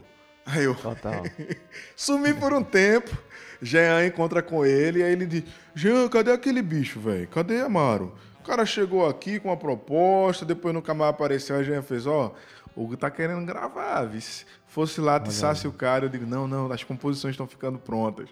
Aí 0.45 0.65
eu 0.65 0.75
Total. 0.75 1.23
sumi 1.95 2.33
por 2.33 2.53
um 2.53 2.61
tempo. 2.61 3.17
Jean 3.61 4.05
encontra 4.05 4.43
com 4.43 4.65
ele 4.65 4.99
e 4.99 5.03
aí 5.03 5.13
ele 5.13 5.25
diz: 5.25 5.43
Jean, 5.73 6.07
cadê 6.07 6.31
aquele 6.31 6.61
bicho, 6.61 6.99
velho? 6.99 7.27
Cadê 7.29 7.61
Amaro? 7.61 8.13
O 8.39 8.43
cara 8.43 8.65
chegou 8.65 9.07
aqui 9.07 9.39
com 9.39 9.47
uma 9.47 9.57
proposta, 9.57 10.45
depois 10.45 10.73
nunca 10.73 10.93
mais 10.93 11.09
apareceu. 11.09 11.55
A 11.55 11.63
Jean 11.63 11.81
fez: 11.81 12.05
Ó, 12.05 12.27
oh, 12.27 12.64
Hugo 12.75 12.97
tá 12.97 13.09
querendo 13.09 13.45
gravar, 13.45 14.03
vice. 14.03 14.45
Fosse 14.67 14.99
lá, 14.99 15.19
tissasse 15.19 15.67
o 15.67 15.71
cara, 15.71 16.05
eu 16.05 16.09
digo, 16.09 16.25
não, 16.25 16.47
não, 16.47 16.71
as 16.71 16.83
composições 16.83 17.33
estão 17.33 17.47
ficando 17.47 17.79
prontas. 17.79 18.29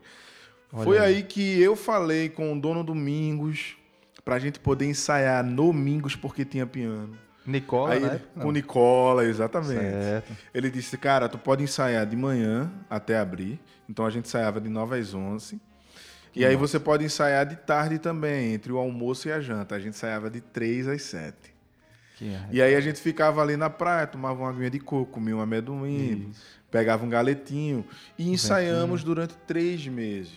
Olha 0.71 0.83
Foi 0.83 0.97
aí. 0.97 1.15
aí 1.15 1.23
que 1.23 1.61
eu 1.61 1.75
falei 1.75 2.29
com 2.29 2.51
o 2.51 2.59
dono 2.59 2.83
Domingos 2.83 3.77
pra 4.25 4.39
gente 4.39 4.59
poder 4.59 4.85
ensaiar 4.85 5.43
no 5.43 5.55
Domingos 5.55 6.15
porque 6.15 6.43
tinha 6.43 6.65
piano. 6.65 7.17
Nicola, 7.45 7.93
aí, 7.93 7.99
né? 7.99 8.21
Com 8.39 8.51
Nicola, 8.51 9.25
exatamente. 9.25 9.79
Certo. 9.79 10.33
Ele 10.53 10.69
disse, 10.69 10.97
cara, 10.97 11.27
tu 11.27 11.37
pode 11.37 11.63
ensaiar 11.63 12.05
de 12.05 12.15
manhã 12.15 12.71
até 12.89 13.19
abrir. 13.19 13.59
Então 13.87 14.05
a 14.05 14.09
gente 14.09 14.25
ensaiava 14.25 14.61
de 14.61 14.69
9 14.69 14.97
às 14.97 15.13
11. 15.13 15.59
E 16.35 16.39
Nossa. 16.39 16.49
aí 16.49 16.55
você 16.55 16.79
pode 16.79 17.03
ensaiar 17.03 17.45
de 17.45 17.57
tarde 17.57 17.99
também, 17.99 18.53
entre 18.53 18.71
o 18.71 18.77
almoço 18.77 19.27
e 19.27 19.31
a 19.31 19.39
janta. 19.39 19.75
A 19.75 19.79
gente 19.79 19.95
ensaiava 19.95 20.29
de 20.29 20.41
3 20.41 20.87
às 20.87 21.01
7. 21.03 21.52
E 22.51 22.61
aí 22.61 22.75
a 22.75 22.81
gente 22.81 22.99
ficava 23.01 23.41
ali 23.41 23.57
na 23.57 23.69
praia, 23.69 24.07
tomava 24.07 24.41
uma 24.41 24.49
aguinha 24.49 24.69
de 24.69 24.79
coco, 24.79 25.11
comia 25.11 25.35
um 25.35 25.41
amendoim, 25.41 26.29
Isso. 26.29 26.41
pegava 26.71 27.05
um 27.05 27.09
galetinho 27.09 27.85
e 28.17 28.29
ensaiamos 28.29 29.03
durante 29.03 29.35
três 29.47 29.87
meses. 29.87 30.33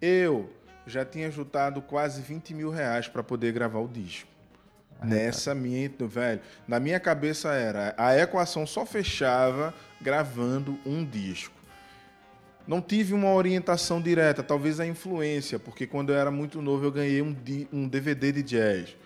Eu 0.00 0.50
já 0.86 1.04
tinha 1.04 1.30
juntado 1.30 1.80
quase 1.82 2.20
20 2.20 2.54
mil 2.54 2.70
reais 2.70 3.08
para 3.08 3.22
poder 3.22 3.52
gravar 3.52 3.80
o 3.80 3.88
disco. 3.88 4.28
Ah, 5.00 5.06
Nessa 5.06 5.50
cara. 5.50 5.60
minha, 5.60 5.90
velho, 6.00 6.40
na 6.68 6.78
minha 6.78 7.00
cabeça 7.00 7.52
era, 7.52 7.94
a 7.96 8.16
equação 8.16 8.66
só 8.66 8.86
fechava 8.86 9.74
gravando 10.00 10.78
um 10.84 11.04
disco. 11.04 11.54
Não 12.66 12.80
tive 12.80 13.12
uma 13.12 13.32
orientação 13.32 14.00
direta, 14.00 14.42
talvez 14.42 14.80
a 14.80 14.86
influência, 14.86 15.58
porque 15.58 15.86
quando 15.86 16.10
eu 16.12 16.16
era 16.16 16.30
muito 16.30 16.62
novo 16.62 16.84
eu 16.84 16.92
ganhei 16.92 17.20
um, 17.20 17.36
um 17.72 17.86
DVD 17.86 18.32
de 18.32 18.42
jazz. 18.42 18.96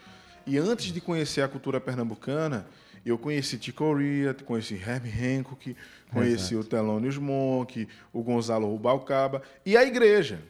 E 0.48 0.56
antes 0.56 0.90
de 0.92 0.98
conhecer 0.98 1.42
a 1.42 1.48
cultura 1.48 1.78
pernambucana, 1.78 2.66
Eu 3.04 3.16
conheci 3.16 3.56
T. 3.58 3.70
Corea, 3.72 4.34
conheci 4.34 4.74
Herb 4.74 5.06
Hancock, 5.08 5.76
conheci 6.10 6.54
Exato. 6.54 6.60
o 6.60 6.64
Thelonious 6.64 7.16
Monk, 7.16 7.88
o 8.12 8.22
Gonzalo 8.22 8.66
Rubalcaba 8.66 9.42
e 9.64 9.76
a 9.76 9.84
igreja. 9.84 10.42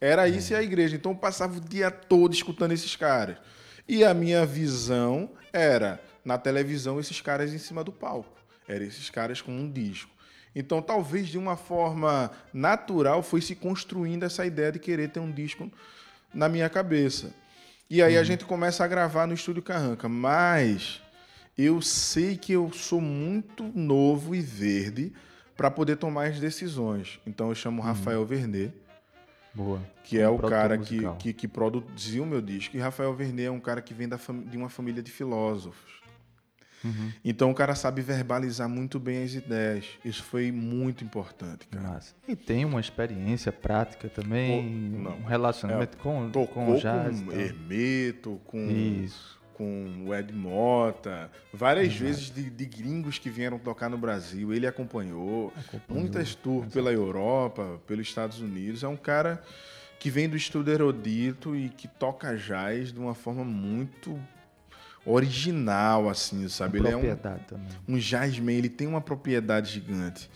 Era 0.00 0.28
isso 0.28 0.52
e 0.52 0.56
a 0.56 0.62
igreja. 0.62 0.96
Então 0.96 1.12
eu 1.12 1.18
passava 1.18 1.56
o 1.56 1.60
dia 1.60 1.90
todo 1.90 2.34
escutando 2.34 2.72
esses 2.72 2.96
caras. 2.96 3.36
E 3.86 4.04
a 4.04 4.12
minha 4.12 4.44
visão 4.44 5.30
era, 5.52 6.02
na 6.24 6.36
televisão, 6.36 6.98
esses 6.98 7.20
caras 7.20 7.54
em 7.54 7.58
cima 7.58 7.84
do 7.84 7.92
palco. 7.92 8.36
Eram 8.66 8.84
esses 8.84 9.08
caras 9.08 9.40
com 9.40 9.52
um 9.52 9.70
disco. 9.70 10.10
Então, 10.54 10.80
talvez 10.80 11.28
de 11.28 11.36
uma 11.36 11.56
forma 11.56 12.30
natural 12.52 13.22
foi 13.22 13.40
se 13.40 13.54
construindo 13.54 14.24
essa 14.24 14.44
ideia 14.46 14.72
de 14.72 14.78
querer 14.78 15.08
ter 15.08 15.20
um 15.20 15.30
disco 15.30 15.70
na 16.32 16.48
minha 16.48 16.68
cabeça. 16.68 17.34
E 17.88 18.02
aí 18.02 18.14
uhum. 18.14 18.20
a 18.20 18.24
gente 18.24 18.44
começa 18.44 18.84
a 18.84 18.88
gravar 18.88 19.26
no 19.26 19.34
estúdio 19.34 19.62
Carranca, 19.62 20.08
mas 20.08 21.02
eu 21.56 21.80
sei 21.82 22.36
que 22.36 22.52
eu 22.52 22.72
sou 22.72 23.00
muito 23.00 23.64
novo 23.74 24.34
e 24.34 24.40
verde 24.40 25.12
para 25.56 25.70
poder 25.70 25.96
tomar 25.96 26.26
as 26.26 26.40
decisões. 26.40 27.20
Então 27.26 27.48
eu 27.48 27.54
chamo 27.54 27.80
uhum. 27.80 27.88
Rafael 27.88 28.24
Vernet, 28.24 28.72
Boa. 29.52 29.80
que 30.02 30.18
é 30.18 30.28
o 30.28 30.38
cara 30.38 30.76
que, 30.78 31.00
que, 31.18 31.32
que, 31.32 31.48
produziu 31.48 32.24
o 32.24 32.26
meu 32.26 32.40
disco. 32.40 32.76
E 32.76 32.80
Rafael 32.80 33.14
Vernet 33.14 33.46
é 33.46 33.50
um 33.50 33.60
cara 33.60 33.80
que 33.80 33.94
vem 33.94 34.08
da 34.08 34.18
de 34.46 34.56
uma 34.56 34.68
família 34.68 35.02
de 35.02 35.10
filósofos. 35.10 36.03
Uhum. 36.84 37.12
Então 37.24 37.50
o 37.50 37.54
cara 37.54 37.74
sabe 37.74 38.02
verbalizar 38.02 38.68
muito 38.68 39.00
bem 39.00 39.22
as 39.24 39.34
ideias. 39.34 39.86
Isso 40.04 40.22
foi 40.22 40.52
muito 40.52 41.02
importante, 41.02 41.66
cara. 41.66 41.94
Nossa. 41.94 42.14
E 42.28 42.36
tem 42.36 42.64
uma 42.64 42.80
experiência 42.80 43.50
prática 43.50 44.08
também, 44.08 45.02
Pô, 45.02 45.10
um 45.10 45.24
relacionamento 45.24 45.96
é, 45.98 46.00
com, 46.00 46.30
com 46.46 46.72
o 46.72 46.78
jazz. 46.78 47.20
Com 47.20 47.32
Hermeto, 47.32 48.40
com, 48.44 48.70
Isso. 48.70 49.40
com 49.54 50.04
o 50.06 50.14
Ed 50.14 50.32
Mota, 50.32 51.30
várias 51.52 51.86
Exato. 51.86 52.04
vezes 52.04 52.30
de, 52.30 52.50
de, 52.50 52.66
gringos 52.66 53.18
que 53.18 53.30
vieram 53.30 53.58
tocar 53.58 53.88
no 53.88 53.96
Brasil. 53.96 54.52
Ele 54.52 54.66
acompanhou, 54.66 55.52
acompanhou 55.56 56.02
muitas 56.02 56.34
tours 56.34 56.72
pela 56.72 56.92
Europa, 56.92 57.80
pelos 57.86 58.06
Estados 58.06 58.40
Unidos. 58.40 58.82
É 58.82 58.88
um 58.88 58.96
cara 58.96 59.42
que 59.98 60.10
vem 60.10 60.28
do 60.28 60.36
estudo 60.36 60.70
erudito 60.70 61.56
e 61.56 61.70
que 61.70 61.88
toca 61.88 62.36
jazz 62.36 62.92
de 62.92 62.98
uma 62.98 63.14
forma 63.14 63.42
muito 63.42 64.20
original, 65.06 66.08
assim, 66.08 66.48
sabe? 66.48 66.78
Ele 66.78 66.88
é 66.88 66.96
um, 66.96 67.16
também. 67.16 67.66
um 67.88 67.98
jazzman, 67.98 68.56
ele 68.56 68.68
tem 68.68 68.86
uma 68.86 69.00
propriedade 69.00 69.72
gigante 69.72 70.30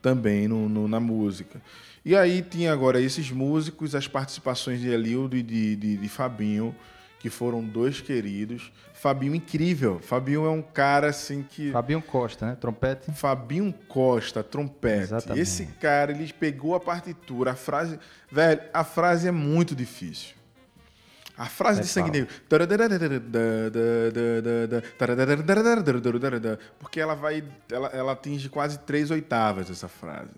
também 0.00 0.48
no, 0.48 0.68
no, 0.68 0.88
na 0.88 1.00
música. 1.00 1.60
E 2.04 2.16
aí 2.16 2.42
tinha 2.42 2.72
agora 2.72 3.00
esses 3.00 3.30
músicos, 3.30 3.94
as 3.94 4.08
participações 4.08 4.80
de 4.80 4.88
Elildo 4.88 5.36
e 5.36 5.42
de, 5.42 5.76
de, 5.76 5.96
de 5.96 6.08
Fabinho, 6.08 6.74
que 7.20 7.30
foram 7.30 7.62
dois 7.62 8.00
queridos. 8.00 8.72
Fabinho 8.92 9.34
incrível. 9.34 10.00
Fabinho 10.00 10.44
é 10.44 10.50
um 10.50 10.62
cara 10.62 11.08
assim 11.08 11.44
que. 11.48 11.70
Fabinho 11.70 12.02
Costa, 12.02 12.46
né? 12.46 12.56
Trompete. 12.60 13.12
Fabinho 13.12 13.72
Costa, 13.88 14.42
trompete. 14.42 15.04
Exatamente. 15.04 15.40
Esse 15.40 15.66
cara, 15.80 16.10
ele 16.10 16.32
pegou 16.32 16.74
a 16.74 16.80
partitura, 16.80 17.52
a 17.52 17.54
frase. 17.54 17.98
Velho, 18.30 18.60
a 18.72 18.82
frase 18.82 19.28
é 19.28 19.32
muito 19.32 19.74
difícil. 19.74 20.34
A 21.36 21.46
frase 21.46 21.80
é 21.80 21.82
de 21.82 21.88
sangue 21.88 22.10
negro. 22.10 22.28
Porque 26.78 27.00
ela 27.00 27.14
vai. 27.14 27.42
Ela, 27.70 27.88
ela 27.88 28.12
atinge 28.12 28.48
quase 28.48 28.78
três 28.80 29.10
oitavas 29.10 29.70
essa 29.70 29.88
frase. 29.88 30.30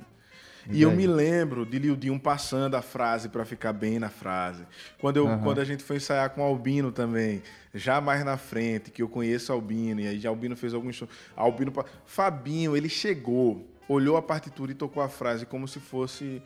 E, 0.70 0.78
e 0.78 0.82
eu 0.82 0.90
me 0.92 1.06
lembro 1.06 1.66
de 1.66 1.78
Lildinho 1.78 2.18
passando 2.18 2.74
a 2.74 2.82
frase 2.82 3.28
para 3.28 3.44
ficar 3.44 3.72
bem 3.72 3.98
na 3.98 4.08
frase. 4.08 4.64
Quando, 4.98 5.18
eu, 5.18 5.26
uhum. 5.26 5.40
quando 5.40 5.60
a 5.60 5.64
gente 5.64 5.82
foi 5.82 5.96
ensaiar 5.96 6.30
com 6.30 6.40
o 6.40 6.44
Albino 6.44 6.90
também, 6.90 7.42
já 7.74 8.00
mais 8.00 8.24
na 8.24 8.36
frente, 8.36 8.90
que 8.90 9.02
eu 9.02 9.08
conheço 9.08 9.52
Albino, 9.52 10.00
e 10.00 10.08
aí 10.08 10.18
já 10.18 10.28
Albino 10.28 10.56
fez 10.56 10.72
alguns 10.72 10.96
shows. 10.96 11.10
Albino. 11.36 11.72
Fabinho, 12.06 12.76
ele 12.76 12.88
chegou, 12.88 13.66
olhou 13.88 14.16
a 14.16 14.22
partitura 14.22 14.72
e 14.72 14.74
tocou 14.74 15.02
a 15.02 15.08
frase 15.08 15.44
como 15.44 15.68
se 15.68 15.80
fosse 15.80 16.40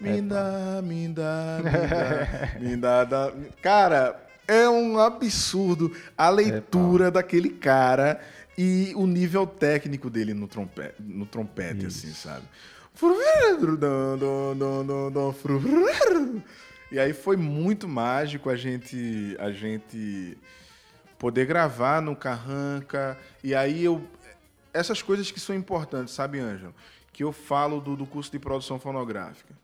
me 0.00 0.22
dá, 0.22 0.80
me 0.82 1.08
dá, 1.08 1.60
me 1.62 1.70
dá, 1.70 2.58
me 2.60 2.76
dá, 2.76 3.04
dá. 3.04 3.32
Cara, 3.60 4.20
é 4.48 4.68
um 4.68 4.98
absurdo 4.98 5.94
a 6.16 6.28
leitura 6.28 7.08
é 7.08 7.10
daquele 7.10 7.50
cara 7.50 8.20
e 8.56 8.92
o 8.96 9.06
nível 9.06 9.46
técnico 9.46 10.10
dele 10.10 10.34
no 10.34 10.48
trompete, 10.48 10.94
no 11.00 11.26
trompete 11.26 11.86
assim, 11.86 12.12
sabe? 12.12 12.44
E 16.90 16.98
aí 16.98 17.12
foi 17.12 17.36
muito 17.36 17.88
mágico 17.88 18.50
a 18.50 18.56
gente, 18.56 19.36
a 19.38 19.52
gente 19.52 20.36
poder 21.18 21.46
gravar 21.46 22.02
no 22.02 22.16
Carranca. 22.16 23.16
E 23.44 23.54
aí 23.54 23.84
eu. 23.84 24.02
Essas 24.72 25.00
coisas 25.00 25.30
que 25.30 25.38
são 25.38 25.54
importantes, 25.54 26.12
sabe, 26.14 26.40
Ângelo? 26.40 26.74
Que 27.12 27.22
eu 27.22 27.32
falo 27.32 27.80
do, 27.80 27.96
do 27.96 28.06
curso 28.06 28.30
de 28.32 28.38
produção 28.38 28.78
fonográfica. 28.78 29.54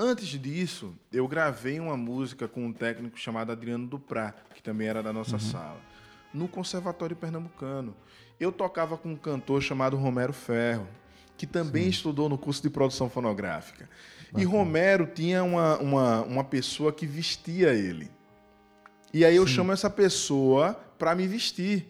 Antes 0.00 0.28
disso, 0.28 0.94
eu 1.12 1.26
gravei 1.26 1.80
uma 1.80 1.96
música 1.96 2.46
com 2.46 2.64
um 2.64 2.72
técnico 2.72 3.18
chamado 3.18 3.50
Adriano 3.50 3.84
Duprá, 3.84 4.32
que 4.54 4.62
também 4.62 4.86
era 4.86 5.02
da 5.02 5.12
nossa 5.12 5.32
uhum. 5.32 5.40
sala, 5.40 5.80
no 6.32 6.46
Conservatório 6.46 7.16
Pernambucano. 7.16 7.96
Eu 8.38 8.52
tocava 8.52 8.96
com 8.96 9.08
um 9.10 9.16
cantor 9.16 9.60
chamado 9.60 9.96
Romero 9.96 10.32
Ferro, 10.32 10.86
que 11.36 11.48
também 11.48 11.84
Sim. 11.84 11.90
estudou 11.90 12.28
no 12.28 12.38
curso 12.38 12.62
de 12.62 12.70
produção 12.70 13.10
fonográfica. 13.10 13.88
Bacana. 14.26 14.40
E 14.40 14.44
Romero 14.44 15.04
tinha 15.04 15.42
uma, 15.42 15.76
uma, 15.78 16.22
uma 16.22 16.44
pessoa 16.44 16.92
que 16.92 17.04
vestia 17.04 17.74
ele. 17.74 18.08
E 19.12 19.24
aí 19.24 19.34
eu 19.34 19.48
Sim. 19.48 19.54
chamo 19.54 19.72
essa 19.72 19.90
pessoa 19.90 20.74
para 20.96 21.12
me 21.16 21.26
vestir. 21.26 21.88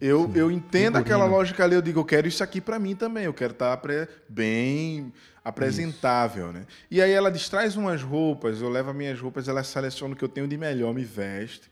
Eu, 0.00 0.30
eu 0.34 0.50
entendo 0.50 0.96
aquela 0.96 1.24
lógica 1.24 1.64
ali, 1.64 1.74
eu 1.74 1.82
digo, 1.82 2.00
eu 2.00 2.04
quero 2.04 2.28
isso 2.28 2.42
aqui 2.42 2.60
para 2.60 2.78
mim 2.78 2.94
também, 2.94 3.24
eu 3.24 3.32
quero 3.32 3.52
estar 3.52 3.76
tá 3.76 4.08
bem 4.28 5.12
apresentável, 5.42 6.46
Isso. 6.46 6.54
né? 6.54 6.66
E 6.90 7.00
aí 7.00 7.12
ela 7.12 7.30
diz, 7.30 7.48
traz 7.48 7.76
umas 7.76 8.02
roupas, 8.02 8.60
eu 8.60 8.68
levo 8.68 8.90
as 8.90 8.96
minhas 8.96 9.20
roupas, 9.20 9.48
ela 9.48 9.62
seleciona 9.62 10.14
o 10.14 10.16
que 10.16 10.24
eu 10.24 10.28
tenho 10.28 10.46
de 10.46 10.56
melhor, 10.56 10.92
me 10.92 11.04
veste. 11.04 11.70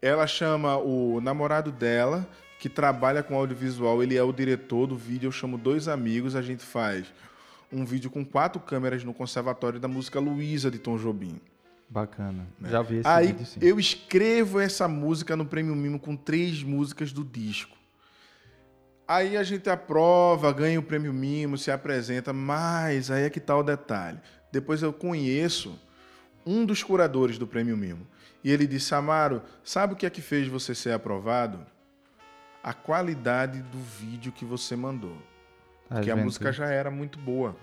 Ela 0.00 0.26
chama 0.26 0.76
o 0.76 1.20
namorado 1.20 1.72
dela, 1.72 2.28
que 2.58 2.68
trabalha 2.68 3.22
com 3.22 3.34
audiovisual, 3.34 4.02
ele 4.02 4.16
é 4.16 4.22
o 4.22 4.32
diretor 4.32 4.86
do 4.86 4.96
vídeo, 4.96 5.26
eu 5.26 5.32
chamo 5.32 5.58
dois 5.58 5.88
amigos, 5.88 6.36
a 6.36 6.42
gente 6.42 6.62
faz 6.62 7.06
um 7.72 7.84
vídeo 7.84 8.10
com 8.10 8.24
quatro 8.24 8.60
câmeras 8.60 9.02
no 9.02 9.14
Conservatório 9.14 9.80
da 9.80 9.88
Música 9.88 10.20
Luísa 10.20 10.70
de 10.70 10.78
Tom 10.78 10.98
Jobim. 10.98 11.40
Bacana. 11.92 12.46
Né? 12.58 12.70
Já 12.70 12.80
vi 12.80 12.96
esse 12.96 13.08
Aí 13.08 13.26
vídeo, 13.26 13.44
sim. 13.44 13.60
eu 13.60 13.78
escrevo 13.78 14.58
essa 14.58 14.88
música 14.88 15.36
no 15.36 15.44
Prêmio 15.44 15.76
Mimo 15.76 16.00
com 16.00 16.16
três 16.16 16.62
músicas 16.62 17.12
do 17.12 17.22
disco. 17.22 17.76
Aí 19.06 19.36
a 19.36 19.42
gente 19.42 19.68
aprova, 19.68 20.50
ganha 20.54 20.80
o 20.80 20.82
prêmio 20.82 21.12
Mimo, 21.12 21.58
se 21.58 21.70
apresenta, 21.70 22.32
mas 22.32 23.10
aí 23.10 23.24
é 23.24 23.30
que 23.30 23.38
está 23.38 23.54
o 23.54 23.62
detalhe. 23.62 24.18
Depois 24.50 24.80
eu 24.80 24.90
conheço 24.90 25.78
um 26.46 26.64
dos 26.64 26.82
curadores 26.82 27.36
do 27.36 27.46
prêmio 27.46 27.76
Mimo. 27.76 28.06
E 28.42 28.50
ele 28.50 28.66
disse: 28.66 28.94
Amaro, 28.94 29.42
sabe 29.62 29.92
o 29.92 29.96
que 29.96 30.06
é 30.06 30.10
que 30.10 30.22
fez 30.22 30.48
você 30.48 30.74
ser 30.74 30.92
aprovado? 30.92 31.60
A 32.62 32.72
qualidade 32.72 33.60
do 33.60 33.78
vídeo 33.78 34.32
que 34.32 34.46
você 34.46 34.74
mandou. 34.74 35.18
Tá 35.90 35.96
Porque 35.96 36.10
a 36.10 36.16
música 36.16 36.50
já 36.50 36.70
era 36.70 36.90
muito 36.90 37.18
boa. 37.18 37.54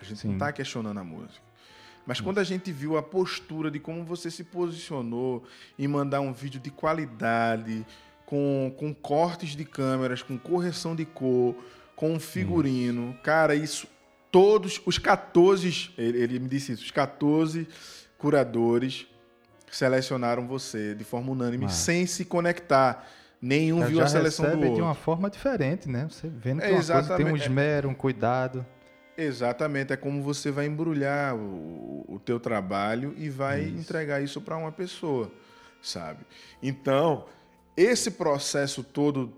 A 0.00 0.02
gente 0.02 0.18
Sim. 0.18 0.28
não 0.28 0.34
está 0.34 0.50
questionando 0.50 0.98
a 0.98 1.04
música. 1.04 1.53
Mas 2.06 2.20
quando 2.20 2.38
a 2.38 2.44
gente 2.44 2.70
viu 2.70 2.96
a 2.96 3.02
postura 3.02 3.70
de 3.70 3.78
como 3.78 4.04
você 4.04 4.30
se 4.30 4.44
posicionou 4.44 5.44
em 5.78 5.88
mandar 5.88 6.20
um 6.20 6.32
vídeo 6.32 6.60
de 6.60 6.70
qualidade, 6.70 7.84
com, 8.26 8.74
com 8.76 8.92
cortes 8.94 9.56
de 9.56 9.64
câmeras, 9.64 10.22
com 10.22 10.38
correção 10.38 10.94
de 10.94 11.04
cor, 11.04 11.54
com 11.96 12.12
um 12.12 12.20
figurino. 12.20 13.16
Cara, 13.22 13.54
isso. 13.54 13.86
Todos 14.30 14.82
os 14.84 14.98
14, 14.98 15.92
ele, 15.96 16.18
ele 16.18 16.38
me 16.40 16.48
disse 16.48 16.72
isso, 16.72 16.82
os 16.82 16.90
14 16.90 17.68
curadores 18.18 19.06
selecionaram 19.70 20.46
você 20.48 20.94
de 20.94 21.04
forma 21.04 21.30
unânime, 21.30 21.64
Mas... 21.66 21.74
sem 21.74 22.04
se 22.06 22.24
conectar. 22.24 23.06
Nenhum 23.40 23.80
já 23.80 23.86
viu 23.86 23.98
já 23.98 24.04
a 24.04 24.08
seleção 24.08 24.46
do 24.46 24.56
outro. 24.56 24.74
de 24.74 24.80
uma 24.80 24.94
forma 24.94 25.28
diferente, 25.30 25.88
né? 25.88 26.08
Você 26.10 26.28
vendo 26.28 26.60
que 26.60 26.66
é, 26.66 27.16
tem 27.16 27.26
um 27.26 27.36
esmero, 27.36 27.88
um 27.88 27.94
cuidado. 27.94 28.66
Exatamente, 29.16 29.92
é 29.92 29.96
como 29.96 30.22
você 30.22 30.50
vai 30.50 30.66
embrulhar 30.66 31.36
o, 31.36 32.04
o 32.08 32.20
teu 32.24 32.40
trabalho 32.40 33.14
e 33.16 33.28
vai 33.28 33.62
isso. 33.62 33.78
entregar 33.78 34.20
isso 34.20 34.40
para 34.40 34.56
uma 34.56 34.72
pessoa, 34.72 35.30
sabe? 35.80 36.24
Então, 36.60 37.26
esse 37.76 38.10
processo 38.12 38.82
todo, 38.82 39.32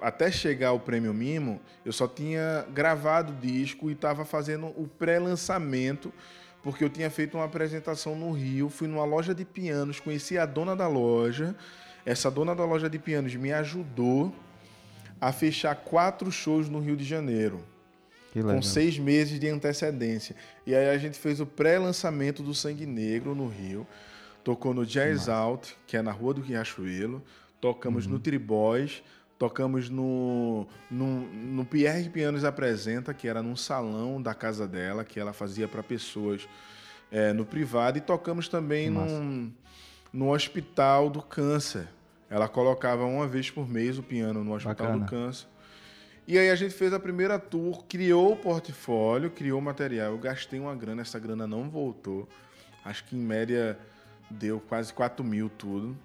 até 0.00 0.30
chegar 0.30 0.68
ao 0.68 0.80
Prêmio 0.80 1.12
Mimo, 1.12 1.60
eu 1.84 1.92
só 1.92 2.06
tinha 2.06 2.64
gravado 2.72 3.32
o 3.32 3.36
disco 3.36 3.90
e 3.90 3.92
estava 3.92 4.24
fazendo 4.24 4.66
o 4.68 4.86
pré-lançamento, 4.86 6.12
porque 6.62 6.84
eu 6.84 6.90
tinha 6.90 7.10
feito 7.10 7.36
uma 7.36 7.44
apresentação 7.44 8.14
no 8.14 8.30
Rio, 8.30 8.68
fui 8.68 8.86
numa 8.86 9.04
loja 9.04 9.34
de 9.34 9.44
pianos, 9.44 9.98
conheci 9.98 10.38
a 10.38 10.46
dona 10.46 10.76
da 10.76 10.86
loja. 10.86 11.56
Essa 12.04 12.30
dona 12.30 12.54
da 12.54 12.64
loja 12.64 12.88
de 12.88 12.98
pianos 12.98 13.34
me 13.34 13.52
ajudou 13.52 14.34
a 15.20 15.32
fechar 15.32 15.74
quatro 15.74 16.30
shows 16.30 16.68
no 16.68 16.80
Rio 16.80 16.96
de 16.96 17.04
Janeiro. 17.04 17.64
Com 18.42 18.62
seis 18.62 18.98
meses 18.98 19.38
de 19.38 19.48
antecedência. 19.48 20.34
E 20.66 20.74
aí 20.74 20.90
a 20.90 20.98
gente 20.98 21.18
fez 21.18 21.40
o 21.40 21.46
pré-lançamento 21.46 22.42
do 22.42 22.54
Sangue 22.54 22.86
Negro 22.86 23.34
no 23.34 23.48
Rio. 23.48 23.86
Tocou 24.44 24.72
no 24.72 24.86
Jazz 24.86 25.28
Out, 25.28 25.76
que 25.86 25.96
é 25.96 26.02
na 26.02 26.12
Rua 26.12 26.34
do 26.34 26.40
Riachuelo. 26.40 27.22
Tocamos 27.60 28.06
uhum. 28.06 28.12
no 28.12 28.18
Triboys, 28.18 29.02
Tocamos 29.38 29.88
no, 29.88 30.66
no, 30.90 31.20
no 31.20 31.64
Pierre 31.64 32.10
Pianos 32.10 32.44
Apresenta, 32.44 33.14
que 33.14 33.28
era 33.28 33.40
num 33.40 33.54
salão 33.54 34.20
da 34.20 34.34
casa 34.34 34.66
dela, 34.66 35.04
que 35.04 35.20
ela 35.20 35.32
fazia 35.32 35.68
para 35.68 35.80
pessoas 35.80 36.48
é, 37.10 37.32
no 37.32 37.46
privado. 37.46 37.98
E 37.98 38.00
tocamos 38.00 38.48
também 38.48 38.90
num, 38.90 39.52
no 40.12 40.34
Hospital 40.34 41.08
do 41.08 41.22
Câncer. 41.22 41.86
Ela 42.28 42.48
colocava 42.48 43.04
uma 43.04 43.28
vez 43.28 43.48
por 43.48 43.68
mês 43.68 43.96
o 43.96 44.02
piano 44.02 44.42
no 44.42 44.54
Hospital 44.54 44.74
Bacana. 44.74 45.04
do 45.04 45.08
Câncer. 45.08 45.46
E 46.28 46.36
aí 46.36 46.50
a 46.50 46.54
gente 46.54 46.74
fez 46.74 46.92
a 46.92 47.00
primeira 47.00 47.38
tour, 47.38 47.86
criou 47.88 48.34
o 48.34 48.36
portfólio, 48.36 49.30
criou 49.30 49.58
o 49.58 49.62
material. 49.62 50.12
Eu 50.12 50.18
gastei 50.18 50.60
uma 50.60 50.74
grana, 50.76 51.00
essa 51.00 51.18
grana 51.18 51.46
não 51.46 51.70
voltou. 51.70 52.28
Acho 52.84 53.02
que 53.04 53.16
em 53.16 53.18
média 53.18 53.78
deu 54.30 54.60
quase 54.60 54.92
4 54.92 55.24
mil 55.24 55.48
tudo. 55.48 55.96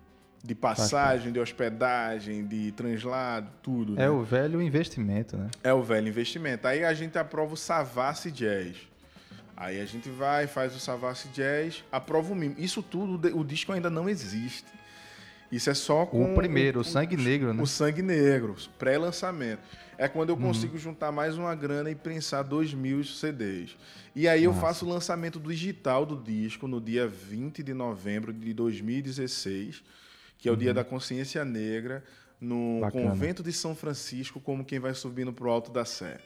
De 0.41 0.55
passagem, 0.55 1.33
de 1.33 1.41
hospedagem, 1.41 2.45
de 2.45 2.71
translado, 2.71 3.49
tudo. 3.61 3.95
É 3.95 4.03
né? 4.05 4.09
o 4.09 4.23
velho 4.23 4.61
investimento, 4.61 5.35
né? 5.35 5.49
É 5.61 5.73
o 5.73 5.83
velho 5.83 6.07
investimento. 6.07 6.69
Aí 6.69 6.85
a 6.85 6.93
gente 6.93 7.17
aprova 7.17 7.53
o 7.53 7.57
Savassi 7.57 8.31
Jazz. 8.31 8.77
Aí 9.57 9.81
a 9.81 9.85
gente 9.85 10.07
vai, 10.09 10.47
faz 10.47 10.73
o 10.73 10.79
Savassi 10.79 11.27
Jazz, 11.29 11.83
aprova 11.91 12.31
o 12.31 12.35
mimo. 12.35 12.55
Isso 12.57 12.81
tudo, 12.81 13.37
o 13.37 13.43
disco 13.43 13.73
ainda 13.73 13.89
não 13.89 14.07
existe. 14.07 14.67
Isso 15.55 15.69
é 15.69 15.73
só 15.73 16.05
com. 16.05 16.33
O 16.33 16.35
primeiro, 16.35 16.79
o, 16.79 16.81
o 16.81 16.85
Sangue 16.85 17.17
Negro, 17.17 17.53
né? 17.53 17.61
O 17.61 17.67
Sangue 17.67 18.01
Negro, 18.01 18.55
pré-lançamento. 18.77 19.61
É 19.97 20.07
quando 20.07 20.29
eu 20.29 20.35
uhum. 20.35 20.41
consigo 20.41 20.73
uhum. 20.73 20.79
juntar 20.79 21.11
mais 21.11 21.37
uma 21.37 21.53
grana 21.53 21.89
e 21.91 21.95
prensar 21.95 22.43
dois 22.43 22.73
mil 22.73 23.03
CDs. 23.03 23.77
E 24.15 24.27
aí 24.27 24.45
Nossa. 24.45 24.57
eu 24.57 24.61
faço 24.61 24.85
o 24.85 24.89
lançamento 24.89 25.39
digital 25.39 26.05
do 26.05 26.15
disco 26.15 26.67
no 26.67 26.81
dia 26.81 27.07
20 27.07 27.61
de 27.61 27.73
novembro 27.73 28.33
de 28.33 28.53
2016 28.53 29.83
que 30.43 30.49
é 30.49 30.51
o 30.51 30.55
uhum. 30.55 30.59
Dia 30.59 30.73
da 30.73 30.83
Consciência 30.83 31.45
Negra, 31.45 32.03
no 32.37 32.81
Bacana. 32.81 33.11
Convento 33.11 33.41
de 33.41 33.53
São 33.53 33.73
Francisco, 33.73 34.41
como 34.41 34.65
quem 34.65 34.77
vai 34.77 34.93
subindo 34.93 35.31
para 35.31 35.47
o 35.47 35.49
Alto 35.49 35.71
da 35.71 35.85
Sé. 35.85 36.19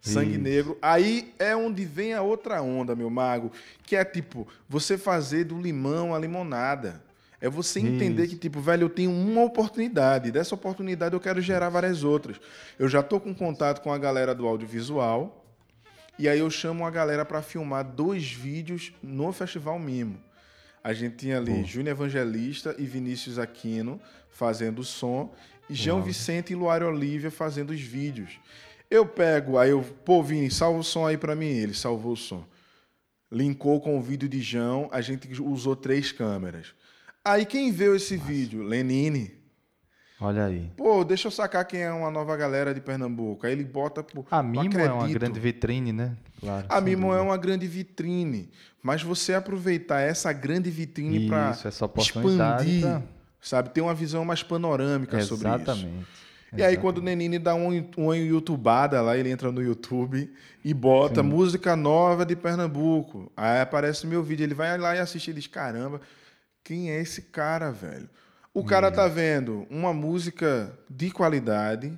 Sangue 0.00 0.32
Isso. 0.32 0.40
Negro. 0.40 0.78
Aí 0.80 1.34
é 1.38 1.54
onde 1.54 1.84
vem 1.84 2.14
a 2.14 2.22
outra 2.22 2.62
onda, 2.62 2.96
meu 2.96 3.10
mago, 3.10 3.52
que 3.82 3.94
é 3.94 4.02
tipo, 4.06 4.48
você 4.66 4.96
fazer 4.96 5.44
do 5.44 5.60
limão 5.60 6.14
a 6.14 6.18
limonada. 6.18 7.04
É 7.40 7.48
você 7.48 7.78
entender 7.78 8.24
Isso. 8.24 8.34
que, 8.34 8.40
tipo, 8.40 8.60
velho, 8.60 8.84
eu 8.84 8.90
tenho 8.90 9.10
uma 9.10 9.44
oportunidade. 9.44 10.32
Dessa 10.32 10.54
oportunidade 10.54 11.14
eu 11.14 11.20
quero 11.20 11.40
gerar 11.40 11.68
várias 11.68 12.02
outras. 12.02 12.40
Eu 12.78 12.88
já 12.88 13.02
tô 13.02 13.20
com 13.20 13.32
contato 13.34 13.80
com 13.80 13.92
a 13.92 13.98
galera 13.98 14.34
do 14.34 14.46
audiovisual. 14.46 15.44
E 16.18 16.28
aí 16.28 16.40
eu 16.40 16.50
chamo 16.50 16.84
a 16.84 16.90
galera 16.90 17.24
para 17.24 17.40
filmar 17.40 17.84
dois 17.84 18.32
vídeos 18.32 18.92
no 19.00 19.32
Festival 19.32 19.78
Mimo. 19.78 20.18
A 20.82 20.92
gente 20.92 21.16
tinha 21.16 21.36
ali 21.36 21.64
Júnior 21.64 21.94
Evangelista 21.94 22.74
e 22.76 22.84
Vinícius 22.84 23.38
Aquino 23.38 24.00
fazendo 24.30 24.80
o 24.80 24.84
som, 24.84 25.34
e 25.68 25.74
João 25.74 26.02
Vicente 26.02 26.52
e 26.52 26.56
Luário 26.56 26.86
Olívia 26.86 27.30
fazendo 27.30 27.70
os 27.70 27.80
vídeos. 27.80 28.38
Eu 28.90 29.04
pego, 29.04 29.58
aí 29.58 29.70
eu, 29.70 29.82
pô, 29.82 30.22
Vini, 30.22 30.50
salva 30.50 30.78
o 30.78 30.84
som 30.84 31.06
aí 31.06 31.18
para 31.18 31.34
mim. 31.34 31.50
Ele 31.50 31.74
salvou 31.74 32.12
o 32.12 32.16
som. 32.16 32.44
Linkou 33.30 33.80
com 33.80 33.98
o 33.98 34.00
vídeo 34.00 34.28
de 34.28 34.40
João, 34.40 34.88
a 34.90 35.00
gente 35.00 35.28
usou 35.42 35.76
três 35.76 36.10
câmeras. 36.10 36.74
Aí 37.28 37.44
quem 37.44 37.70
viu 37.70 37.94
esse 37.94 38.16
Nossa. 38.16 38.28
vídeo? 38.28 38.62
Lenine. 38.62 39.38
Olha 40.20 40.46
aí. 40.46 40.70
Pô, 40.76 41.04
deixa 41.04 41.28
eu 41.28 41.30
sacar 41.30 41.64
quem 41.64 41.80
é 41.82 41.92
uma 41.92 42.10
nova 42.10 42.36
galera 42.36 42.74
de 42.74 42.80
Pernambuco. 42.80 43.46
Aí 43.46 43.52
ele 43.52 43.64
bota. 43.64 44.02
Pô, 44.02 44.24
a 44.30 44.42
Mimo 44.42 44.78
é 44.78 44.90
uma 44.90 45.08
grande 45.08 45.38
vitrine, 45.38 45.92
né? 45.92 46.16
Claro. 46.40 46.66
A 46.68 46.80
Mimo 46.80 47.14
é 47.14 47.20
uma 47.20 47.36
grande 47.36 47.66
vitrine. 47.68 48.50
Mas 48.82 49.02
você 49.02 49.34
aproveitar 49.34 50.00
essa 50.00 50.32
grande 50.32 50.70
vitrine 50.70 51.28
para 51.28 51.56
expandir, 51.98 52.80
pra... 52.80 53.02
sabe? 53.40 53.70
Ter 53.70 53.80
uma 53.80 53.94
visão 53.94 54.24
mais 54.24 54.42
panorâmica 54.42 55.20
sobre 55.22 55.48
isso. 55.48 55.56
Exatamente. 55.56 56.06
E 56.56 56.62
aí, 56.62 56.78
quando 56.78 56.98
o 56.98 57.02
Nenine 57.02 57.38
dá 57.38 57.54
um, 57.54 57.86
uma 57.96 58.16
youtubada 58.16 59.02
lá, 59.02 59.18
ele 59.18 59.30
entra 59.30 59.52
no 59.52 59.62
YouTube 59.62 60.32
e 60.64 60.72
bota 60.72 61.22
Sim. 61.22 61.28
música 61.28 61.76
nova 61.76 62.24
de 62.24 62.34
Pernambuco. 62.34 63.30
Aí 63.36 63.60
aparece 63.60 64.06
o 64.06 64.08
meu 64.08 64.22
vídeo, 64.22 64.44
ele 64.44 64.54
vai 64.54 64.76
lá 64.78 64.96
e 64.96 64.98
assiste 64.98 65.30
e 65.30 65.34
diz: 65.34 65.46
caramba, 65.46 66.00
quem 66.62 66.90
é 66.90 67.00
esse 67.00 67.22
cara, 67.22 67.70
velho? 67.70 68.08
O 68.52 68.64
cara 68.64 68.90
tá 68.90 69.06
vendo 69.06 69.66
uma 69.70 69.92
música 69.92 70.76
de 70.90 71.10
qualidade, 71.10 71.96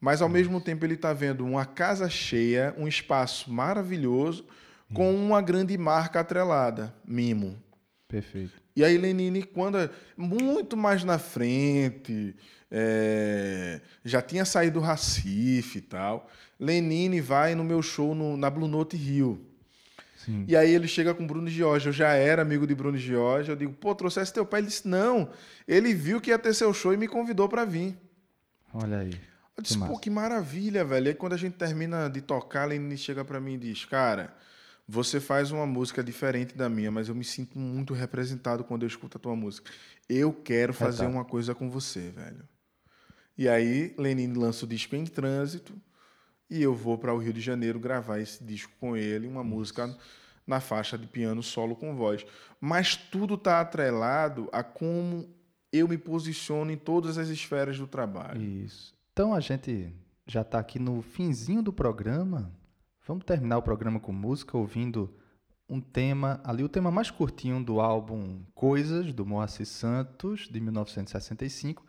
mas 0.00 0.22
ao 0.22 0.28
mesmo 0.28 0.60
tempo 0.60 0.84
ele 0.84 0.96
tá 0.96 1.12
vendo 1.12 1.44
uma 1.44 1.64
casa 1.64 2.08
cheia, 2.08 2.74
um 2.78 2.86
espaço 2.86 3.52
maravilhoso, 3.52 4.46
com 4.94 5.14
uma 5.14 5.42
grande 5.42 5.76
marca 5.76 6.20
atrelada, 6.20 6.94
Mimo. 7.04 7.56
Perfeito. 8.06 8.52
E 8.76 8.84
aí 8.84 8.96
Lenine, 8.96 9.42
quando 9.42 9.90
muito 10.16 10.76
mais 10.76 11.02
na 11.02 11.18
frente, 11.18 12.36
é, 12.70 13.80
já 14.04 14.20
tinha 14.22 14.44
saído 14.44 14.80
do 14.80 14.86
Recife 14.86 15.78
e 15.78 15.82
tal, 15.82 16.30
Lenine 16.60 17.20
vai 17.20 17.54
no 17.54 17.64
meu 17.64 17.82
show 17.82 18.14
no, 18.14 18.36
na 18.36 18.48
Blue 18.50 18.68
Note 18.68 18.96
Rio. 18.96 19.45
Sim. 20.26 20.44
E 20.48 20.56
aí 20.56 20.74
ele 20.74 20.88
chega 20.88 21.14
com 21.14 21.24
Bruno 21.24 21.48
Jorge. 21.48 21.86
Eu 21.86 21.92
já 21.92 22.12
era 22.12 22.42
amigo 22.42 22.66
de 22.66 22.74
Bruno 22.74 22.98
Jorge. 22.98 23.50
Eu 23.50 23.56
digo, 23.56 23.72
pô, 23.72 23.94
trouxesse 23.94 24.32
teu 24.32 24.44
pai? 24.44 24.60
Ele 24.60 24.66
disse, 24.66 24.86
não. 24.86 25.30
Ele 25.66 25.94
viu 25.94 26.20
que 26.20 26.30
ia 26.30 26.38
ter 26.38 26.52
seu 26.52 26.74
show 26.74 26.92
e 26.92 26.96
me 26.96 27.06
convidou 27.06 27.48
para 27.48 27.64
vir. 27.64 27.96
Olha 28.74 28.98
aí. 28.98 29.12
Eu 29.56 29.62
disse, 29.62 29.78
que 29.78 29.86
pô, 29.86 29.98
que 29.98 30.10
maravilha, 30.10 30.84
velho. 30.84 31.06
E 31.06 31.08
aí 31.10 31.14
quando 31.14 31.32
a 31.32 31.36
gente 31.38 31.54
termina 31.54 32.08
de 32.08 32.20
tocar, 32.20 32.70
ele 32.70 32.96
chega 32.96 33.24
para 33.24 33.40
mim 33.40 33.54
e 33.54 33.58
diz, 33.58 33.84
cara, 33.84 34.34
você 34.86 35.20
faz 35.20 35.52
uma 35.52 35.64
música 35.64 36.02
diferente 36.02 36.56
da 36.56 36.68
minha, 36.68 36.90
mas 36.90 37.08
eu 37.08 37.14
me 37.14 37.24
sinto 37.24 37.56
muito 37.56 37.94
representado 37.94 38.64
quando 38.64 38.82
eu 38.82 38.88
escuto 38.88 39.16
a 39.16 39.20
tua 39.20 39.36
música. 39.36 39.70
Eu 40.08 40.32
quero 40.32 40.74
fazer 40.74 41.04
é, 41.04 41.06
tá. 41.06 41.12
uma 41.12 41.24
coisa 41.24 41.54
com 41.54 41.70
você, 41.70 42.10
velho. 42.10 42.44
E 43.38 43.48
aí, 43.48 43.94
Lenin 43.96 44.32
lança 44.32 44.64
o 44.64 44.68
disco 44.68 44.96
em 44.96 45.04
trânsito. 45.04 45.72
E 46.48 46.62
eu 46.62 46.74
vou 46.74 46.96
para 46.96 47.12
o 47.12 47.18
Rio 47.18 47.32
de 47.32 47.40
Janeiro 47.40 47.78
gravar 47.78 48.20
esse 48.20 48.42
disco 48.42 48.72
com 48.78 48.96
ele, 48.96 49.26
uma 49.26 49.42
música 49.42 49.96
na 50.46 50.60
faixa 50.60 50.96
de 50.96 51.06
piano 51.06 51.42
solo 51.42 51.74
com 51.74 51.96
voz. 51.96 52.24
Mas 52.60 52.96
tudo 52.96 53.34
está 53.34 53.60
atrelado 53.60 54.48
a 54.52 54.62
como 54.62 55.28
eu 55.72 55.88
me 55.88 55.98
posiciono 55.98 56.70
em 56.70 56.76
todas 56.76 57.18
as 57.18 57.28
esferas 57.28 57.78
do 57.78 57.86
trabalho. 57.86 58.40
Isso. 58.40 58.94
Então 59.12 59.34
a 59.34 59.40
gente 59.40 59.92
já 60.26 60.42
está 60.42 60.58
aqui 60.58 60.78
no 60.78 61.02
finzinho 61.02 61.62
do 61.62 61.72
programa. 61.72 62.52
Vamos 63.06 63.24
terminar 63.24 63.58
o 63.58 63.62
programa 63.62 63.98
com 63.98 64.12
música, 64.12 64.56
ouvindo 64.56 65.12
um 65.68 65.80
tema, 65.80 66.40
ali 66.44 66.62
o 66.62 66.68
tema 66.68 66.90
mais 66.90 67.10
curtinho 67.10 67.62
do 67.62 67.80
álbum 67.80 68.40
Coisas, 68.54 69.12
do 69.12 69.26
Moacir 69.26 69.66
Santos, 69.66 70.48
de 70.48 70.60
1965, 70.60 71.84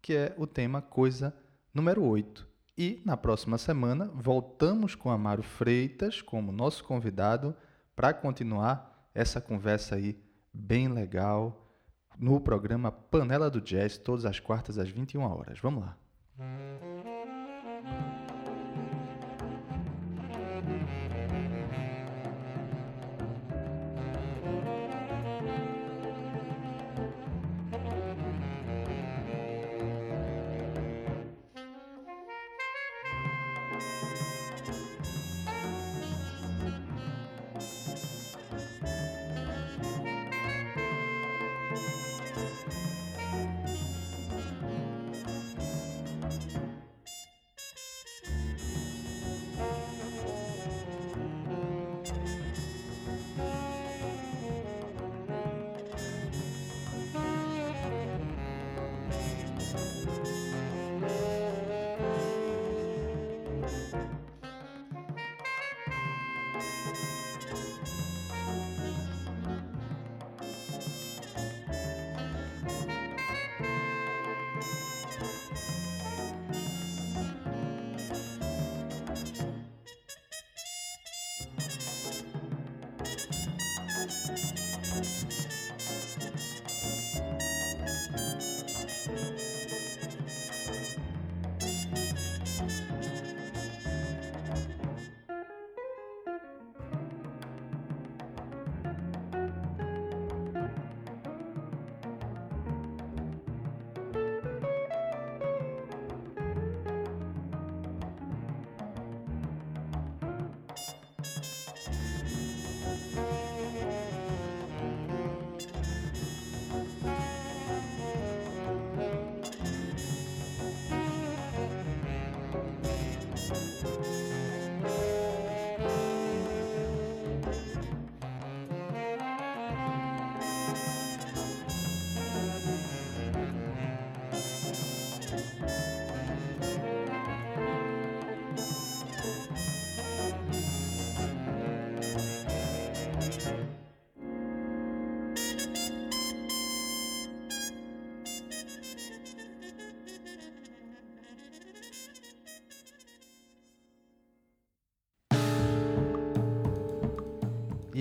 que 0.00 0.14
é 0.14 0.34
o 0.36 0.46
tema 0.46 0.82
Coisa 0.82 1.34
número 1.72 2.02
8. 2.02 2.51
E 2.76 3.02
na 3.04 3.16
próxima 3.16 3.58
semana 3.58 4.10
voltamos 4.14 4.94
com 4.94 5.10
Amaro 5.10 5.42
Freitas 5.42 6.22
como 6.22 6.50
nosso 6.50 6.84
convidado 6.84 7.54
para 7.94 8.14
continuar 8.14 9.08
essa 9.14 9.40
conversa 9.40 9.96
aí 9.96 10.18
bem 10.52 10.88
legal 10.88 11.62
no 12.18 12.40
programa 12.40 12.90
Panela 12.90 13.50
do 13.50 13.60
Jazz, 13.60 13.98
todas 13.98 14.24
as 14.24 14.40
quartas 14.40 14.78
às 14.78 14.88
21 14.88 15.22
horas. 15.22 15.58
Vamos 15.60 15.84
lá. 15.84 15.96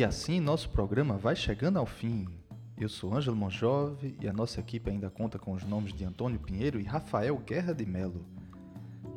E 0.02 0.04
assim 0.04 0.40
nosso 0.40 0.68
programa 0.72 1.16
vai 1.16 1.36
chegando 1.36 1.78
ao 1.78 1.86
fim. 1.86 2.28
Eu 2.76 2.90
sou 2.90 3.14
Ângelo 3.14 3.36
Monjove 3.36 4.18
e 4.20 4.28
a 4.28 4.34
nossa 4.34 4.60
equipe 4.60 4.90
ainda 4.90 5.12
conta 5.12 5.38
com 5.38 5.52
os 5.52 5.64
nomes 5.64 5.94
de 5.94 6.04
Antônio 6.04 6.40
Pinheiro 6.40 6.80
e 6.80 6.84
Rafael 6.84 7.38
Guerra 7.38 7.72
de 7.72 7.86
Melo. 7.86 8.26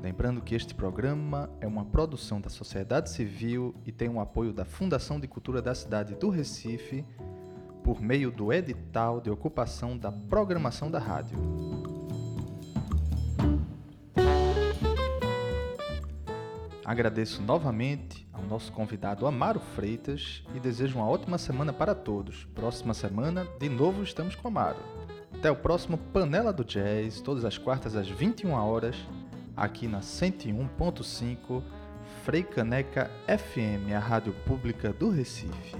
Lembrando 0.03 0.43
que 0.43 0.55
este 0.55 0.75
programa 0.75 1.49
é 1.59 1.67
uma 1.67 1.87
produção 1.87 2.39
da 2.39 2.51
sociedade 2.51 3.09
civil 3.09 3.75
e 3.87 3.91
tem 3.91 4.11
o 4.11 4.21
apoio 4.21 4.53
da 4.53 4.67
Fundação 4.67 5.19
de 5.19 5.27
Cultura 5.27 5.63
da 5.63 5.75
cidade 5.75 6.17
do 6.17 6.29
Recife 6.29 7.03
por 7.83 8.03
meio 8.03 8.31
do 8.31 8.53
edital 8.53 9.23
de 9.23 9.31
ocupação 9.31 9.97
da 9.97 10.13
programação 10.13 10.91
da 10.91 10.99
rádio. 10.99 11.39
Agradeço 16.85 17.41
novamente 17.41 18.24
ao 18.45 18.51
nosso 18.51 18.71
convidado 18.73 19.27
Amaro 19.27 19.59
Freitas 19.59 20.43
e 20.55 20.61
desejo 20.61 20.99
uma 20.99 21.09
ótima 21.09 21.39
semana 21.39 21.73
para 21.73 21.95
todos. 21.95 22.47
Próxima 22.55 22.95
semana, 22.95 23.47
de 23.59 23.69
novo, 23.69 24.03
estamos 24.03 24.35
com 24.35 24.49
Amaro. 24.49 24.79
Até 25.33 25.51
o 25.51 25.57
próximo 25.57 25.99
Panela 25.99 26.53
do 26.53 26.65
Jazz, 26.65 27.21
todas 27.21 27.45
as 27.45 27.59
quartas 27.59 27.97
às 27.97 28.09
21 28.09 28.53
horas, 28.53 28.97
aqui 29.57 29.89
na 29.89 30.01
101.5 30.01 31.63
Frei 32.23 32.43
Caneca 32.43 33.11
FM, 33.27 33.93
a 33.95 33.99
rádio 33.99 34.33
pública 34.47 34.93
do 34.93 35.11
Recife. 35.11 35.77